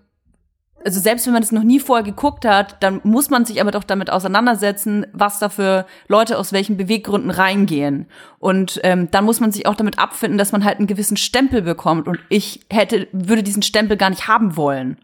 also 0.86 1.00
selbst 1.00 1.26
wenn 1.26 1.34
man 1.34 1.42
das 1.42 1.52
noch 1.52 1.64
nie 1.64 1.80
vorher 1.80 2.04
geguckt 2.04 2.46
hat, 2.46 2.82
dann 2.84 3.02
muss 3.04 3.30
man 3.30 3.46
sich 3.46 3.62
aber 3.62 3.72
doch 3.72 3.84
damit 3.84 4.10
auseinandersetzen, 4.10 5.06
was 5.14 5.40
da 5.40 5.50
für 5.50 5.86
Leute 6.08 6.38
aus 6.38 6.54
welchen 6.54 6.78
Beweggründen 6.78 7.32
reingehen. 7.32 8.08
Und 8.40 8.80
ähm, 8.84 9.10
dann 9.12 9.26
muss 9.26 9.40
man 9.40 9.52
sich 9.52 9.66
auch 9.66 9.76
damit 9.76 10.00
abfinden, 10.00 10.38
dass 10.38 10.52
man 10.52 10.64
halt 10.64 10.78
einen 10.78 10.88
gewissen 10.88 11.18
Stempel 11.18 11.62
bekommt. 11.62 12.08
Und 12.08 12.20
ich 12.30 12.62
hätte, 12.70 13.08
würde 13.12 13.44
diesen 13.44 13.64
Stempel 13.64 13.98
gar 13.98 14.10
nicht 14.10 14.28
haben 14.28 14.58
wollen. 14.58 14.98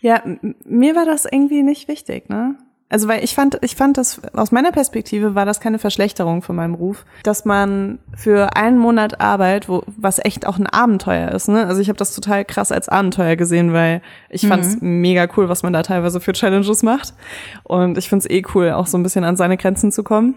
Ja, 0.00 0.22
mir 0.64 0.96
war 0.96 1.04
das 1.04 1.26
irgendwie 1.30 1.62
nicht 1.62 1.88
wichtig, 1.88 2.28
ne? 2.28 2.56
Also 2.92 3.06
weil 3.06 3.22
ich 3.22 3.36
fand, 3.36 3.56
ich 3.62 3.76
fand 3.76 3.96
das 3.96 4.20
aus 4.34 4.50
meiner 4.50 4.72
Perspektive 4.72 5.36
war 5.36 5.46
das 5.46 5.60
keine 5.60 5.78
Verschlechterung 5.78 6.42
von 6.42 6.56
meinem 6.56 6.74
Ruf, 6.74 7.06
dass 7.22 7.44
man 7.44 8.00
für 8.16 8.56
einen 8.56 8.78
Monat 8.78 9.20
Arbeit, 9.20 9.68
wo 9.68 9.84
was 9.86 10.18
echt 10.18 10.44
auch 10.44 10.58
ein 10.58 10.66
Abenteuer 10.66 11.30
ist, 11.30 11.48
ne? 11.48 11.68
Also 11.68 11.80
ich 11.80 11.88
habe 11.88 11.98
das 11.98 12.12
total 12.12 12.44
krass 12.44 12.72
als 12.72 12.88
Abenteuer 12.88 13.36
gesehen, 13.36 13.72
weil 13.72 14.02
ich 14.28 14.46
fand's 14.46 14.78
mega 14.80 15.28
cool, 15.36 15.48
was 15.48 15.62
man 15.62 15.72
da 15.72 15.84
teilweise 15.84 16.20
für 16.20 16.32
Challenges 16.32 16.82
macht 16.82 17.14
und 17.62 17.96
ich 17.96 18.08
find's 18.08 18.28
eh 18.28 18.42
cool, 18.56 18.72
auch 18.72 18.88
so 18.88 18.98
ein 18.98 19.04
bisschen 19.04 19.22
an 19.22 19.36
seine 19.36 19.56
Grenzen 19.56 19.92
zu 19.92 20.02
kommen. 20.02 20.34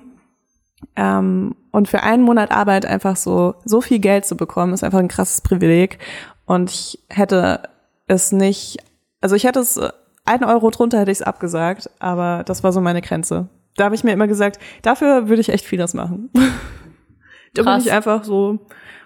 Ähm, 0.96 1.56
und 1.72 1.88
für 1.88 2.04
einen 2.04 2.22
Monat 2.22 2.52
Arbeit 2.52 2.86
einfach 2.86 3.16
so 3.16 3.56
so 3.66 3.82
viel 3.82 3.98
Geld 3.98 4.26
zu 4.26 4.38
bekommen, 4.38 4.74
ist 4.74 4.84
einfach 4.84 5.00
ein 5.00 5.08
krasses 5.08 5.42
Privileg 5.42 5.98
und 6.46 6.70
ich 6.70 7.00
hätte 7.10 7.62
es 8.06 8.32
nicht, 8.32 8.78
also 9.22 9.36
ich 9.36 9.46
hätte 9.46 9.60
es 9.60 9.80
ein 10.26 10.44
Euro 10.44 10.70
drunter 10.70 11.00
hätte 11.00 11.12
ich 11.12 11.20
es 11.20 11.22
abgesagt, 11.22 11.90
aber 12.00 12.44
das 12.46 12.64
war 12.64 12.72
so 12.72 12.82
meine 12.82 13.02
Grenze. 13.02 13.50
Da 13.76 13.86
habe 13.86 13.96
ich 13.96 14.04
mir 14.04 14.12
immer 14.12 14.28
gesagt, 14.28 14.60
dafür 14.82 15.28
würde 15.28 15.42
ich 15.42 15.50
echt 15.50 15.66
vieles 15.66 15.94
machen. 15.94 16.30
da 17.54 17.64
bin 17.64 17.78
ich 17.80 17.92
einfach 17.92 18.24
so. 18.24 18.60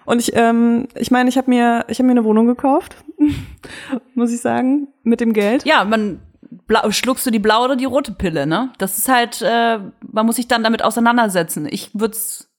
Und 0.06 0.19
ich, 0.19 0.36
ähm, 0.36 0.88
ich 0.95 1.12
meine, 1.12 1.30
ich 1.30 1.38
habe 1.38 1.49
mir, 1.49 1.86
ich 1.88 1.99
habe 1.99 2.06
mir 2.06 2.12
eine 2.12 2.23
Wohnung 2.23 2.47
gekauft, 2.47 2.95
muss 4.15 4.32
ich 4.32 4.41
sagen, 4.41 4.88
mit 5.03 5.19
dem 5.19 5.34
Geld. 5.34 5.65
Ja, 5.65 5.84
man 5.84 6.21
blau, 6.67 6.91
schluckst 6.91 7.25
du 7.25 7.32
die 7.32 7.39
blaue 7.39 7.65
oder 7.65 7.75
die 7.75 7.86
rote 7.86 8.12
Pille, 8.12 8.45
ne? 8.45 8.71
Das 8.77 8.97
ist 8.97 9.10
halt, 9.10 9.41
äh, 9.41 9.80
man 10.12 10.25
muss 10.25 10.36
sich 10.36 10.47
dann 10.47 10.63
damit 10.63 10.84
auseinandersetzen. 10.84 11.67
Ich 11.69 11.91
würd's, 11.93 12.49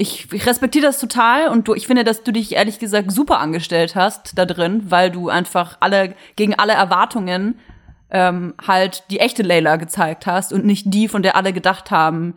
ich, 0.00 0.32
ich 0.32 0.46
respektiere 0.46 0.86
das 0.86 0.98
total 0.98 1.48
und 1.48 1.68
du, 1.68 1.74
ich 1.74 1.86
finde, 1.86 2.04
dass 2.04 2.22
du 2.22 2.32
dich 2.32 2.54
ehrlich 2.54 2.78
gesagt 2.78 3.12
super 3.12 3.38
angestellt 3.38 3.94
hast 3.94 4.38
da 4.38 4.46
drin, 4.46 4.84
weil 4.88 5.10
du 5.10 5.28
einfach 5.28 5.76
alle 5.80 6.14
gegen 6.36 6.54
alle 6.54 6.72
Erwartungen 6.72 7.58
ähm, 8.10 8.54
halt 8.66 9.04
die 9.10 9.20
echte 9.20 9.42
Layla 9.42 9.76
gezeigt 9.76 10.26
hast 10.26 10.54
und 10.54 10.64
nicht 10.64 10.86
die, 10.86 11.06
von 11.06 11.22
der 11.22 11.36
alle 11.36 11.52
gedacht 11.52 11.90
haben, 11.90 12.34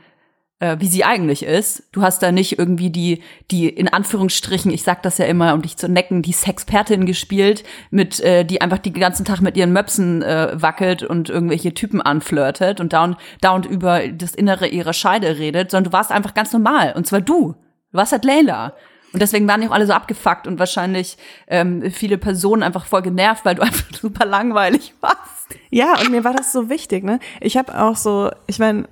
äh, 0.59 0.77
wie 0.79 0.87
sie 0.87 1.03
eigentlich 1.03 1.43
ist. 1.43 1.83
Du 1.91 2.01
hast 2.01 2.23
da 2.23 2.31
nicht 2.31 2.57
irgendwie 2.57 2.89
die, 2.89 3.21
die 3.51 3.67
in 3.67 3.87
Anführungsstrichen, 3.87 4.71
ich 4.71 4.83
sag 4.83 5.03
das 5.03 5.17
ja 5.17 5.25
immer, 5.25 5.53
um 5.53 5.61
dich 5.61 5.77
zu 5.77 5.89
necken, 5.89 6.21
die 6.21 6.31
Sexpertin 6.31 7.05
gespielt, 7.05 7.63
mit, 7.91 8.19
äh, 8.21 8.45
die 8.45 8.61
einfach 8.61 8.77
den 8.77 8.93
ganzen 8.93 9.25
Tag 9.25 9.41
mit 9.41 9.57
ihren 9.57 9.73
Möpsen 9.73 10.21
äh, 10.21 10.51
wackelt 10.53 11.03
und 11.03 11.29
irgendwelche 11.29 11.73
Typen 11.73 12.01
anflirtet 12.01 12.79
und 12.79 12.93
da 12.93 13.03
und, 13.03 13.17
da 13.41 13.51
und 13.51 13.65
über 13.65 14.07
das 14.07 14.35
Innere 14.35 14.67
ihrer 14.67 14.93
Scheide 14.93 15.37
redet, 15.37 15.71
sondern 15.71 15.91
du 15.91 15.97
warst 15.97 16.11
einfach 16.11 16.33
ganz 16.33 16.53
normal. 16.53 16.93
Und 16.95 17.07
zwar 17.07 17.21
du. 17.21 17.55
Du 17.91 17.97
warst 17.97 18.11
halt 18.11 18.25
Layla. 18.25 18.73
Und 19.13 19.21
deswegen 19.21 19.47
waren 19.47 19.61
die 19.61 19.67
auch 19.67 19.73
alle 19.73 19.85
so 19.85 19.93
abgefuckt 19.93 20.47
und 20.47 20.57
wahrscheinlich 20.57 21.17
ähm, 21.47 21.91
viele 21.91 22.17
Personen 22.17 22.63
einfach 22.63 22.85
voll 22.85 23.03
genervt, 23.03 23.45
weil 23.45 23.55
du 23.55 23.61
einfach 23.63 23.85
super 23.93 24.25
langweilig 24.25 24.93
warst. 25.01 25.57
Ja, 25.69 25.99
und 25.99 26.09
mir 26.09 26.23
war 26.23 26.33
das 26.33 26.51
so 26.51 26.69
wichtig, 26.69 27.03
ne? 27.03 27.19
Ich 27.39 27.55
habe 27.55 27.79
auch 27.79 27.95
so, 27.95 28.31
ich 28.47 28.57
meine, 28.57 28.87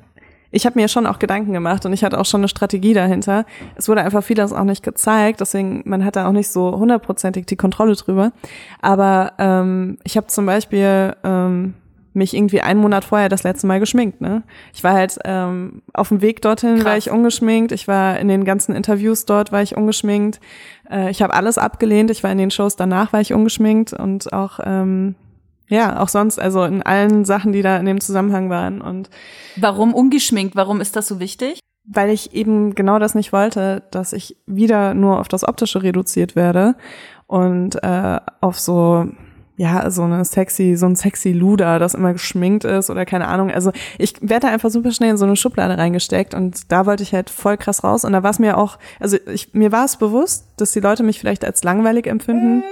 ich 0.52 0.66
habe 0.66 0.80
mir 0.80 0.88
schon 0.88 1.08
auch 1.08 1.20
Gedanken 1.20 1.54
gemacht 1.54 1.86
und 1.86 1.94
ich 1.94 2.04
hatte 2.04 2.20
auch 2.20 2.26
schon 2.26 2.42
eine 2.42 2.48
Strategie 2.48 2.94
dahinter. 2.94 3.46
Es 3.76 3.88
wurde 3.88 4.02
einfach 4.02 4.24
vieles 4.24 4.54
auch 4.54 4.64
nicht 4.64 4.84
gezeigt, 4.84 5.42
deswegen 5.42 5.82
man 5.86 6.04
hat 6.06 6.16
da 6.16 6.28
auch 6.28 6.34
nicht 6.34 6.50
so 6.50 6.78
hundertprozentig 6.78 7.46
die 7.46 7.56
Kontrolle 7.56 7.96
drüber. 7.96 8.32
Aber 8.82 9.34
ähm, 9.40 9.98
ich 10.04 10.18
habe 10.18 10.28
zum 10.28 10.46
Beispiel 10.46 11.16
ähm, 11.24 11.74
mich 12.14 12.36
irgendwie 12.36 12.62
einen 12.62 12.82
Monat 12.82 13.06
vorher 13.06 13.30
das 13.30 13.44
letzte 13.44 13.68
Mal 13.68 13.80
geschminkt. 13.80 14.20
Ne? 14.20 14.44
Ich 14.74 14.84
war 14.84 14.94
halt 14.94 15.18
ähm, 15.24 15.82
auf 15.94 16.10
dem 16.10 16.22
Weg 16.22 16.42
dorthin, 16.42 16.84
war 16.84 16.94
Krass. 16.94 17.06
ich 17.06 17.12
ungeschminkt. 17.12 17.72
Ich 17.72 17.88
war 17.88 18.20
in 18.20 18.28
den 18.28 18.44
ganzen 18.44 18.76
Interviews 18.76 19.26
dort, 19.26 19.52
war 19.52 19.62
ich 19.62 19.78
ungeschminkt. 19.78 20.42
Äh, 20.90 21.10
ich 21.10 21.22
habe 21.22 21.34
alles 21.34 21.58
abgelehnt. 21.58 22.12
Ich 22.12 22.24
war 22.24 22.32
in 22.32 22.38
den 22.38 22.52
Shows 22.52 22.76
danach, 22.76 23.14
war 23.14 23.22
ich 23.22 23.34
ungeschminkt 23.34 23.94
und 23.94 24.34
auch 24.34 24.60
ähm, 24.64 25.16
ja, 25.72 26.00
auch 26.00 26.10
sonst, 26.10 26.40
also 26.40 26.64
in 26.64 26.84
allen 26.84 27.26
Sachen, 27.26 27.52
die 27.52 27.64
da 27.64 27.78
in 27.78 27.86
dem 27.86 28.02
Zusammenhang 28.02 28.50
waren. 28.50 28.82
Und 28.82 29.10
Warum 29.56 29.94
ungeschminkt? 29.94 30.56
Warum 30.56 30.82
ist 30.82 30.96
das 30.96 31.08
so 31.08 31.20
wichtig? 31.20 31.60
weil 31.84 32.10
ich 32.10 32.34
eben 32.34 32.76
genau 32.76 33.00
das 33.00 33.16
nicht 33.16 33.34
wollte, 33.34 33.84
dass 33.92 34.14
ich 34.14 34.38
wieder 34.46 34.94
nur 34.94 35.20
auf 35.20 35.28
das 35.28 35.48
Optische 35.48 35.84
reduziert 35.84 36.36
werde 36.36 36.76
und 37.28 37.84
äh, 37.84 38.20
auf 38.40 38.60
so 38.60 39.08
ja, 39.58 39.92
so 39.92 40.02
eine 40.02 40.26
sexy, 40.26 40.76
so 40.76 40.88
ein 40.88 40.96
sexy 40.96 41.34
Luder, 41.34 41.78
das 41.78 41.94
immer 41.94 42.14
geschminkt 42.14 42.64
ist 42.64 42.90
oder 42.90 43.06
keine 43.06 43.28
Ahnung. 43.28 43.52
Also 43.52 43.72
ich 44.00 44.16
werde 44.22 44.48
da 44.48 44.54
einfach 44.54 44.72
super 44.72 44.92
schnell 44.92 45.12
in 45.12 45.18
so 45.18 45.26
eine 45.26 45.36
Schublade 45.36 45.78
reingesteckt 45.78 46.34
und 46.34 46.72
da 46.72 46.88
wollte 46.88 47.04
ich 47.04 47.14
halt 47.14 47.30
voll 47.30 47.58
krass 47.58 47.84
raus. 47.84 48.04
Und 48.04 48.14
da 48.14 48.24
war 48.24 48.32
es 48.32 48.40
mir 48.40 48.58
auch, 48.58 48.80
also 49.00 49.18
ich, 49.32 49.54
mir 49.54 49.72
war 49.72 49.86
es 49.86 49.98
bewusst, 49.98 50.48
dass 50.58 50.72
die 50.72 50.80
Leute 50.80 51.04
mich 51.04 51.20
vielleicht 51.20 51.46
als 51.46 51.64
langweilig 51.64 52.08
empfinden, 52.08 52.64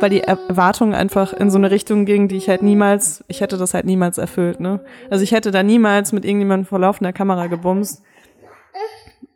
weil 0.00 0.10
die 0.10 0.22
Erwartungen 0.22 0.94
einfach 0.94 1.32
in 1.32 1.50
so 1.50 1.58
eine 1.58 1.70
Richtung 1.70 2.04
gingen, 2.04 2.28
die 2.28 2.36
ich 2.36 2.48
halt 2.48 2.62
niemals, 2.62 3.24
ich 3.28 3.40
hätte 3.40 3.56
das 3.56 3.74
halt 3.74 3.84
niemals 3.84 4.18
erfüllt, 4.18 4.60
ne? 4.60 4.80
Also 5.10 5.22
ich 5.22 5.32
hätte 5.32 5.50
da 5.50 5.62
niemals 5.62 6.12
mit 6.12 6.24
irgendjemandem 6.24 6.66
vor 6.66 6.78
laufender 6.78 7.12
Kamera 7.12 7.46
gebumst. 7.46 8.02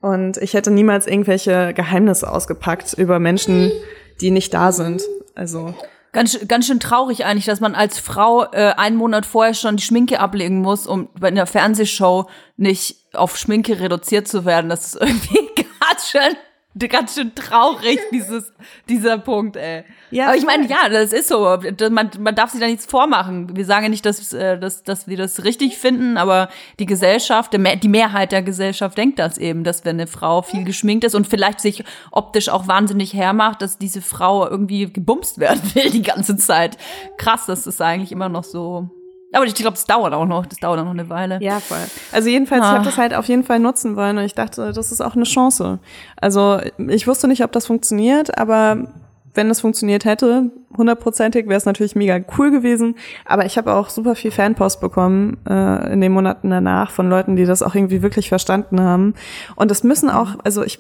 Und 0.00 0.36
ich 0.36 0.52
hätte 0.52 0.70
niemals 0.70 1.06
irgendwelche 1.06 1.72
Geheimnisse 1.72 2.30
ausgepackt 2.30 2.92
über 2.94 3.18
Menschen, 3.18 3.72
die 4.20 4.30
nicht 4.30 4.52
da 4.52 4.70
sind. 4.70 5.02
Also 5.34 5.74
Ganz, 6.14 6.38
ganz 6.46 6.68
schön 6.68 6.78
traurig 6.78 7.24
eigentlich, 7.24 7.44
dass 7.44 7.58
man 7.58 7.74
als 7.74 7.98
Frau 7.98 8.44
äh, 8.52 8.74
einen 8.76 8.96
Monat 8.96 9.26
vorher 9.26 9.52
schon 9.52 9.76
die 9.76 9.82
Schminke 9.82 10.20
ablegen 10.20 10.60
muss, 10.60 10.86
um 10.86 11.08
bei 11.18 11.26
einer 11.26 11.44
Fernsehshow 11.44 12.28
nicht 12.56 12.98
auf 13.14 13.36
Schminke 13.36 13.80
reduziert 13.80 14.28
zu 14.28 14.44
werden. 14.44 14.70
Das 14.70 14.86
ist 14.86 14.94
irgendwie 15.00 15.40
ganz 15.80 16.08
schön, 16.08 16.36
ganz 16.88 17.14
schön 17.14 17.34
traurig, 17.34 17.98
dieses, 18.12 18.52
dieser 18.88 19.18
Punkt, 19.18 19.56
ey. 19.56 19.84
Ja, 20.10 20.26
Aber 20.26 20.36
ich 20.36 20.44
meine, 20.44 20.66
ja, 20.68 20.88
das 20.88 21.12
ist 21.12 21.28
so. 21.28 21.58
Man, 21.90 22.10
man 22.18 22.34
darf 22.34 22.50
sich 22.50 22.60
da 22.60 22.66
nichts 22.66 22.86
vormachen. 22.86 23.56
Wir 23.56 23.64
sagen 23.64 23.84
ja 23.84 23.88
nicht, 23.88 24.04
dass, 24.04 24.32
äh, 24.32 24.58
dass, 24.58 24.82
dass 24.82 25.06
wir 25.06 25.16
das 25.16 25.44
richtig 25.44 25.78
finden, 25.78 26.16
aber 26.16 26.48
die 26.78 26.86
Gesellschaft, 26.86 27.52
die 27.52 27.88
Mehrheit 27.88 28.32
der 28.32 28.42
Gesellschaft 28.42 28.98
denkt 28.98 29.18
das 29.18 29.38
eben, 29.38 29.64
dass 29.64 29.84
wenn 29.84 29.96
eine 29.96 30.06
Frau 30.06 30.42
viel 30.42 30.64
geschminkt 30.64 31.04
ist 31.04 31.14
und 31.14 31.26
vielleicht 31.26 31.60
sich 31.60 31.84
optisch 32.10 32.48
auch 32.48 32.68
wahnsinnig 32.68 33.14
hermacht, 33.14 33.62
dass 33.62 33.78
diese 33.78 34.02
Frau 34.02 34.48
irgendwie 34.48 34.92
gebumst 34.92 35.38
werden 35.38 35.62
will 35.74 35.90
die 35.90 36.02
ganze 36.02 36.36
Zeit. 36.36 36.76
Krass, 37.16 37.46
das 37.46 37.66
ist 37.66 37.80
eigentlich 37.80 38.12
immer 38.12 38.28
noch 38.28 38.44
so. 38.44 38.90
Aber 39.34 39.44
ich 39.44 39.54
glaube, 39.54 39.72
das 39.74 39.84
dauert 39.84 40.14
auch 40.14 40.26
noch. 40.26 40.46
Das 40.46 40.58
dauert 40.58 40.78
auch 40.80 40.84
noch 40.84 40.90
eine 40.92 41.08
Weile. 41.10 41.38
Ja, 41.42 41.60
voll. 41.60 41.78
Also 42.12 42.28
jedenfalls, 42.28 42.62
ich 42.64 42.70
Ah. 42.70 42.74
habe 42.74 42.84
das 42.84 42.96
halt 42.96 43.14
auf 43.14 43.26
jeden 43.26 43.44
Fall 43.44 43.58
nutzen 43.58 43.96
wollen 43.96 44.16
und 44.18 44.24
ich 44.24 44.34
dachte, 44.34 44.72
das 44.72 44.92
ist 44.92 45.00
auch 45.00 45.14
eine 45.16 45.24
Chance. 45.24 45.78
Also 46.20 46.60
ich 46.88 47.06
wusste 47.06 47.28
nicht, 47.28 47.42
ob 47.44 47.52
das 47.52 47.66
funktioniert, 47.66 48.38
aber 48.38 48.88
wenn 49.36 49.50
es 49.50 49.60
funktioniert 49.60 50.04
hätte, 50.04 50.50
hundertprozentig, 50.76 51.46
wäre 51.48 51.56
es 51.56 51.64
natürlich 51.66 51.96
mega 51.96 52.20
cool 52.38 52.52
gewesen. 52.52 52.94
Aber 53.24 53.44
ich 53.44 53.58
habe 53.58 53.74
auch 53.74 53.88
super 53.90 54.14
viel 54.14 54.30
Fanpost 54.30 54.80
bekommen 54.80 55.38
äh, 55.48 55.92
in 55.92 56.00
den 56.00 56.12
Monaten 56.12 56.50
danach 56.50 56.92
von 56.92 57.10
Leuten, 57.10 57.34
die 57.34 57.44
das 57.44 57.60
auch 57.62 57.74
irgendwie 57.74 58.00
wirklich 58.02 58.28
verstanden 58.28 58.80
haben. 58.80 59.14
Und 59.56 59.72
es 59.72 59.82
müssen 59.82 60.08
auch, 60.10 60.36
also 60.44 60.62
ich, 60.62 60.78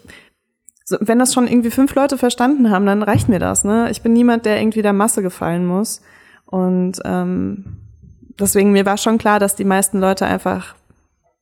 so, 0.84 0.96
wenn 1.00 1.18
das 1.18 1.34
schon 1.34 1.48
irgendwie 1.48 1.70
fünf 1.72 1.94
Leute 1.96 2.16
verstanden 2.18 2.70
haben, 2.70 2.86
dann 2.86 3.02
reicht 3.02 3.28
mir 3.28 3.40
das. 3.40 3.64
Ne? 3.64 3.88
Ich 3.90 4.02
bin 4.02 4.12
niemand, 4.12 4.46
der 4.46 4.60
irgendwie 4.60 4.82
der 4.82 4.92
Masse 4.92 5.22
gefallen 5.22 5.66
muss. 5.66 6.00
Und 6.46 7.00
ähm, 7.04 7.78
deswegen 8.38 8.72
mir 8.72 8.86
war 8.86 8.96
schon 8.96 9.18
klar, 9.18 9.38
dass 9.38 9.56
die 9.56 9.64
meisten 9.64 10.00
Leute 10.00 10.26
einfach 10.26 10.74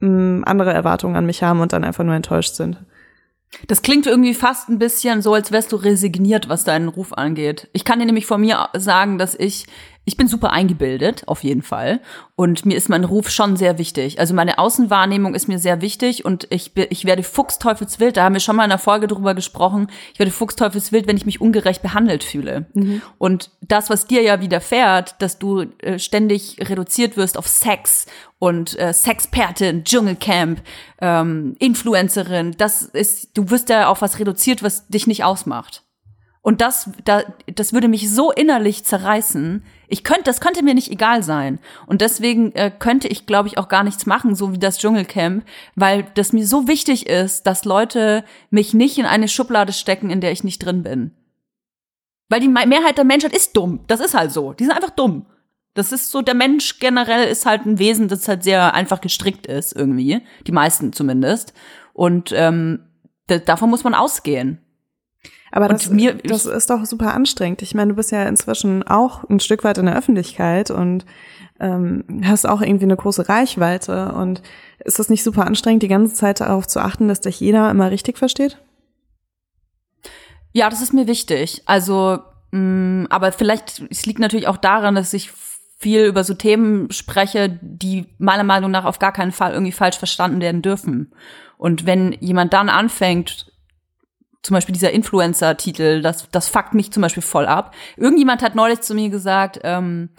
mh, 0.00 0.44
andere 0.44 0.72
Erwartungen 0.72 1.16
an 1.16 1.26
mich 1.26 1.42
haben 1.42 1.60
und 1.60 1.72
dann 1.72 1.84
einfach 1.84 2.04
nur 2.04 2.14
enttäuscht 2.14 2.54
sind. 2.54 2.78
Das 3.66 3.82
klingt 3.82 4.06
irgendwie 4.06 4.34
fast 4.34 4.68
ein 4.68 4.78
bisschen 4.78 5.20
so, 5.20 5.34
als 5.34 5.52
wärst 5.52 5.72
du 5.72 5.76
resigniert, 5.76 6.48
was 6.48 6.64
deinen 6.64 6.88
Ruf 6.88 7.12
angeht. 7.12 7.68
Ich 7.72 7.84
kann 7.84 7.98
dir 7.98 8.06
nämlich 8.06 8.26
von 8.26 8.40
mir 8.40 8.68
sagen, 8.74 9.18
dass 9.18 9.34
ich 9.34 9.66
ich 10.04 10.16
bin 10.16 10.26
super 10.26 10.50
eingebildet, 10.50 11.22
auf 11.28 11.44
jeden 11.44 11.62
Fall. 11.62 12.00
Und 12.34 12.66
mir 12.66 12.76
ist 12.76 12.88
mein 12.88 13.04
Ruf 13.04 13.30
schon 13.30 13.56
sehr 13.56 13.78
wichtig. 13.78 14.18
Also 14.18 14.34
meine 14.34 14.58
Außenwahrnehmung 14.58 15.34
ist 15.34 15.46
mir 15.46 15.60
sehr 15.60 15.80
wichtig 15.80 16.24
und 16.24 16.48
ich, 16.50 16.72
ich 16.76 17.04
werde 17.04 17.22
fuchsteufelswild, 17.22 18.16
da 18.16 18.24
haben 18.24 18.32
wir 18.32 18.40
schon 18.40 18.56
mal 18.56 18.64
in 18.64 18.72
einer 18.72 18.78
Folge 18.78 19.06
drüber 19.06 19.34
gesprochen, 19.34 19.86
ich 20.12 20.18
werde 20.18 20.32
fuchsteufelswild, 20.32 21.06
wenn 21.06 21.16
ich 21.16 21.26
mich 21.26 21.40
ungerecht 21.40 21.82
behandelt 21.82 22.24
fühle. 22.24 22.66
Mhm. 22.74 23.00
Und 23.18 23.50
das, 23.60 23.90
was 23.90 24.06
dir 24.08 24.22
ja 24.22 24.40
widerfährt, 24.40 25.14
dass 25.20 25.38
du 25.38 25.66
äh, 25.78 26.00
ständig 26.00 26.56
reduziert 26.60 27.16
wirst 27.16 27.38
auf 27.38 27.46
Sex 27.46 28.06
und 28.40 28.76
äh, 28.80 28.92
Sexpertin, 28.92 29.84
Dschungelcamp, 29.84 30.62
ähm, 31.00 31.54
Influencerin, 31.60 32.56
das 32.58 32.82
ist, 32.82 33.36
du 33.36 33.50
wirst 33.50 33.68
ja 33.68 33.86
auf 33.86 34.02
was 34.02 34.18
reduziert, 34.18 34.64
was 34.64 34.88
dich 34.88 35.06
nicht 35.06 35.22
ausmacht. 35.22 35.84
Und 36.44 36.60
das, 36.60 36.90
da, 37.04 37.22
das 37.54 37.72
würde 37.72 37.86
mich 37.86 38.10
so 38.10 38.32
innerlich 38.32 38.84
zerreißen. 38.84 39.64
Ich 39.86 40.02
könnte, 40.02 40.24
das 40.24 40.40
könnte 40.40 40.64
mir 40.64 40.74
nicht 40.74 40.90
egal 40.90 41.22
sein. 41.22 41.60
Und 41.86 42.00
deswegen 42.00 42.50
äh, 42.52 42.72
könnte 42.76 43.06
ich, 43.06 43.26
glaube 43.26 43.46
ich, 43.46 43.58
auch 43.58 43.68
gar 43.68 43.84
nichts 43.84 44.06
machen, 44.06 44.34
so 44.34 44.52
wie 44.52 44.58
das 44.58 44.78
Dschungelcamp, 44.78 45.44
weil 45.76 46.04
das 46.14 46.32
mir 46.32 46.44
so 46.44 46.66
wichtig 46.66 47.06
ist, 47.06 47.46
dass 47.46 47.64
Leute 47.64 48.24
mich 48.50 48.74
nicht 48.74 48.98
in 48.98 49.06
eine 49.06 49.28
Schublade 49.28 49.72
stecken, 49.72 50.10
in 50.10 50.20
der 50.20 50.32
ich 50.32 50.42
nicht 50.42 50.58
drin 50.58 50.82
bin. 50.82 51.12
Weil 52.28 52.40
die 52.40 52.48
Mehrheit 52.48 52.98
der 52.98 53.04
Menschheit 53.04 53.36
ist 53.36 53.56
dumm. 53.56 53.84
Das 53.86 54.00
ist 54.00 54.14
halt 54.14 54.32
so. 54.32 54.52
Die 54.52 54.64
sind 54.64 54.72
einfach 54.72 54.90
dumm. 54.90 55.26
Das 55.74 55.92
ist 55.92 56.10
so, 56.10 56.22
der 56.22 56.34
Mensch 56.34 56.80
generell 56.80 57.28
ist 57.28 57.46
halt 57.46 57.66
ein 57.66 57.78
Wesen, 57.78 58.08
das 58.08 58.26
halt 58.26 58.42
sehr 58.42 58.74
einfach 58.74 59.00
gestrickt 59.00 59.46
ist, 59.46 59.76
irgendwie. 59.76 60.22
Die 60.46 60.52
meisten 60.52 60.92
zumindest. 60.92 61.54
Und 61.92 62.32
ähm, 62.34 62.88
davon 63.26 63.70
muss 63.70 63.84
man 63.84 63.94
ausgehen. 63.94 64.61
Aber 65.52 65.68
das, 65.68 65.90
mir, 65.90 66.14
das 66.14 66.46
ist 66.46 66.70
doch 66.70 66.86
super 66.86 67.12
anstrengend. 67.12 67.60
Ich 67.60 67.74
meine, 67.74 67.90
du 67.90 67.96
bist 67.96 68.10
ja 68.10 68.24
inzwischen 68.24 68.82
auch 68.84 69.28
ein 69.28 69.38
Stück 69.38 69.64
weit 69.64 69.76
in 69.76 69.84
der 69.84 69.96
Öffentlichkeit 69.96 70.70
und 70.70 71.04
ähm, 71.60 72.22
hast 72.24 72.48
auch 72.48 72.62
irgendwie 72.62 72.86
eine 72.86 72.96
große 72.96 73.28
Reichweite. 73.28 74.12
Und 74.12 74.42
ist 74.82 74.98
das 74.98 75.10
nicht 75.10 75.22
super 75.22 75.46
anstrengend, 75.46 75.82
die 75.82 75.88
ganze 75.88 76.14
Zeit 76.14 76.40
darauf 76.40 76.66
zu 76.66 76.80
achten, 76.80 77.06
dass 77.06 77.20
dich 77.20 77.38
jeder 77.38 77.70
immer 77.70 77.90
richtig 77.90 78.16
versteht? 78.16 78.56
Ja, 80.52 80.70
das 80.70 80.80
ist 80.80 80.94
mir 80.94 81.06
wichtig. 81.06 81.62
Also, 81.66 82.20
mh, 82.50 82.58
mm, 82.58 83.06
aber 83.10 83.30
vielleicht, 83.32 83.82
es 83.90 84.06
liegt 84.06 84.20
natürlich 84.20 84.48
auch 84.48 84.56
daran, 84.56 84.94
dass 84.94 85.12
ich 85.12 85.32
viel 85.78 86.06
über 86.06 86.24
so 86.24 86.32
Themen 86.32 86.90
spreche, 86.92 87.58
die 87.60 88.06
meiner 88.16 88.44
Meinung 88.44 88.70
nach 88.70 88.86
auf 88.86 88.98
gar 88.98 89.12
keinen 89.12 89.32
Fall 89.32 89.52
irgendwie 89.52 89.72
falsch 89.72 89.98
verstanden 89.98 90.40
werden 90.40 90.62
dürfen. 90.62 91.12
Und 91.58 91.84
wenn 91.84 92.12
jemand 92.20 92.54
dann 92.54 92.70
anfängt, 92.70 93.51
zum 94.42 94.54
Beispiel 94.54 94.72
dieser 94.72 94.90
Influencer-Titel, 94.90 96.02
das, 96.02 96.28
das 96.30 96.48
fuckt 96.48 96.74
mich 96.74 96.92
zum 96.92 97.00
Beispiel 97.00 97.22
voll 97.22 97.46
ab. 97.46 97.74
Irgendjemand 97.96 98.42
hat 98.42 98.54
neulich 98.54 98.80
zu 98.80 98.94
mir 98.94 99.08
gesagt, 99.08 99.60
ähm, 99.62 100.10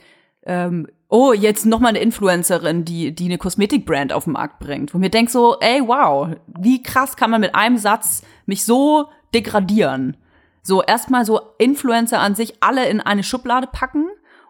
ähm, 0.46 0.88
oh, 1.10 1.34
jetzt 1.34 1.66
noch 1.66 1.80
mal 1.80 1.90
eine 1.90 2.00
Influencerin, 2.00 2.86
die, 2.86 3.14
die 3.14 3.26
eine 3.26 3.38
Kosmetikbrand 3.38 4.14
auf 4.14 4.24
den 4.24 4.34
Markt 4.34 4.60
bringt. 4.60 4.94
Wo 4.94 4.98
mir 4.98 5.10
denkt 5.10 5.32
so, 5.32 5.58
ey, 5.60 5.82
wow, 5.86 6.30
wie 6.48 6.82
krass 6.82 7.16
kann 7.16 7.30
man 7.30 7.42
mit 7.42 7.54
einem 7.54 7.78
Satz 7.78 8.24
mich 8.46 8.66
so 8.66 9.10
degradieren? 9.34 10.18
So, 10.62 10.82
erstmal 10.82 11.26
so 11.26 11.42
Influencer 11.58 12.20
an 12.20 12.36
sich 12.36 12.56
alle 12.62 12.88
in 12.88 13.02
eine 13.02 13.24
Schublade 13.24 13.68
packen 13.68 14.08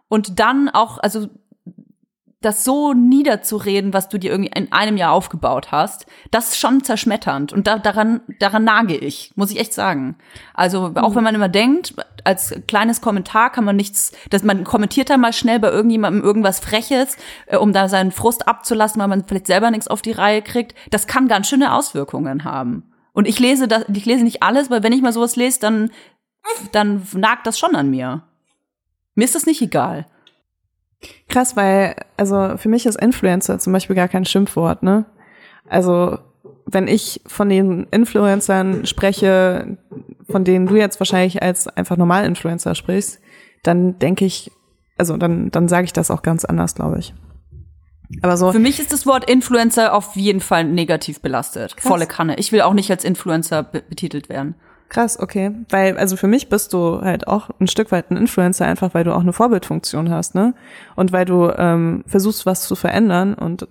und 0.07 0.39
dann 0.39 0.69
auch, 0.69 0.99
also 0.99 1.27
das 2.43 2.63
so 2.63 2.93
niederzureden, 2.93 3.93
was 3.93 4.09
du 4.09 4.17
dir 4.17 4.31
irgendwie 4.31 4.51
in 4.53 4.71
einem 4.71 4.97
Jahr 4.97 5.13
aufgebaut 5.13 5.71
hast, 5.71 6.05
das 6.29 6.49
ist 6.49 6.59
schon 6.59 6.83
zerschmetternd. 6.83 7.53
Und 7.53 7.67
da, 7.67 7.79
daran, 7.79 8.21
daran 8.39 8.63
nage 8.63 8.95
ich, 8.95 9.31
muss 9.35 9.49
ich 9.49 9.59
echt 9.59 9.73
sagen. 9.73 10.17
Also 10.53 10.91
auch 10.95 11.11
mhm. 11.11 11.15
wenn 11.15 11.23
man 11.23 11.35
immer 11.35 11.49
denkt, 11.49 11.95
als 12.25 12.53
kleines 12.67 13.01
Kommentar 13.01 13.49
kann 13.51 13.63
man 13.63 13.77
nichts, 13.77 14.11
dass 14.29 14.43
man 14.43 14.65
kommentiert 14.65 15.09
da 15.09 15.17
mal 15.17 15.33
schnell 15.33 15.59
bei 15.59 15.71
irgendjemandem 15.71 16.21
irgendwas 16.21 16.59
Freches, 16.59 17.17
äh, 17.47 17.57
um 17.57 17.71
da 17.71 17.87
seinen 17.87 18.11
Frust 18.11 18.47
abzulassen, 18.47 19.01
weil 19.01 19.07
man 19.07 19.23
vielleicht 19.25 19.47
selber 19.47 19.71
nichts 19.71 19.87
auf 19.87 20.01
die 20.01 20.11
Reihe 20.11 20.41
kriegt. 20.41 20.75
Das 20.91 21.07
kann 21.07 21.29
ganz 21.29 21.47
schöne 21.47 21.73
Auswirkungen 21.73 22.43
haben. 22.43 22.91
Und 23.13 23.27
ich 23.27 23.39
lese 23.39 23.67
das, 23.67 23.85
ich 23.93 24.05
lese 24.05 24.23
nicht 24.23 24.43
alles, 24.43 24.69
weil 24.69 24.83
wenn 24.83 24.93
ich 24.93 25.01
mal 25.01 25.13
sowas 25.13 25.35
lese, 25.37 25.59
dann, 25.59 25.91
dann 26.73 27.07
nagt 27.13 27.47
das 27.47 27.57
schon 27.57 27.75
an 27.75 27.89
mir. 27.89 28.23
Mir 29.15 29.23
ist 29.23 29.35
das 29.35 29.45
nicht 29.45 29.61
egal. 29.61 30.07
Krass, 31.29 31.55
weil, 31.55 31.95
also 32.17 32.57
für 32.57 32.69
mich 32.69 32.85
ist 32.85 33.01
Influencer 33.01 33.59
zum 33.59 33.73
Beispiel 33.73 33.95
gar 33.95 34.07
kein 34.07 34.25
Schimpfwort, 34.25 34.83
ne? 34.83 35.05
Also, 35.67 36.17
wenn 36.65 36.87
ich 36.87 37.21
von 37.25 37.49
den 37.49 37.87
Influencern 37.91 38.85
spreche, 38.85 39.77
von 40.29 40.43
denen 40.43 40.67
du 40.67 40.75
jetzt 40.75 40.99
wahrscheinlich 40.99 41.41
als 41.41 41.67
einfach 41.67 41.97
Normal-Influencer 41.97 42.75
sprichst, 42.75 43.19
dann 43.63 43.99
denke 43.99 44.25
ich, 44.25 44.51
also 44.97 45.17
dann, 45.17 45.51
dann 45.51 45.67
sage 45.67 45.85
ich 45.85 45.93
das 45.93 46.11
auch 46.11 46.21
ganz 46.21 46.45
anders, 46.45 46.75
glaube 46.75 46.99
ich. 46.99 47.13
Aber 48.21 48.37
so. 48.37 48.51
Für 48.51 48.59
mich 48.59 48.79
ist 48.79 48.93
das 48.93 49.05
Wort 49.05 49.29
Influencer 49.29 49.93
auf 49.93 50.15
jeden 50.15 50.41
Fall 50.41 50.65
negativ 50.65 51.21
belastet. 51.21 51.77
Krass. 51.77 51.87
Volle 51.87 52.05
Kanne. 52.05 52.37
Ich 52.37 52.51
will 52.51 52.61
auch 52.61 52.73
nicht 52.73 52.91
als 52.91 53.03
Influencer 53.03 53.63
betitelt 53.63 54.29
werden. 54.29 54.55
Krass, 54.89 55.19
okay. 55.19 55.51
Weil, 55.69 55.97
also 55.97 56.17
für 56.17 56.27
mich 56.27 56.49
bist 56.49 56.73
du 56.73 57.01
halt 57.01 57.27
auch 57.27 57.49
ein 57.59 57.67
Stück 57.67 57.91
weit 57.91 58.11
ein 58.11 58.17
Influencer, 58.17 58.65
einfach 58.65 58.93
weil 58.93 59.03
du 59.03 59.13
auch 59.13 59.21
eine 59.21 59.33
Vorbildfunktion 59.33 60.11
hast, 60.11 60.35
ne? 60.35 60.53
Und 60.95 61.11
weil 61.11 61.25
du 61.25 61.51
ähm, 61.57 62.03
versuchst, 62.05 62.45
was 62.45 62.67
zu 62.67 62.75
verändern 62.75 63.33
und 63.33 63.67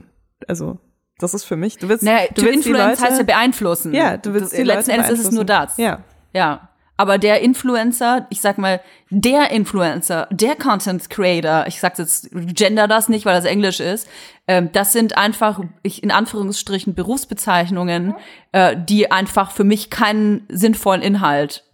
also 0.48 0.78
das 1.18 1.34
ist 1.34 1.44
für 1.44 1.56
mich. 1.56 1.78
Du 1.78 1.88
willst, 1.88 2.02
naja, 2.02 2.26
du 2.34 2.42
willst 2.42 2.66
Influence 2.66 3.00
heißt 3.00 3.18
ja 3.18 3.24
beeinflussen. 3.24 3.94
Ja, 3.94 4.16
du 4.16 4.34
willst 4.34 4.52
das, 4.52 4.58
die 4.58 4.64
Letzten 4.64 4.90
Endes 4.90 5.10
ist 5.10 5.26
es 5.26 5.30
nur 5.30 5.44
das. 5.44 5.76
Ja. 5.76 6.00
Ja. 6.32 6.68
Aber 7.03 7.18
der 7.18 7.40
Influencer, 7.40 8.28
ich 8.30 8.40
sag 8.40 8.59
mal, 8.59 8.80
der 9.11 9.50
Influencer, 9.50 10.28
der 10.30 10.55
Content 10.55 11.11
Creator, 11.11 11.64
ich 11.66 11.80
sag's 11.80 11.98
jetzt, 11.98 12.28
gender 12.30 12.86
das 12.86 13.09
nicht, 13.09 13.26
weil 13.26 13.34
das 13.34 13.44
Englisch 13.44 13.80
ist, 13.80 14.07
ähm, 14.46 14.70
das 14.72 14.92
sind 14.92 15.16
einfach, 15.16 15.59
ich, 15.82 16.05
in 16.05 16.12
Anführungsstrichen, 16.12 16.94
Berufsbezeichnungen, 16.94 18.14
äh, 18.53 18.76
die 18.76 19.11
einfach 19.11 19.50
für 19.50 19.64
mich 19.64 19.90
keinen 19.90 20.46
sinnvollen 20.48 21.03
Inhalt 21.03 21.64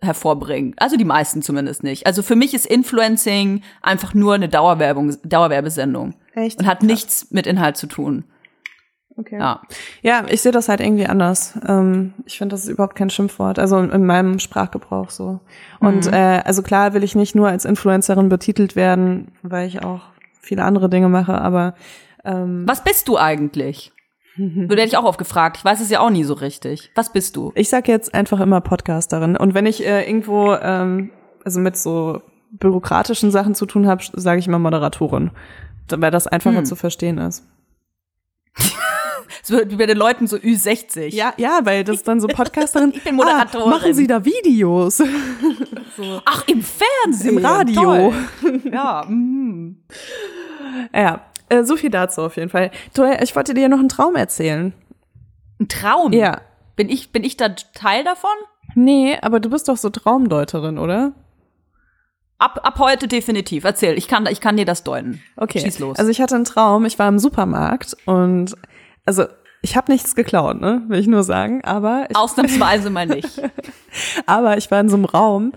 hervorbringen. 0.00 0.76
Also 0.76 0.96
die 0.96 1.04
meisten 1.04 1.42
zumindest 1.42 1.82
nicht. 1.82 2.06
Also 2.06 2.22
für 2.22 2.36
mich 2.36 2.54
ist 2.54 2.66
Influencing 2.66 3.64
einfach 3.82 4.14
nur 4.14 4.34
eine 4.34 4.48
Dauerwerbung, 4.48 5.16
Dauerwerbesendung. 5.24 6.14
Echt? 6.34 6.60
Und 6.60 6.66
hat 6.66 6.84
nichts 6.84 7.32
mit 7.32 7.48
Inhalt 7.48 7.76
zu 7.76 7.88
tun. 7.88 8.26
Okay. 9.18 9.38
Ja, 9.38 9.62
ja 10.02 10.24
ich 10.28 10.40
sehe 10.42 10.52
das 10.52 10.68
halt 10.68 10.80
irgendwie 10.80 11.06
anders. 11.06 11.58
Ähm, 11.66 12.14
ich 12.24 12.38
finde, 12.38 12.54
das 12.54 12.64
ist 12.64 12.70
überhaupt 12.70 12.94
kein 12.94 13.10
Schimpfwort, 13.10 13.58
also 13.58 13.78
in, 13.78 14.06
meinem 14.06 14.38
Sprachgebrauch 14.38 15.10
so. 15.10 15.40
Und 15.80 16.06
mhm. 16.06 16.12
äh, 16.12 16.42
also 16.44 16.62
klar 16.62 16.94
will 16.94 17.02
ich 17.02 17.16
nicht 17.16 17.34
nur 17.34 17.48
als 17.48 17.64
Influencerin 17.64 18.28
betitelt 18.28 18.76
werden, 18.76 19.32
weil 19.42 19.66
ich 19.66 19.82
auch 19.84 20.02
viele 20.40 20.62
andere 20.62 20.88
Dinge 20.88 21.08
mache, 21.08 21.34
aber 21.40 21.74
ähm, 22.24 22.64
Was 22.66 22.84
bist 22.84 23.08
du 23.08 23.18
eigentlich? 23.18 23.92
Würde 24.38 24.84
ich 24.84 24.96
auch 24.96 25.02
oft 25.02 25.18
gefragt. 25.18 25.56
Ich 25.56 25.64
weiß 25.64 25.80
es 25.80 25.90
ja 25.90 25.98
auch 25.98 26.10
nie 26.10 26.22
so 26.22 26.34
richtig. 26.34 26.92
Was 26.94 27.12
bist 27.12 27.34
du? 27.34 27.50
Ich 27.56 27.68
sag 27.68 27.88
jetzt 27.88 28.14
einfach 28.14 28.38
immer 28.38 28.60
Podcasterin. 28.60 29.36
Und 29.36 29.54
wenn 29.54 29.66
ich 29.66 29.84
äh, 29.84 30.06
irgendwo, 30.06 30.54
ähm, 30.54 31.10
also 31.44 31.58
mit 31.58 31.76
so 31.76 32.22
bürokratischen 32.52 33.32
Sachen 33.32 33.56
zu 33.56 33.66
tun 33.66 33.88
habe, 33.88 34.04
sage 34.12 34.38
ich 34.38 34.46
immer 34.46 34.60
Moderatorin, 34.60 35.32
weil 35.88 36.12
das 36.12 36.28
einfacher 36.28 36.58
hm. 36.58 36.66
zu 36.66 36.76
verstehen 36.76 37.18
ist. 37.18 37.44
so 39.42 39.58
wie 39.58 39.76
bei 39.76 39.86
den 39.86 39.96
Leuten 39.96 40.26
so 40.26 40.36
Ü60. 40.36 41.14
Ja, 41.14 41.32
ja, 41.36 41.60
weil 41.64 41.84
das 41.84 42.02
dann 42.02 42.20
so 42.20 42.28
Podcasterin. 42.28 42.92
ich 42.94 43.04
bin 43.04 43.16
Moderatorin. 43.16 43.72
Ah, 43.72 43.76
machen 43.76 43.94
Sie 43.94 44.06
da 44.06 44.24
Videos? 44.24 44.96
so. 45.96 46.22
Ach, 46.24 46.46
im 46.46 46.62
Fernsehen. 46.62 47.38
Im 47.38 47.44
Radio. 47.44 47.82
Toll. 47.82 48.60
Ja. 48.72 49.04
Mm. 49.08 49.76
Ja, 50.94 51.22
äh, 51.48 51.64
so 51.64 51.76
viel 51.76 51.90
dazu 51.90 52.22
auf 52.22 52.36
jeden 52.36 52.50
Fall. 52.50 52.70
Toll, 52.94 53.16
ich 53.22 53.34
wollte 53.34 53.54
dir 53.54 53.68
noch 53.68 53.78
einen 53.78 53.88
Traum 53.88 54.16
erzählen. 54.16 54.72
Ein 55.60 55.68
Traum? 55.68 56.12
Ja. 56.12 56.40
Bin 56.76 56.88
ich, 56.88 57.10
bin 57.10 57.24
ich 57.24 57.36
da 57.36 57.48
Teil 57.48 58.04
davon? 58.04 58.30
Nee, 58.74 59.18
aber 59.20 59.40
du 59.40 59.50
bist 59.50 59.68
doch 59.68 59.76
so 59.76 59.90
Traumdeuterin, 59.90 60.78
oder? 60.78 61.12
Ab, 62.38 62.60
ab 62.62 62.78
heute 62.78 63.08
definitiv. 63.08 63.64
Erzähl, 63.64 63.98
ich 63.98 64.06
kann, 64.06 64.26
ich 64.26 64.40
kann 64.40 64.56
dir 64.56 64.64
das 64.64 64.84
deuten. 64.84 65.20
Okay. 65.36 65.58
Schieß 65.58 65.80
los. 65.80 65.98
Also 65.98 66.10
ich 66.10 66.20
hatte 66.20 66.36
einen 66.36 66.44
Traum, 66.44 66.84
ich 66.84 66.98
war 66.98 67.08
im 67.08 67.18
Supermarkt 67.18 67.96
und 68.06 68.54
also 69.08 69.24
ich 69.62 69.74
habe 69.76 69.90
nichts 69.90 70.14
geklaut, 70.14 70.60
ne? 70.60 70.82
Will 70.86 71.00
ich 71.00 71.06
nur 71.06 71.24
sagen, 71.24 71.64
aber 71.64 72.06
ich, 72.10 72.16
ausnahmsweise 72.16 72.90
mal 72.90 73.06
nicht. 73.06 73.40
aber 74.26 74.58
ich 74.58 74.70
war 74.70 74.80
in 74.80 74.88
so 74.88 74.96
einem 74.96 75.06
Raum, 75.06 75.52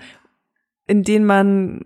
in 0.88 1.04
den 1.04 1.26
man 1.26 1.82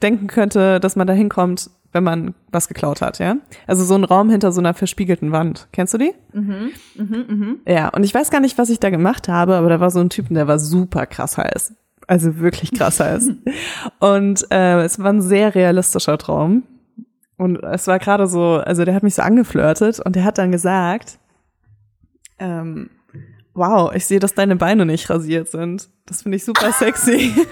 denken 0.00 0.28
könnte, 0.28 0.78
dass 0.78 0.94
man 0.94 1.06
da 1.06 1.12
hinkommt, 1.12 1.68
wenn 1.92 2.04
man 2.04 2.34
was 2.52 2.68
geklaut 2.68 3.02
hat, 3.02 3.18
ja? 3.18 3.36
Also 3.66 3.84
so 3.84 3.96
ein 3.96 4.04
Raum 4.04 4.30
hinter 4.30 4.52
so 4.52 4.60
einer 4.60 4.72
verspiegelten 4.72 5.32
Wand. 5.32 5.66
Kennst 5.72 5.92
du 5.92 5.98
die? 5.98 6.14
Mhm, 6.32 6.70
mhm, 6.94 7.24
mhm. 7.28 7.60
Ja, 7.66 7.88
und 7.88 8.04
ich 8.04 8.14
weiß 8.14 8.30
gar 8.30 8.40
nicht, 8.40 8.56
was 8.56 8.70
ich 8.70 8.78
da 8.78 8.90
gemacht 8.90 9.28
habe, 9.28 9.56
aber 9.56 9.68
da 9.68 9.80
war 9.80 9.90
so 9.90 9.98
ein 9.98 10.10
Typ, 10.10 10.26
der 10.30 10.46
war 10.46 10.60
super 10.60 11.06
krass 11.06 11.36
heiß 11.36 11.74
also 12.10 12.40
wirklich 12.40 12.72
krass 12.72 12.98
heiß. 12.98 13.30
und 14.00 14.44
äh, 14.50 14.82
es 14.82 14.98
war 14.98 15.12
ein 15.12 15.22
sehr 15.22 15.54
realistischer 15.54 16.18
Traum. 16.18 16.64
Und 17.40 17.62
es 17.64 17.86
war 17.86 17.98
gerade 17.98 18.26
so, 18.26 18.56
also 18.56 18.84
der 18.84 18.94
hat 18.94 19.02
mich 19.02 19.14
so 19.14 19.22
angeflirtet 19.22 19.98
und 20.00 20.14
der 20.14 20.24
hat 20.24 20.36
dann 20.38 20.52
gesagt, 20.52 21.18
ähm, 22.38 22.90
wow, 23.54 23.92
ich 23.94 24.04
sehe, 24.06 24.20
dass 24.20 24.34
deine 24.34 24.56
Beine 24.56 24.84
nicht 24.84 25.08
rasiert 25.08 25.48
sind. 25.50 25.88
Das 26.06 26.22
finde 26.22 26.36
ich 26.36 26.44
super 26.44 26.70
sexy. 26.72 27.34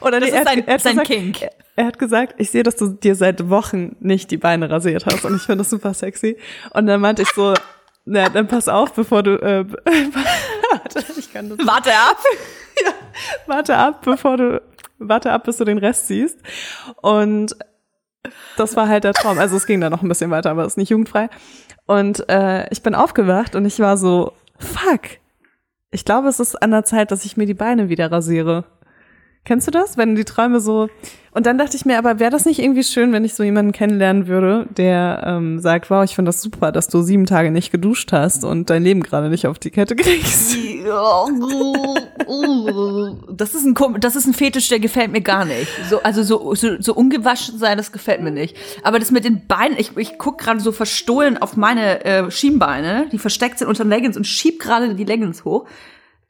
Oder 0.00 0.20
Das 0.20 0.28
nee, 0.28 0.28
ist 0.28 0.34
er 0.34 0.40
hat- 0.40 0.46
sein- 0.48 0.66
er 0.66 0.74
hat 0.74 0.80
sein 0.80 0.92
gesagt, 0.92 1.08
Kink. 1.08 1.40
Er, 1.76 1.86
hat 1.86 1.98
gesagt, 1.98 2.34
ich 2.38 2.50
sehe, 2.50 2.62
dass 2.62 2.76
du 2.76 2.88
dir 2.88 3.14
seit 3.14 3.48
Wochen 3.48 3.96
nicht 4.00 4.30
die 4.30 4.36
Beine 4.36 4.70
rasiert 4.70 5.06
hast 5.06 5.24
und 5.24 5.34
ich 5.36 5.42
finde 5.42 5.58
das 5.58 5.70
super 5.70 5.94
sexy. 5.94 6.36
Und 6.70 6.86
dann 6.86 7.00
meinte 7.00 7.22
ich 7.22 7.30
so, 7.30 7.54
na, 8.04 8.28
dann 8.28 8.46
pass 8.48 8.68
auf, 8.68 8.92
bevor 8.92 9.22
du, 9.22 9.36
äh, 9.40 9.64
warte, 10.70 11.04
ich 11.18 11.32
kann 11.32 11.48
das, 11.48 11.58
Warte 11.66 11.90
ab. 11.92 12.18
warte 13.46 13.76
ab, 13.76 14.02
bevor 14.04 14.36
du, 14.36 14.62
warte 14.98 15.32
ab, 15.32 15.44
bis 15.44 15.56
du 15.56 15.64
den 15.64 15.78
Rest 15.78 16.08
siehst. 16.08 16.38
Und 17.02 17.56
das 18.56 18.76
war 18.76 18.88
halt 18.88 19.04
der 19.04 19.12
Traum. 19.12 19.38
Also 19.38 19.56
es 19.56 19.66
ging 19.66 19.80
dann 19.80 19.92
noch 19.92 20.02
ein 20.02 20.08
bisschen 20.08 20.30
weiter, 20.30 20.50
aber 20.50 20.62
es 20.62 20.72
ist 20.72 20.76
nicht 20.76 20.90
jugendfrei. 20.90 21.28
Und 21.86 22.28
äh, 22.28 22.68
ich 22.70 22.82
bin 22.82 22.94
aufgewacht 22.94 23.54
und 23.54 23.64
ich 23.64 23.78
war 23.80 23.96
so, 23.96 24.32
fuck. 24.58 25.02
Ich 25.90 26.04
glaube, 26.04 26.28
es 26.28 26.40
ist 26.40 26.60
an 26.60 26.70
der 26.70 26.84
Zeit, 26.84 27.10
dass 27.10 27.24
ich 27.24 27.36
mir 27.36 27.46
die 27.46 27.54
Beine 27.54 27.88
wieder 27.88 28.10
rasiere. 28.10 28.64
Kennst 29.44 29.66
du 29.66 29.70
das, 29.70 29.98
wenn 29.98 30.14
die 30.14 30.24
Träume 30.24 30.58
so? 30.58 30.88
Und 31.32 31.46
dann 31.46 31.58
dachte 31.58 31.76
ich 31.76 31.84
mir, 31.84 31.98
aber 31.98 32.18
wäre 32.20 32.30
das 32.30 32.46
nicht 32.46 32.60
irgendwie 32.60 32.84
schön, 32.84 33.12
wenn 33.12 33.24
ich 33.24 33.34
so 33.34 33.42
jemanden 33.42 33.72
kennenlernen 33.72 34.26
würde, 34.28 34.66
der 34.76 35.24
ähm, 35.26 35.58
sagt, 35.58 35.90
wow, 35.90 36.04
ich 36.04 36.14
finde 36.14 36.28
das 36.30 36.40
super, 36.40 36.70
dass 36.72 36.88
du 36.88 37.02
sieben 37.02 37.26
Tage 37.26 37.50
nicht 37.50 37.72
geduscht 37.72 38.12
hast 38.12 38.44
und 38.44 38.70
dein 38.70 38.84
Leben 38.84 39.02
gerade 39.02 39.28
nicht 39.28 39.46
auf 39.46 39.58
die 39.58 39.70
Kette 39.70 39.96
kriegst. 39.96 40.56
Das 43.36 43.54
ist 43.54 43.64
ein 43.64 43.74
das 44.00 44.16
ist 44.16 44.26
ein 44.26 44.34
Fetisch, 44.34 44.68
der 44.68 44.78
gefällt 44.78 45.12
mir 45.12 45.20
gar 45.20 45.44
nicht. 45.44 45.68
So 45.88 46.02
also 46.02 46.22
so 46.22 46.54
so, 46.54 46.80
so 46.80 46.94
ungewaschen 46.94 47.58
sein, 47.58 47.76
das 47.76 47.90
gefällt 47.90 48.22
mir 48.22 48.30
nicht. 48.30 48.56
Aber 48.82 48.98
das 48.98 49.10
mit 49.10 49.24
den 49.24 49.46
Beinen, 49.46 49.76
ich 49.78 49.96
ich 49.96 50.18
guck 50.18 50.38
gerade 50.38 50.60
so 50.60 50.72
verstohlen 50.72 51.38
auf 51.38 51.56
meine 51.56 52.04
äh, 52.04 52.30
Schienbeine, 52.30 53.08
die 53.12 53.18
versteckt 53.18 53.58
sind 53.58 53.68
unter 53.68 53.84
den 53.84 53.90
Leggings 53.90 54.16
und 54.16 54.26
schieb 54.26 54.60
gerade 54.60 54.94
die 54.94 55.04
Leggings 55.04 55.44
hoch. 55.44 55.66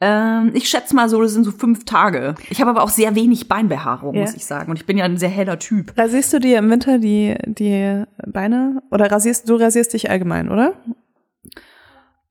Ähm, 0.07 0.51
ich 0.53 0.69
schätze 0.69 0.95
mal 0.95 1.09
so, 1.09 1.23
das 1.23 1.33
sind 1.33 1.45
so 1.45 1.51
fünf 1.51 1.87
Tage. 1.87 2.35
Ich 2.51 2.61
habe 2.61 2.69
aber 2.71 2.83
auch 2.83 2.91
sehr 2.91 3.15
wenig 3.15 3.49
Beinbehaarung, 3.49 4.15
Ja. 4.15 4.21
muss 4.21 4.35
ich 4.35 4.45
sagen. 4.45 4.71
Und 4.71 4.77
ich 4.79 4.85
bin 4.85 4.99
ja 4.99 5.07
ein 5.07 5.17
sehr 5.17 5.31
heller 5.31 5.59
Typ. 5.59 5.97
Rasierst 5.97 6.31
du 6.35 6.41
dir 6.41 6.59
im 6.59 6.69
Winter 6.71 6.99
die, 6.99 7.35
die 7.47 8.05
Beine? 8.27 8.83
Oder 8.91 9.11
rasierst 9.11 9.49
du 9.49 9.57
rasierst 9.57 9.95
dich 9.95 10.11
allgemein, 10.11 10.51
oder? 10.51 10.75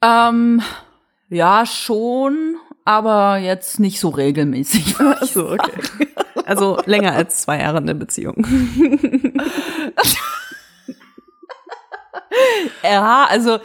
Ähm, 0.03 0.61
ja, 1.29 1.65
schon, 1.65 2.57
aber 2.85 3.37
jetzt 3.37 3.79
nicht 3.79 3.99
so 3.99 4.09
regelmäßig. 4.09 4.99
Achso, 4.99 5.53
okay. 5.53 6.07
Also 6.45 6.77
länger 6.85 7.13
als 7.13 7.41
zwei 7.41 7.59
Jahre 7.59 7.79
in 7.79 7.87
der 7.87 7.93
Beziehung. 7.95 8.45
Ja, 12.83 13.25
also 13.29 13.59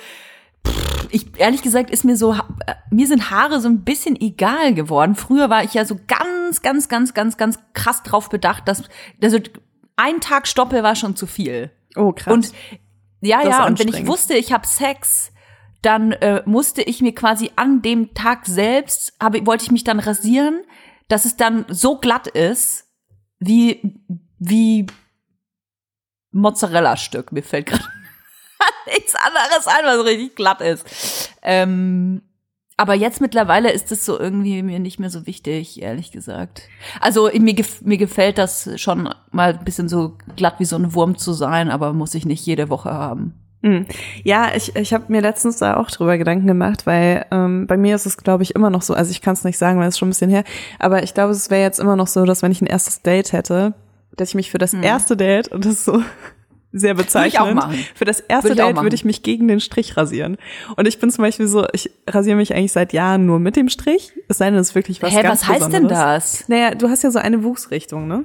ich 1.11 1.39
ehrlich 1.39 1.63
gesagt 1.63 1.91
ist 1.91 2.05
mir 2.05 2.17
so 2.17 2.35
äh, 2.35 2.75
mir 2.91 3.07
sind 3.07 3.31
Haare 3.31 3.61
so 3.61 3.69
ein 3.69 3.85
bisschen 3.85 4.21
egal 4.21 4.75
geworden. 4.75 5.15
Früher 5.15 5.51
war 5.51 5.65
ich 5.65 5.75
ja 5.75 5.85
so 5.85 5.99
ganz 6.07 6.63
ganz 6.63 6.89
ganz 6.89 7.15
ganz 7.15 7.37
ganz 7.37 7.59
krass 7.73 8.03
drauf 8.03 8.29
bedacht, 8.29 8.69
dass 8.69 8.85
also 9.23 9.39
ein 9.97 10.21
Tag 10.21 10.47
Stoppel 10.47 10.83
war 10.83 10.95
schon 10.95 11.17
zu 11.17 11.27
viel. 11.27 11.71
Oh, 11.97 12.13
krass. 12.13 12.33
Und 12.33 12.53
ja, 13.21 13.43
Das 13.43 13.51
ja, 13.51 13.67
und 13.67 13.79
wenn 13.79 13.89
ich 13.89 14.07
wusste, 14.07 14.35
ich 14.35 14.53
habe 14.53 14.67
Sex, 14.67 15.33
dann 15.83 16.13
äh, 16.13 16.43
musste 16.47 16.83
ich 16.83 17.03
mir 17.03 17.15
quasi 17.15 17.51
an 17.57 17.83
dem 17.83 18.15
Tag 18.15 18.47
selbst, 18.47 19.15
habe, 19.21 19.45
wollte 19.47 19.65
ich 19.65 19.71
mich 19.71 19.85
dann 19.85 20.01
rasieren, 20.01 20.63
dass 21.09 21.25
es 21.25 21.37
dann 21.37 21.65
so 21.69 21.99
glatt 21.99 22.27
ist, 22.27 22.87
wie, 23.39 24.01
wie 24.39 24.87
Mozzarella-Stück. 26.33 27.33
Mir 27.33 27.43
fällt 27.43 27.67
gerade 27.67 27.85
nichts 28.95 29.15
anderes 29.15 29.67
ein, 29.67 29.85
was 29.85 30.05
richtig 30.05 30.37
glatt 30.37 30.61
ist. 30.61 31.31
Ähm, 31.43 32.23
aber 32.81 32.95
jetzt 32.95 33.21
mittlerweile 33.21 33.73
ist 33.73 33.91
es 33.91 34.05
so 34.05 34.19
irgendwie 34.19 34.63
mir 34.63 34.79
nicht 34.79 35.01
mehr 35.01 35.11
so 35.11 35.27
wichtig, 35.27 35.83
ehrlich 35.83 36.13
gesagt. 36.13 36.63
Also 37.01 37.29
mir, 37.37 37.55
gef 37.55 37.83
mir 37.83 37.99
gefällt 37.99 38.39
das 38.39 38.71
schon 38.81 39.13
mal 39.33 39.55
ein 39.55 39.65
bisschen 39.65 39.89
so 39.89 40.17
glatt 40.37 40.55
wie 40.59 40.65
so 40.65 40.77
ein 40.77 40.95
Wurm 40.95 41.19
zu 41.19 41.33
sein, 41.33 41.71
aber 41.71 41.93
muss 41.93 42.15
ich 42.15 42.25
nicht 42.25 42.47
jede 42.47 42.71
Woche 42.71 42.93
haben. 42.93 43.35
Hm. 43.65 43.87
Ja, 44.23 44.53
ich, 44.55 44.77
ich 44.77 44.95
habe 44.95 45.07
mir 45.09 45.21
letztens 45.21 45.57
da 45.57 45.77
auch 45.77 45.91
drüber 45.91 46.17
Gedanken 46.17 46.47
gemacht, 46.47 46.87
weil 46.87 47.27
ähm, 47.33 47.67
bei 47.67 47.77
mir 47.77 47.97
ist 47.97 48.07
es, 48.07 48.17
glaube 48.17 48.45
ich, 48.45 48.55
immer 48.55 48.71
noch 48.71 48.83
so, 48.83 48.95
also 48.95 49.11
ich 49.11 49.21
kann 49.21 49.33
es 49.33 49.43
nicht 49.43 49.59
sagen, 49.59 49.81
weil 49.81 49.89
es 49.89 49.99
schon 49.99 50.07
ein 50.07 50.11
bisschen 50.11 50.31
her, 50.31 50.45
aber 50.79 51.03
ich 51.03 51.15
glaube, 51.15 51.33
es 51.33 51.51
wäre 51.51 51.63
jetzt 51.63 51.81
immer 51.81 51.97
noch 51.97 52.07
so, 52.07 52.25
dass 52.25 52.43
wenn 52.43 52.53
ich 52.53 52.63
ein 52.63 52.67
erstes 52.67 53.03
Date 53.03 53.33
hätte, 53.33 53.75
dass 54.17 54.29
ich 54.29 54.35
mich 54.37 54.53
für 54.53 54.59
das 54.59 54.75
erste 54.75 55.17
Date, 55.17 55.49
und 55.49 55.65
das 55.65 55.73
ist 55.73 55.85
so 55.85 56.01
sehr 56.73 56.95
bezeichnend, 56.95 57.49
Hm. 57.51 57.59
auch 57.59 57.63
machen. 57.67 57.79
für 57.95 58.05
das 58.05 58.21
erste 58.21 58.51
Würde 58.51 58.61
ich 58.61 58.67
Date 58.67 58.75
machen. 58.77 58.85
würde 58.85 58.95
ich 58.95 59.05
mich 59.05 59.23
gegen 59.23 59.49
den 59.49 59.61
Strich 59.61 59.97
rasieren. 59.97 60.37
Und 60.77 60.87
ich 60.87 60.99
bin 60.99 61.11
zum 61.11 61.23
Beispiel 61.23 61.47
so, 61.49 61.67
ich 61.73 61.91
rasiere 62.07 62.37
mich 62.37 62.55
eigentlich 62.55 62.73
seit 62.73 62.93
Jahren 62.93 63.25
nur 63.27 63.39
mit 63.39 63.57
dem 63.57 63.69
Strich, 63.69 64.13
es 64.29 64.39
sei 64.39 64.51
denn, 64.51 64.59
es 64.59 64.71
ist 64.71 64.75
wirklich 64.75 65.01
was 65.03 65.13
Hä, 65.15 65.23
ganz 65.23 65.41
was 65.43 65.49
heißt 65.49 65.73
denn 65.73 65.85
Besonderes. 65.85 66.39
das? 66.39 66.49
Naja, 66.49 66.75
du 66.75 66.89
hast 66.89 67.03
ja 67.03 67.11
so 67.11 67.19
eine 67.19 67.43
Wuchsrichtung, 67.43 68.07
ne? 68.07 68.25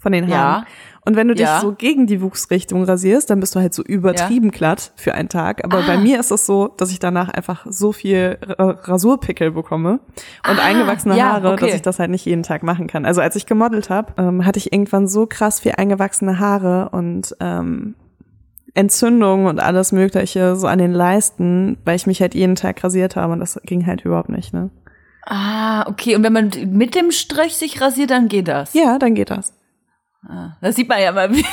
Von 0.00 0.10
den 0.12 0.28
Ja. 0.28 0.66
Und 1.04 1.16
wenn 1.16 1.26
du 1.26 1.34
dich 1.34 1.46
Ja. 1.46 1.60
so 1.60 1.72
gegen 1.72 2.06
die 2.06 2.22
Wuchsrichtung 2.22 2.84
rasierst, 2.84 3.28
dann 3.28 3.40
bist 3.40 3.56
du 3.56 3.60
halt 3.60 3.74
so 3.74 3.82
übertrieben 3.82 4.52
glatt 4.52 4.92
für 4.94 5.14
einen 5.14 5.28
Tag. 5.28 5.64
Aber 5.64 5.78
Ah. 5.78 5.84
bei 5.86 5.98
mir 5.98 6.20
ist 6.20 6.30
es 6.30 6.46
so, 6.46 6.68
dass 6.68 6.92
ich 6.92 7.00
danach 7.00 7.28
einfach 7.28 7.66
so 7.68 7.90
viel 7.90 8.38
Ra- 8.40 8.78
Rasurpickel 8.84 9.50
bekomme 9.50 9.94
und 10.48 10.58
Ah, 10.60 10.62
eingewachsene 10.64 11.16
ja, 11.18 11.32
Haare, 11.32 11.52
okay. 11.54 11.66
dass 11.66 11.74
ich 11.74 11.82
das 11.82 11.98
halt 11.98 12.10
nicht 12.10 12.24
jeden 12.24 12.44
Tag 12.44 12.62
machen 12.62 12.86
kann. 12.86 13.04
Also 13.04 13.20
als 13.20 13.34
ich 13.34 13.46
gemodelt 13.46 13.90
habe, 13.90 14.12
ähm, 14.16 14.46
hatte 14.46 14.58
ich 14.58 14.72
irgendwann 14.72 15.08
so 15.08 15.26
krass 15.26 15.58
viel 15.58 15.72
eingewachsene 15.76 16.38
Haare 16.38 16.90
und 16.90 17.34
ähm, 17.40 17.96
Entzündungen 18.74 19.46
und 19.46 19.58
alles 19.60 19.92
Mögliche 19.92 20.56
so 20.56 20.66
an 20.66 20.78
den 20.78 20.92
Leisten, 20.92 21.78
weil 21.84 21.96
ich 21.96 22.06
mich 22.06 22.20
halt 22.22 22.34
jeden 22.34 22.54
Tag 22.54 22.82
rasiert 22.84 23.16
habe 23.16 23.32
und 23.32 23.40
das 23.40 23.60
ging 23.64 23.86
halt 23.86 24.04
überhaupt 24.04 24.28
nicht, 24.30 24.54
ne? 24.54 24.70
Ah, 25.26 25.86
okay. 25.88 26.16
Und 26.16 26.22
wenn 26.22 26.32
man 26.32 26.50
mit 26.68 26.94
dem 26.94 27.10
Strich 27.10 27.56
sich 27.56 27.80
rasiert, 27.80 28.10
dann 28.10 28.28
geht 28.28 28.48
das. 28.48 28.72
Ja, 28.74 28.98
dann 28.98 29.14
geht 29.14 29.30
das. 29.30 29.52
Ah, 30.28 30.56
das 30.60 30.76
sieht 30.76 30.88
man 30.88 31.00
ja 31.00 31.12
mal, 31.12 31.32
wie 31.34 31.44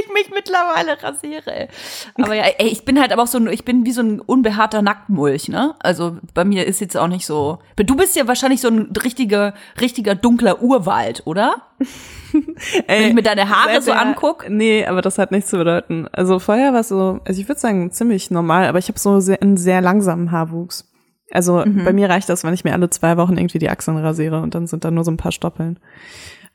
ich 0.00 0.08
mich 0.14 0.30
mittlerweile 0.34 1.02
rasiere. 1.02 1.68
Aber 2.14 2.34
ja, 2.34 2.44
ey, 2.58 2.68
ich 2.68 2.84
bin 2.84 2.98
halt 2.98 3.12
aber 3.12 3.22
auch 3.22 3.26
so, 3.26 3.38
ein- 3.38 3.48
ich 3.48 3.64
bin 3.64 3.84
wie 3.84 3.92
so 3.92 4.00
ein 4.00 4.20
unbehaarter 4.20 4.80
Nacktmulch, 4.80 5.48
ne? 5.48 5.74
Also 5.80 6.16
bei 6.34 6.44
mir 6.44 6.66
ist 6.66 6.80
jetzt 6.80 6.96
auch 6.96 7.08
nicht 7.08 7.26
so. 7.26 7.58
Du 7.76 7.94
bist 7.94 8.16
ja 8.16 8.26
wahrscheinlich 8.26 8.60
so 8.62 8.68
ein 8.68 8.90
richtiger, 9.04 9.52
richtiger 9.80 10.14
dunkler 10.14 10.62
Urwald, 10.62 11.22
oder? 11.26 11.56
Ey, 12.86 13.08
ich 13.08 13.14
mir 13.14 13.22
deine 13.22 13.48
Haare 13.50 13.82
so 13.82 13.92
der- 13.92 14.00
anguck? 14.00 14.46
Nee, 14.48 14.86
aber 14.86 15.02
das 15.02 15.18
hat 15.18 15.30
nichts 15.30 15.50
zu 15.50 15.58
bedeuten. 15.58 16.08
Also 16.12 16.38
vorher 16.38 16.72
war 16.72 16.80
es 16.80 16.88
so, 16.88 17.20
also 17.24 17.40
ich 17.40 17.48
würde 17.48 17.60
sagen 17.60 17.90
ziemlich 17.92 18.30
normal, 18.30 18.66
aber 18.66 18.78
ich 18.78 18.88
habe 18.88 18.98
so 18.98 19.20
sehr, 19.20 19.42
einen 19.42 19.58
sehr 19.58 19.80
langsamen 19.82 20.30
Haarwuchs. 20.30 20.88
Also 21.30 21.64
Mhm. 21.64 21.84
bei 21.84 21.92
mir 21.92 22.08
reicht 22.08 22.28
das, 22.28 22.44
wenn 22.44 22.54
ich 22.54 22.64
mir 22.64 22.72
alle 22.72 22.88
zwei 22.90 23.16
Wochen 23.18 23.36
irgendwie 23.36 23.58
die 23.58 23.68
Achseln 23.70 23.98
rasiere 23.98 24.40
und 24.40 24.54
dann 24.54 24.66
sind 24.66 24.84
da 24.84 24.90
nur 24.90 25.04
so 25.04 25.10
ein 25.10 25.16
paar 25.18 25.32
Stoppeln. 25.32 25.78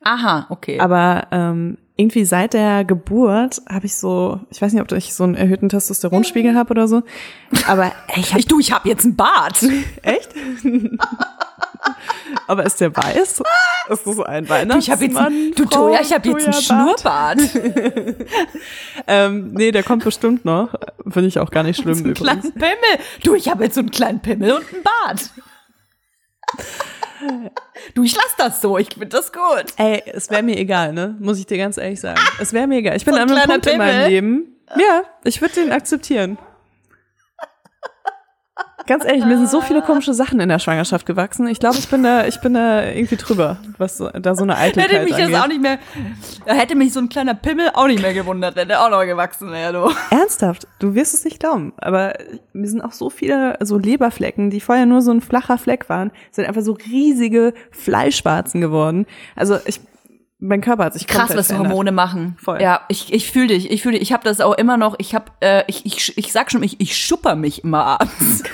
Aha, 0.08 0.46
okay. 0.50 0.80
Aber 0.80 1.28
ähm, 1.32 1.78
irgendwie 1.98 2.24
seit 2.26 2.54
der 2.54 2.86
Geburt 2.86 3.62
habe 3.70 3.86
ich 3.88 3.96
so, 3.96 4.40
ich 4.52 4.62
weiß 4.62 4.72
nicht, 4.72 4.82
ob 4.82 4.92
ich 4.94 5.14
so 5.14 5.24
einen 5.24 5.36
erhöhten 5.36 5.68
Testosteronspiegel 5.68 6.56
habe 6.56 6.70
oder 6.72 6.88
so, 6.88 7.02
aber 7.68 7.92
ich 8.16 8.32
hab, 8.32 8.40
ich, 8.40 8.46
du, 8.46 8.60
ich 8.60 8.72
hab 8.72 8.86
jetzt 8.86 9.04
einen 9.04 9.16
Bart. 9.16 9.62
echt? 10.04 10.30
aber 12.48 12.66
ist 12.66 12.80
der 12.80 12.96
weiß? 12.96 13.42
Ist 13.90 14.06
das 14.06 14.20
ein 14.20 14.48
Weihnachtsmann? 14.48 14.80
ich 14.80 14.92
hab 14.92 15.02
jetzt, 15.02 15.18
einen- 15.18 15.52
du 15.56 15.64
Frau 15.64 15.88
Toja, 15.88 16.00
ich 16.02 16.14
hab 16.14 16.26
jetzt 16.26 16.46
einen? 16.46 16.54
Schnurrbart. 16.54 17.40
Ähm, 19.10 19.54
nee, 19.54 19.72
der 19.72 19.84
kommt 19.84 20.04
bestimmt 20.04 20.44
noch. 20.44 20.74
Finde 21.08 21.28
ich 21.28 21.40
auch 21.40 21.50
gar 21.50 21.64
nicht 21.64 21.80
schlimm 21.82 21.94
So 21.96 22.00
übrigens. 22.04 22.20
kleinen 22.20 22.54
Pimmel. 22.54 23.06
Du, 23.24 23.36
ich 23.36 23.48
habe 23.50 23.64
jetzt 23.64 23.76
so 23.76 23.80
einen 23.80 23.92
kleinen 23.92 24.20
Pimmel 24.22 24.52
und 24.54 24.66
einen 24.74 24.84
Bart. 24.84 25.30
Du, 27.94 28.04
ich 28.04 28.16
lass 28.16 28.36
das 28.38 28.62
so. 28.62 28.78
Ich 28.78 28.90
finde 28.94 29.08
das 29.08 29.32
gut. 29.32 29.66
Ey, 29.78 30.04
es 30.06 30.30
wäre 30.30 30.44
mir 30.44 30.58
egal, 30.58 30.94
ne? 30.94 31.16
Muss 31.20 31.40
ich 31.40 31.46
dir 31.46 31.58
ganz 31.58 31.78
ehrlich 31.78 32.00
sagen. 32.00 32.20
Es 32.40 32.54
wäre 32.54 32.68
mir 32.68 32.78
egal. 32.80 32.96
Ich 32.96 33.06
bin 33.06 33.14
So 33.14 33.20
ein 33.20 33.30
an 33.30 33.38
einem 33.38 33.50
Punkt 33.50 33.66
in 33.68 33.78
meinem 33.78 33.92
Pimmel? 33.92 34.10
Leben. 34.10 34.56
Ja, 34.76 35.04
ich 35.24 35.42
würde 35.42 35.56
den 35.56 35.72
akzeptieren. 35.72 36.38
Ganz 38.88 39.04
ehrlich, 39.04 39.26
mir 39.26 39.38
sind 39.38 39.50
so 39.50 39.60
viele 39.60 39.82
komische 39.82 40.14
Sachen 40.14 40.40
in 40.40 40.48
der 40.48 40.60
Schwangerschaft 40.60 41.06
gewachsen. 41.06 41.46
Ich 41.48 41.60
glaube, 41.60 41.78
ich 41.78 41.90
bin 41.90 42.04
da, 42.04 42.26
ich 42.26 42.40
bin 42.40 42.54
da 42.54 42.86
irgendwie 42.86 43.18
drüber, 43.18 43.58
was 43.78 43.98
da 43.98 44.34
so 44.34 44.44
eine 44.44 44.58
Eitelkeit 44.58 44.92
Hätte 44.92 45.04
mich 45.04 45.14
angeht. 45.14 45.34
das 45.36 45.44
auch 45.44 45.48
nicht 45.48 45.62
mehr, 45.62 45.78
da 46.46 46.54
hätte 46.54 46.76
mich 46.76 46.94
so 46.94 47.02
ein 47.02 47.10
kleiner 47.10 47.34
Pimmel 47.34 47.70
auch 47.74 47.88
nicht 47.88 48.02
mehr 48.02 48.14
gewundert, 48.14 48.56
wenn 48.56 48.70
der 48.70 48.82
auch 48.82 48.90
noch 48.90 49.04
gewachsen 49.04 49.52
wäre, 49.52 49.74
du. 49.74 50.16
Ernsthaft, 50.16 50.68
du 50.80 50.96
wirst 50.96 51.14
es 51.14 51.26
nicht 51.26 51.40
glauben, 51.40 51.74
aber 51.78 52.14
mir 52.54 52.68
sind 52.68 52.82
auch 52.82 52.94
so 52.94 53.10
viele 53.10 53.58
so 53.60 53.78
Leberflecken, 53.78 54.50
die 54.50 54.62
vorher 54.62 54.86
nur 54.86 55.02
so 55.02 55.12
ein 55.12 55.20
flacher 55.20 55.58
Fleck 55.58 55.90
waren, 55.90 56.12
sind 56.32 56.46
einfach 56.48 56.62
so 56.62 56.78
riesige 56.90 57.54
Fleischwarzen 57.72 58.62
geworden. 58.62 59.06
Also 59.36 59.58
ich, 59.66 59.82
mein 60.40 60.62
Körper 60.62 60.86
hat 60.86 60.94
sich 60.94 61.08
Krass, 61.08 61.36
was 61.36 61.48
verändert. 61.48 61.72
Hormone 61.72 61.92
machen. 61.92 62.38
Voll. 62.42 62.62
Ja, 62.62 62.82
ich, 62.88 63.12
ich 63.12 63.30
fühle 63.32 63.48
dich, 63.48 63.70
ich 63.70 63.82
fühle 63.82 63.94
dich. 63.94 64.04
Ich 64.04 64.14
habe 64.14 64.24
das 64.24 64.40
auch 64.40 64.58
immer 64.58 64.78
noch, 64.78 64.96
ich 64.98 65.14
habe, 65.14 65.26
äh, 65.42 65.64
ich, 65.68 65.86
ich, 65.86 66.18
ich 66.18 66.32
sag 66.32 66.52
schon, 66.52 66.64
ich, 66.64 66.80
ich 66.80 66.96
schupper 66.96 67.36
mich 67.36 67.66
immer 67.66 67.84
abends. 67.84 68.44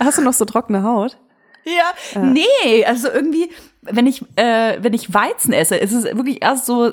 Hast 0.00 0.18
du 0.18 0.22
noch 0.22 0.32
so 0.32 0.44
trockene 0.44 0.82
Haut? 0.82 1.16
Ja, 1.64 2.20
nee, 2.22 2.84
also 2.84 3.08
irgendwie, 3.08 3.50
wenn 3.80 4.06
ich, 4.06 4.22
äh, 4.36 4.76
wenn 4.82 4.92
ich 4.92 5.14
Weizen 5.14 5.52
esse, 5.52 5.76
ist 5.76 5.92
es 5.92 6.04
wirklich 6.04 6.42
erst 6.42 6.66
so 6.66 6.90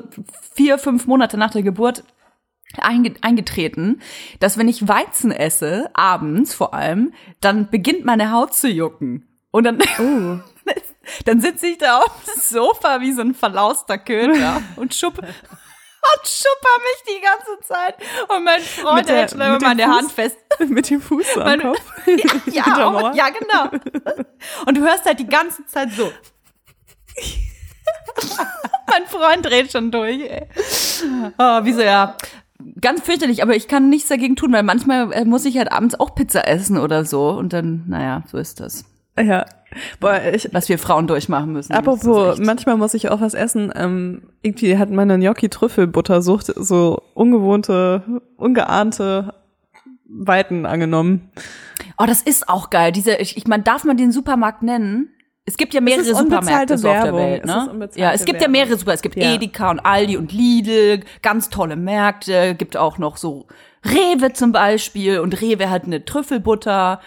vier, 0.54 0.78
fünf 0.78 1.08
Monate 1.08 1.38
nach 1.38 1.52
der 1.52 1.64
Geburt 1.64 2.06
einge 2.78 3.14
eingetreten, 3.22 4.02
dass 4.40 4.58
wenn 4.58 4.70
ich 4.70 4.88
Weizen 4.88 5.32
esse, 5.32 5.90
abends 5.94 6.54
vor 6.54 6.74
allem, 6.74 7.14
dann 7.42 7.70
beginnt 7.70 8.06
meine 8.06 8.32
Haut 8.32 8.54
zu 8.54 8.70
jucken. 8.70 9.28
Und 9.52 9.66
dann, 9.66 9.80
dann 11.26 11.42
sitze 11.42 11.68
ich 11.68 11.78
da 11.78 12.00
auf 12.00 12.24
dem 12.26 12.42
Sofa 12.42 13.02
wie 13.02 13.12
so 13.12 13.22
ein 13.22 13.34
verlauster 13.34 13.98
Köter 13.98 14.62
und 14.78 14.96
schuppe 14.96 15.28
und 16.04 16.28
schupper 16.28 16.78
mich 16.84 17.04
die 17.16 17.22
ganze 17.22 17.68
Zeit. 17.68 17.96
Und 18.30 18.44
mein 18.44 18.62
Freund 18.62 19.08
der- 19.08 19.16
hält 19.18 19.32
schon 19.32 19.42
immer 19.42 19.52
mit 19.54 19.62
meine 19.62 19.84
Fuß? 19.84 19.96
Hand 19.98 20.12
fest. 20.12 20.38
Mit 20.68 20.90
dem 20.90 21.02
Fuß 21.02 21.38
am 21.38 21.44
Meine- 21.44 21.64
Kopf. 21.64 21.82
Ja, 22.52 22.64
Hinter 22.66 22.88
auch, 22.88 22.92
Mauer. 22.94 23.14
ja, 23.16 23.30
genau. 23.30 23.70
Und 24.66 24.78
du 24.78 24.82
hörst 24.82 25.06
halt 25.06 25.20
die 25.20 25.28
ganze 25.28 25.66
Zeit 25.68 25.92
so. 25.94 26.12
mein 28.88 29.06
Freund 29.08 29.46
dreht 29.46 29.72
schon 29.72 29.92
durch, 29.92 30.20
ey. 30.22 30.48
Oh, 31.38 31.60
wieso 31.64 31.82
ja. 31.82 32.16
Ganz 32.80 33.02
fürchterlich, 33.02 33.42
aber 33.42 33.56
ich 33.56 33.68
kann 33.68 33.90
nichts 33.90 34.10
dagegen 34.10 34.36
tun, 34.36 34.52
weil 34.54 34.62
manchmal 34.64 35.12
äh, 35.14 35.26
muss 35.26 35.46
ich 35.46 35.58
halt 35.58 35.72
abends 35.72 36.00
auch 36.00 36.14
Pizza 36.14 36.48
essen 36.48 36.78
oder 36.78 37.06
so. 37.06 37.30
Und 37.30 37.54
dann, 37.54 37.86
naja, 37.88 38.24
so 38.32 38.38
ist 38.38 38.60
das. 38.60 38.86
Ja. 39.20 39.46
Boah, 40.00 40.20
ich, 40.34 40.50
Was 40.52 40.68
wir 40.68 40.78
Frauen 40.78 41.08
durchmachen 41.08 41.54
müssen. 41.54 41.74
Apropos, 41.74 42.40
manchmal 42.40 42.78
muss 42.78 42.94
ich 42.94 43.10
auch 43.10 43.22
was 43.22 43.34
essen. 43.34 43.72
Ähm, 43.76 44.24
irgendwie 44.42 44.78
hat 44.78 44.90
meine 44.90 45.18
Gnocchi-Trüffelbuttersucht 45.18 46.48
so 46.56 47.02
ungewohnte, 47.14 48.22
ungeahnte 48.38 49.34
Weiten 50.06 50.66
angenommen. 50.66 51.32
Oh, 51.98 52.06
das 52.06 52.22
ist 52.22 52.50
auch 52.50 52.70
geil. 52.70 52.92
Diese, 52.92 53.16
ich, 53.16 53.38
ich 53.38 53.48
meine, 53.48 53.64
darf 53.64 53.86
man 53.86 53.96
den 53.96 54.12
Supermarkt 54.12 54.62
nennen? 54.62 55.10
Es 55.46 55.58
gibt 55.58 55.74
ja 55.74 55.82
mehrere 55.82 56.04
Supermärkte 56.16 56.78
so 56.78 56.90
auf 56.90 57.04
der. 57.04 57.14
Welt, 57.16 57.42
Es 57.44 57.48
ne? 57.48 57.70
unbezahlte 57.72 58.00
ja, 58.00 58.12
es 58.14 58.26
gibt 58.26 58.36
ja 58.38 58.42
Werbung. 58.42 58.52
mehrere 58.52 58.78
Super. 58.78 58.94
Es 58.94 59.02
gibt 59.02 59.16
Ja. 59.16 59.34
Edeka 59.34 59.72
und 59.72 59.80
Aldi 59.80 60.18
und 60.18 60.32
Lidl, 60.32 61.02
ganz 61.22 61.50
tolle 61.50 61.76
Märkte. 61.76 62.56
Gibt 62.56 62.78
auch 62.78 62.98
noch 62.98 63.18
so 63.18 63.48
Rewe 63.84 64.34
zum 64.34 64.52
Beispiel 64.52 65.20
und 65.20 65.42
Rewe 65.42 65.70
hat 65.70 65.86
eine 65.86 66.06
Trüffelbutter. 66.06 67.02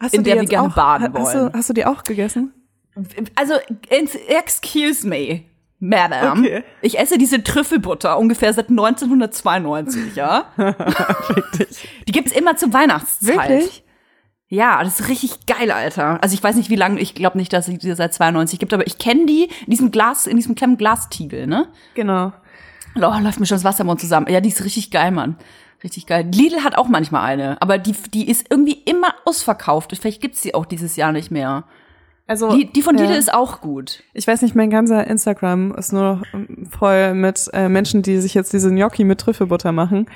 Hast 0.00 0.14
In 0.14 0.24
der 0.24 0.36
wir 0.36 0.44
gerne 0.44 0.68
auch, 0.68 0.74
baden 0.74 1.12
hast 1.12 1.34
wollen. 1.34 1.52
Du, 1.52 1.58
hast 1.58 1.68
du 1.68 1.74
die 1.74 1.84
auch 1.86 2.02
gegessen? 2.04 2.52
Also, 3.36 3.54
excuse 4.28 5.06
me, 5.06 5.42
Madam. 5.80 6.40
Okay. 6.40 6.64
Ich 6.82 6.98
esse 6.98 7.18
diese 7.18 7.42
Trüffelbutter 7.42 8.18
ungefähr 8.18 8.52
seit 8.52 8.68
1992, 8.68 10.16
ja? 10.16 10.46
Die 12.08 12.12
gibt's 12.12 12.32
immer 12.32 12.56
zur 12.56 12.72
Weihnachtszeit. 12.72 13.48
Wirklich? 13.48 13.84
Ja, 14.48 14.82
das 14.82 14.98
ist 14.98 15.08
richtig 15.08 15.46
geil, 15.46 15.70
Alter. 15.70 16.22
Also 16.22 16.34
ich 16.34 16.42
weiß 16.42 16.56
nicht, 16.56 16.70
wie 16.70 16.76
lange, 16.76 16.98
ich 17.00 17.14
glaube 17.14 17.36
nicht, 17.36 17.52
dass 17.52 17.68
es 17.68 17.78
die 17.78 17.92
seit 17.94 18.14
92 18.14 18.58
gibt, 18.58 18.72
aber 18.72 18.86
ich 18.86 18.98
kenne 18.98 19.26
die 19.26 19.44
in 19.44 19.70
diesem 19.70 19.90
Glas, 19.90 20.26
in 20.26 20.36
diesem 20.36 20.54
kleinen 20.54 20.78
Glastiegel, 20.78 21.46
ne? 21.46 21.68
Genau. 21.94 22.32
Oh, 22.96 23.18
läuft 23.20 23.40
mir 23.40 23.46
schon 23.46 23.56
das 23.56 23.64
Wasser 23.64 23.82
im 23.82 23.88
Mund 23.88 24.00
zusammen. 24.00 24.26
Ja, 24.30 24.40
die 24.40 24.48
ist 24.48 24.64
richtig 24.64 24.90
geil, 24.90 25.10
Mann. 25.10 25.36
Richtig 25.82 26.06
geil. 26.06 26.28
Lidl 26.32 26.64
hat 26.64 26.76
auch 26.76 26.88
manchmal 26.88 27.24
eine, 27.24 27.60
aber 27.62 27.78
die, 27.78 27.94
die 28.12 28.28
ist 28.28 28.46
irgendwie 28.50 28.82
immer 28.84 29.14
ausverkauft. 29.24 29.96
Vielleicht 29.96 30.20
gibt's 30.20 30.40
die 30.40 30.54
auch 30.54 30.66
dieses 30.66 30.96
Jahr 30.96 31.12
nicht 31.12 31.30
mehr. 31.30 31.64
Also 32.26 32.54
Die, 32.54 32.70
die 32.70 32.82
von 32.82 32.96
Lidl 32.96 33.12
ja. 33.12 33.16
ist 33.16 33.32
auch 33.32 33.60
gut. 33.60 34.02
Ich 34.12 34.26
weiß 34.26 34.42
nicht, 34.42 34.54
mein 34.54 34.70
ganzer 34.70 35.06
Instagram 35.06 35.74
ist 35.74 35.92
nur 35.92 36.02
noch 36.02 36.22
ähm, 36.34 36.68
voll 36.70 37.14
mit 37.14 37.48
äh, 37.52 37.68
Menschen, 37.68 38.02
die 38.02 38.18
sich 38.18 38.34
jetzt 38.34 38.52
diese 38.52 38.70
Gnocchi 38.70 39.04
mit 39.04 39.20
Trüffelbutter 39.20 39.72
machen. 39.72 40.06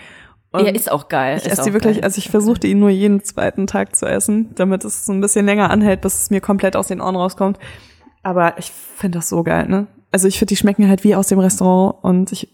Und 0.50 0.66
ja, 0.66 0.72
ist 0.72 0.92
auch 0.92 1.08
geil. 1.08 1.38
ich 1.38 1.50
esse 1.50 1.62
die 1.62 1.72
wirklich, 1.72 1.96
geil. 1.96 2.04
also 2.04 2.18
ich 2.18 2.28
versuchte 2.28 2.66
ihn 2.66 2.78
nur 2.78 2.90
jeden 2.90 3.24
zweiten 3.24 3.66
Tag 3.66 3.96
zu 3.96 4.04
essen, 4.04 4.54
damit 4.54 4.84
es 4.84 5.06
so 5.06 5.12
ein 5.12 5.22
bisschen 5.22 5.46
länger 5.46 5.70
anhält, 5.70 6.02
bis 6.02 6.20
es 6.20 6.30
mir 6.30 6.42
komplett 6.42 6.76
aus 6.76 6.88
den 6.88 7.00
Ohren 7.00 7.16
rauskommt. 7.16 7.58
Aber 8.22 8.58
ich 8.58 8.70
finde 8.70 9.18
das 9.18 9.30
so 9.30 9.42
geil, 9.42 9.66
ne? 9.68 9.86
Also 10.10 10.28
ich 10.28 10.38
finde, 10.38 10.50
die 10.50 10.56
schmecken 10.56 10.88
halt 10.88 11.04
wie 11.04 11.14
aus 11.14 11.28
dem 11.28 11.38
Restaurant 11.38 12.04
und 12.04 12.32
ich 12.32 12.50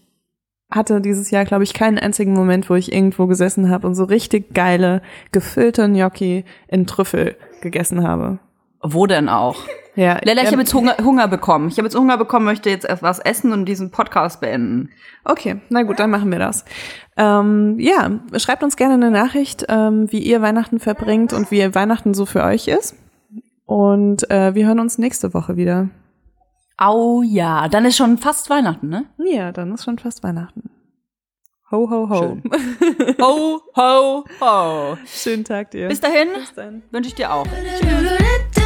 hatte 0.71 1.01
dieses 1.01 1.31
Jahr, 1.31 1.45
glaube 1.45 1.63
ich, 1.63 1.73
keinen 1.73 1.97
einzigen 1.97 2.33
Moment, 2.33 2.69
wo 2.69 2.75
ich 2.75 2.93
irgendwo 2.93 3.27
gesessen 3.27 3.69
habe 3.69 3.87
und 3.87 3.95
so 3.95 4.03
richtig 4.03 4.53
geile, 4.53 5.01
gefüllte 5.31 5.87
Gnocchi 5.89 6.45
in 6.67 6.85
Trüffel 6.85 7.35
gegessen 7.61 8.07
habe. 8.07 8.39
Wo 8.81 9.07
denn 9.07 9.27
auch? 9.27 9.57
Ja, 9.95 10.19
Lella, 10.23 10.41
ich 10.41 10.47
ähm, 10.47 10.53
habe 10.53 10.61
jetzt 10.61 10.73
Hunger, 10.73 10.95
Hunger 11.03 11.27
bekommen. 11.27 11.67
Ich 11.67 11.77
habe 11.77 11.87
jetzt 11.87 11.97
Hunger 11.97 12.17
bekommen, 12.17 12.45
möchte 12.45 12.69
jetzt 12.69 12.87
etwas 12.87 13.19
essen 13.19 13.51
und 13.51 13.65
diesen 13.65 13.91
Podcast 13.91 14.39
beenden. 14.39 14.91
Okay, 15.25 15.59
na 15.69 15.83
gut, 15.83 15.99
dann 15.99 16.09
machen 16.09 16.31
wir 16.31 16.39
das. 16.39 16.63
Ähm, 17.17 17.77
ja, 17.79 18.11
schreibt 18.37 18.63
uns 18.63 18.77
gerne 18.77 18.93
eine 18.93 19.11
Nachricht, 19.11 19.65
ähm, 19.67 20.09
wie 20.11 20.19
ihr 20.19 20.41
Weihnachten 20.41 20.79
verbringt 20.79 21.33
und 21.33 21.51
wie 21.51 21.75
Weihnachten 21.75 22.13
so 22.13 22.25
für 22.25 22.43
euch 22.43 22.69
ist. 22.69 22.95
Und 23.65 24.29
äh, 24.31 24.55
wir 24.55 24.67
hören 24.67 24.79
uns 24.79 24.97
nächste 24.97 25.33
Woche 25.33 25.57
wieder. 25.57 25.89
Au 26.81 27.21
ja, 27.23 27.67
dann 27.67 27.83
ist 27.83 27.97
schon 27.97 28.17
fast 28.17 28.49
Weihnachten, 28.49 28.87
ne? 28.87 29.05
Ja, 29.17 29.51
dann 29.51 29.73
ist 29.73 29.83
schon 29.83 29.99
fast 29.99 30.23
Weihnachten. 30.23 30.69
Ho, 31.71 31.89
ho, 31.89 32.09
ho. 32.09 32.15
Schön. 32.19 32.43
Ho, 33.21 33.61
ho, 33.75 34.25
ho. 34.39 34.97
Schönen 35.05 35.43
Tag 35.43 35.71
dir. 35.71 35.89
Bis 35.89 35.99
dahin 35.99 36.29
Bis 36.33 36.53
dann. 36.53 36.83
wünsche 36.89 37.09
ich 37.09 37.15
dir 37.15 37.33
auch. 37.33 37.45
do 37.45 38.61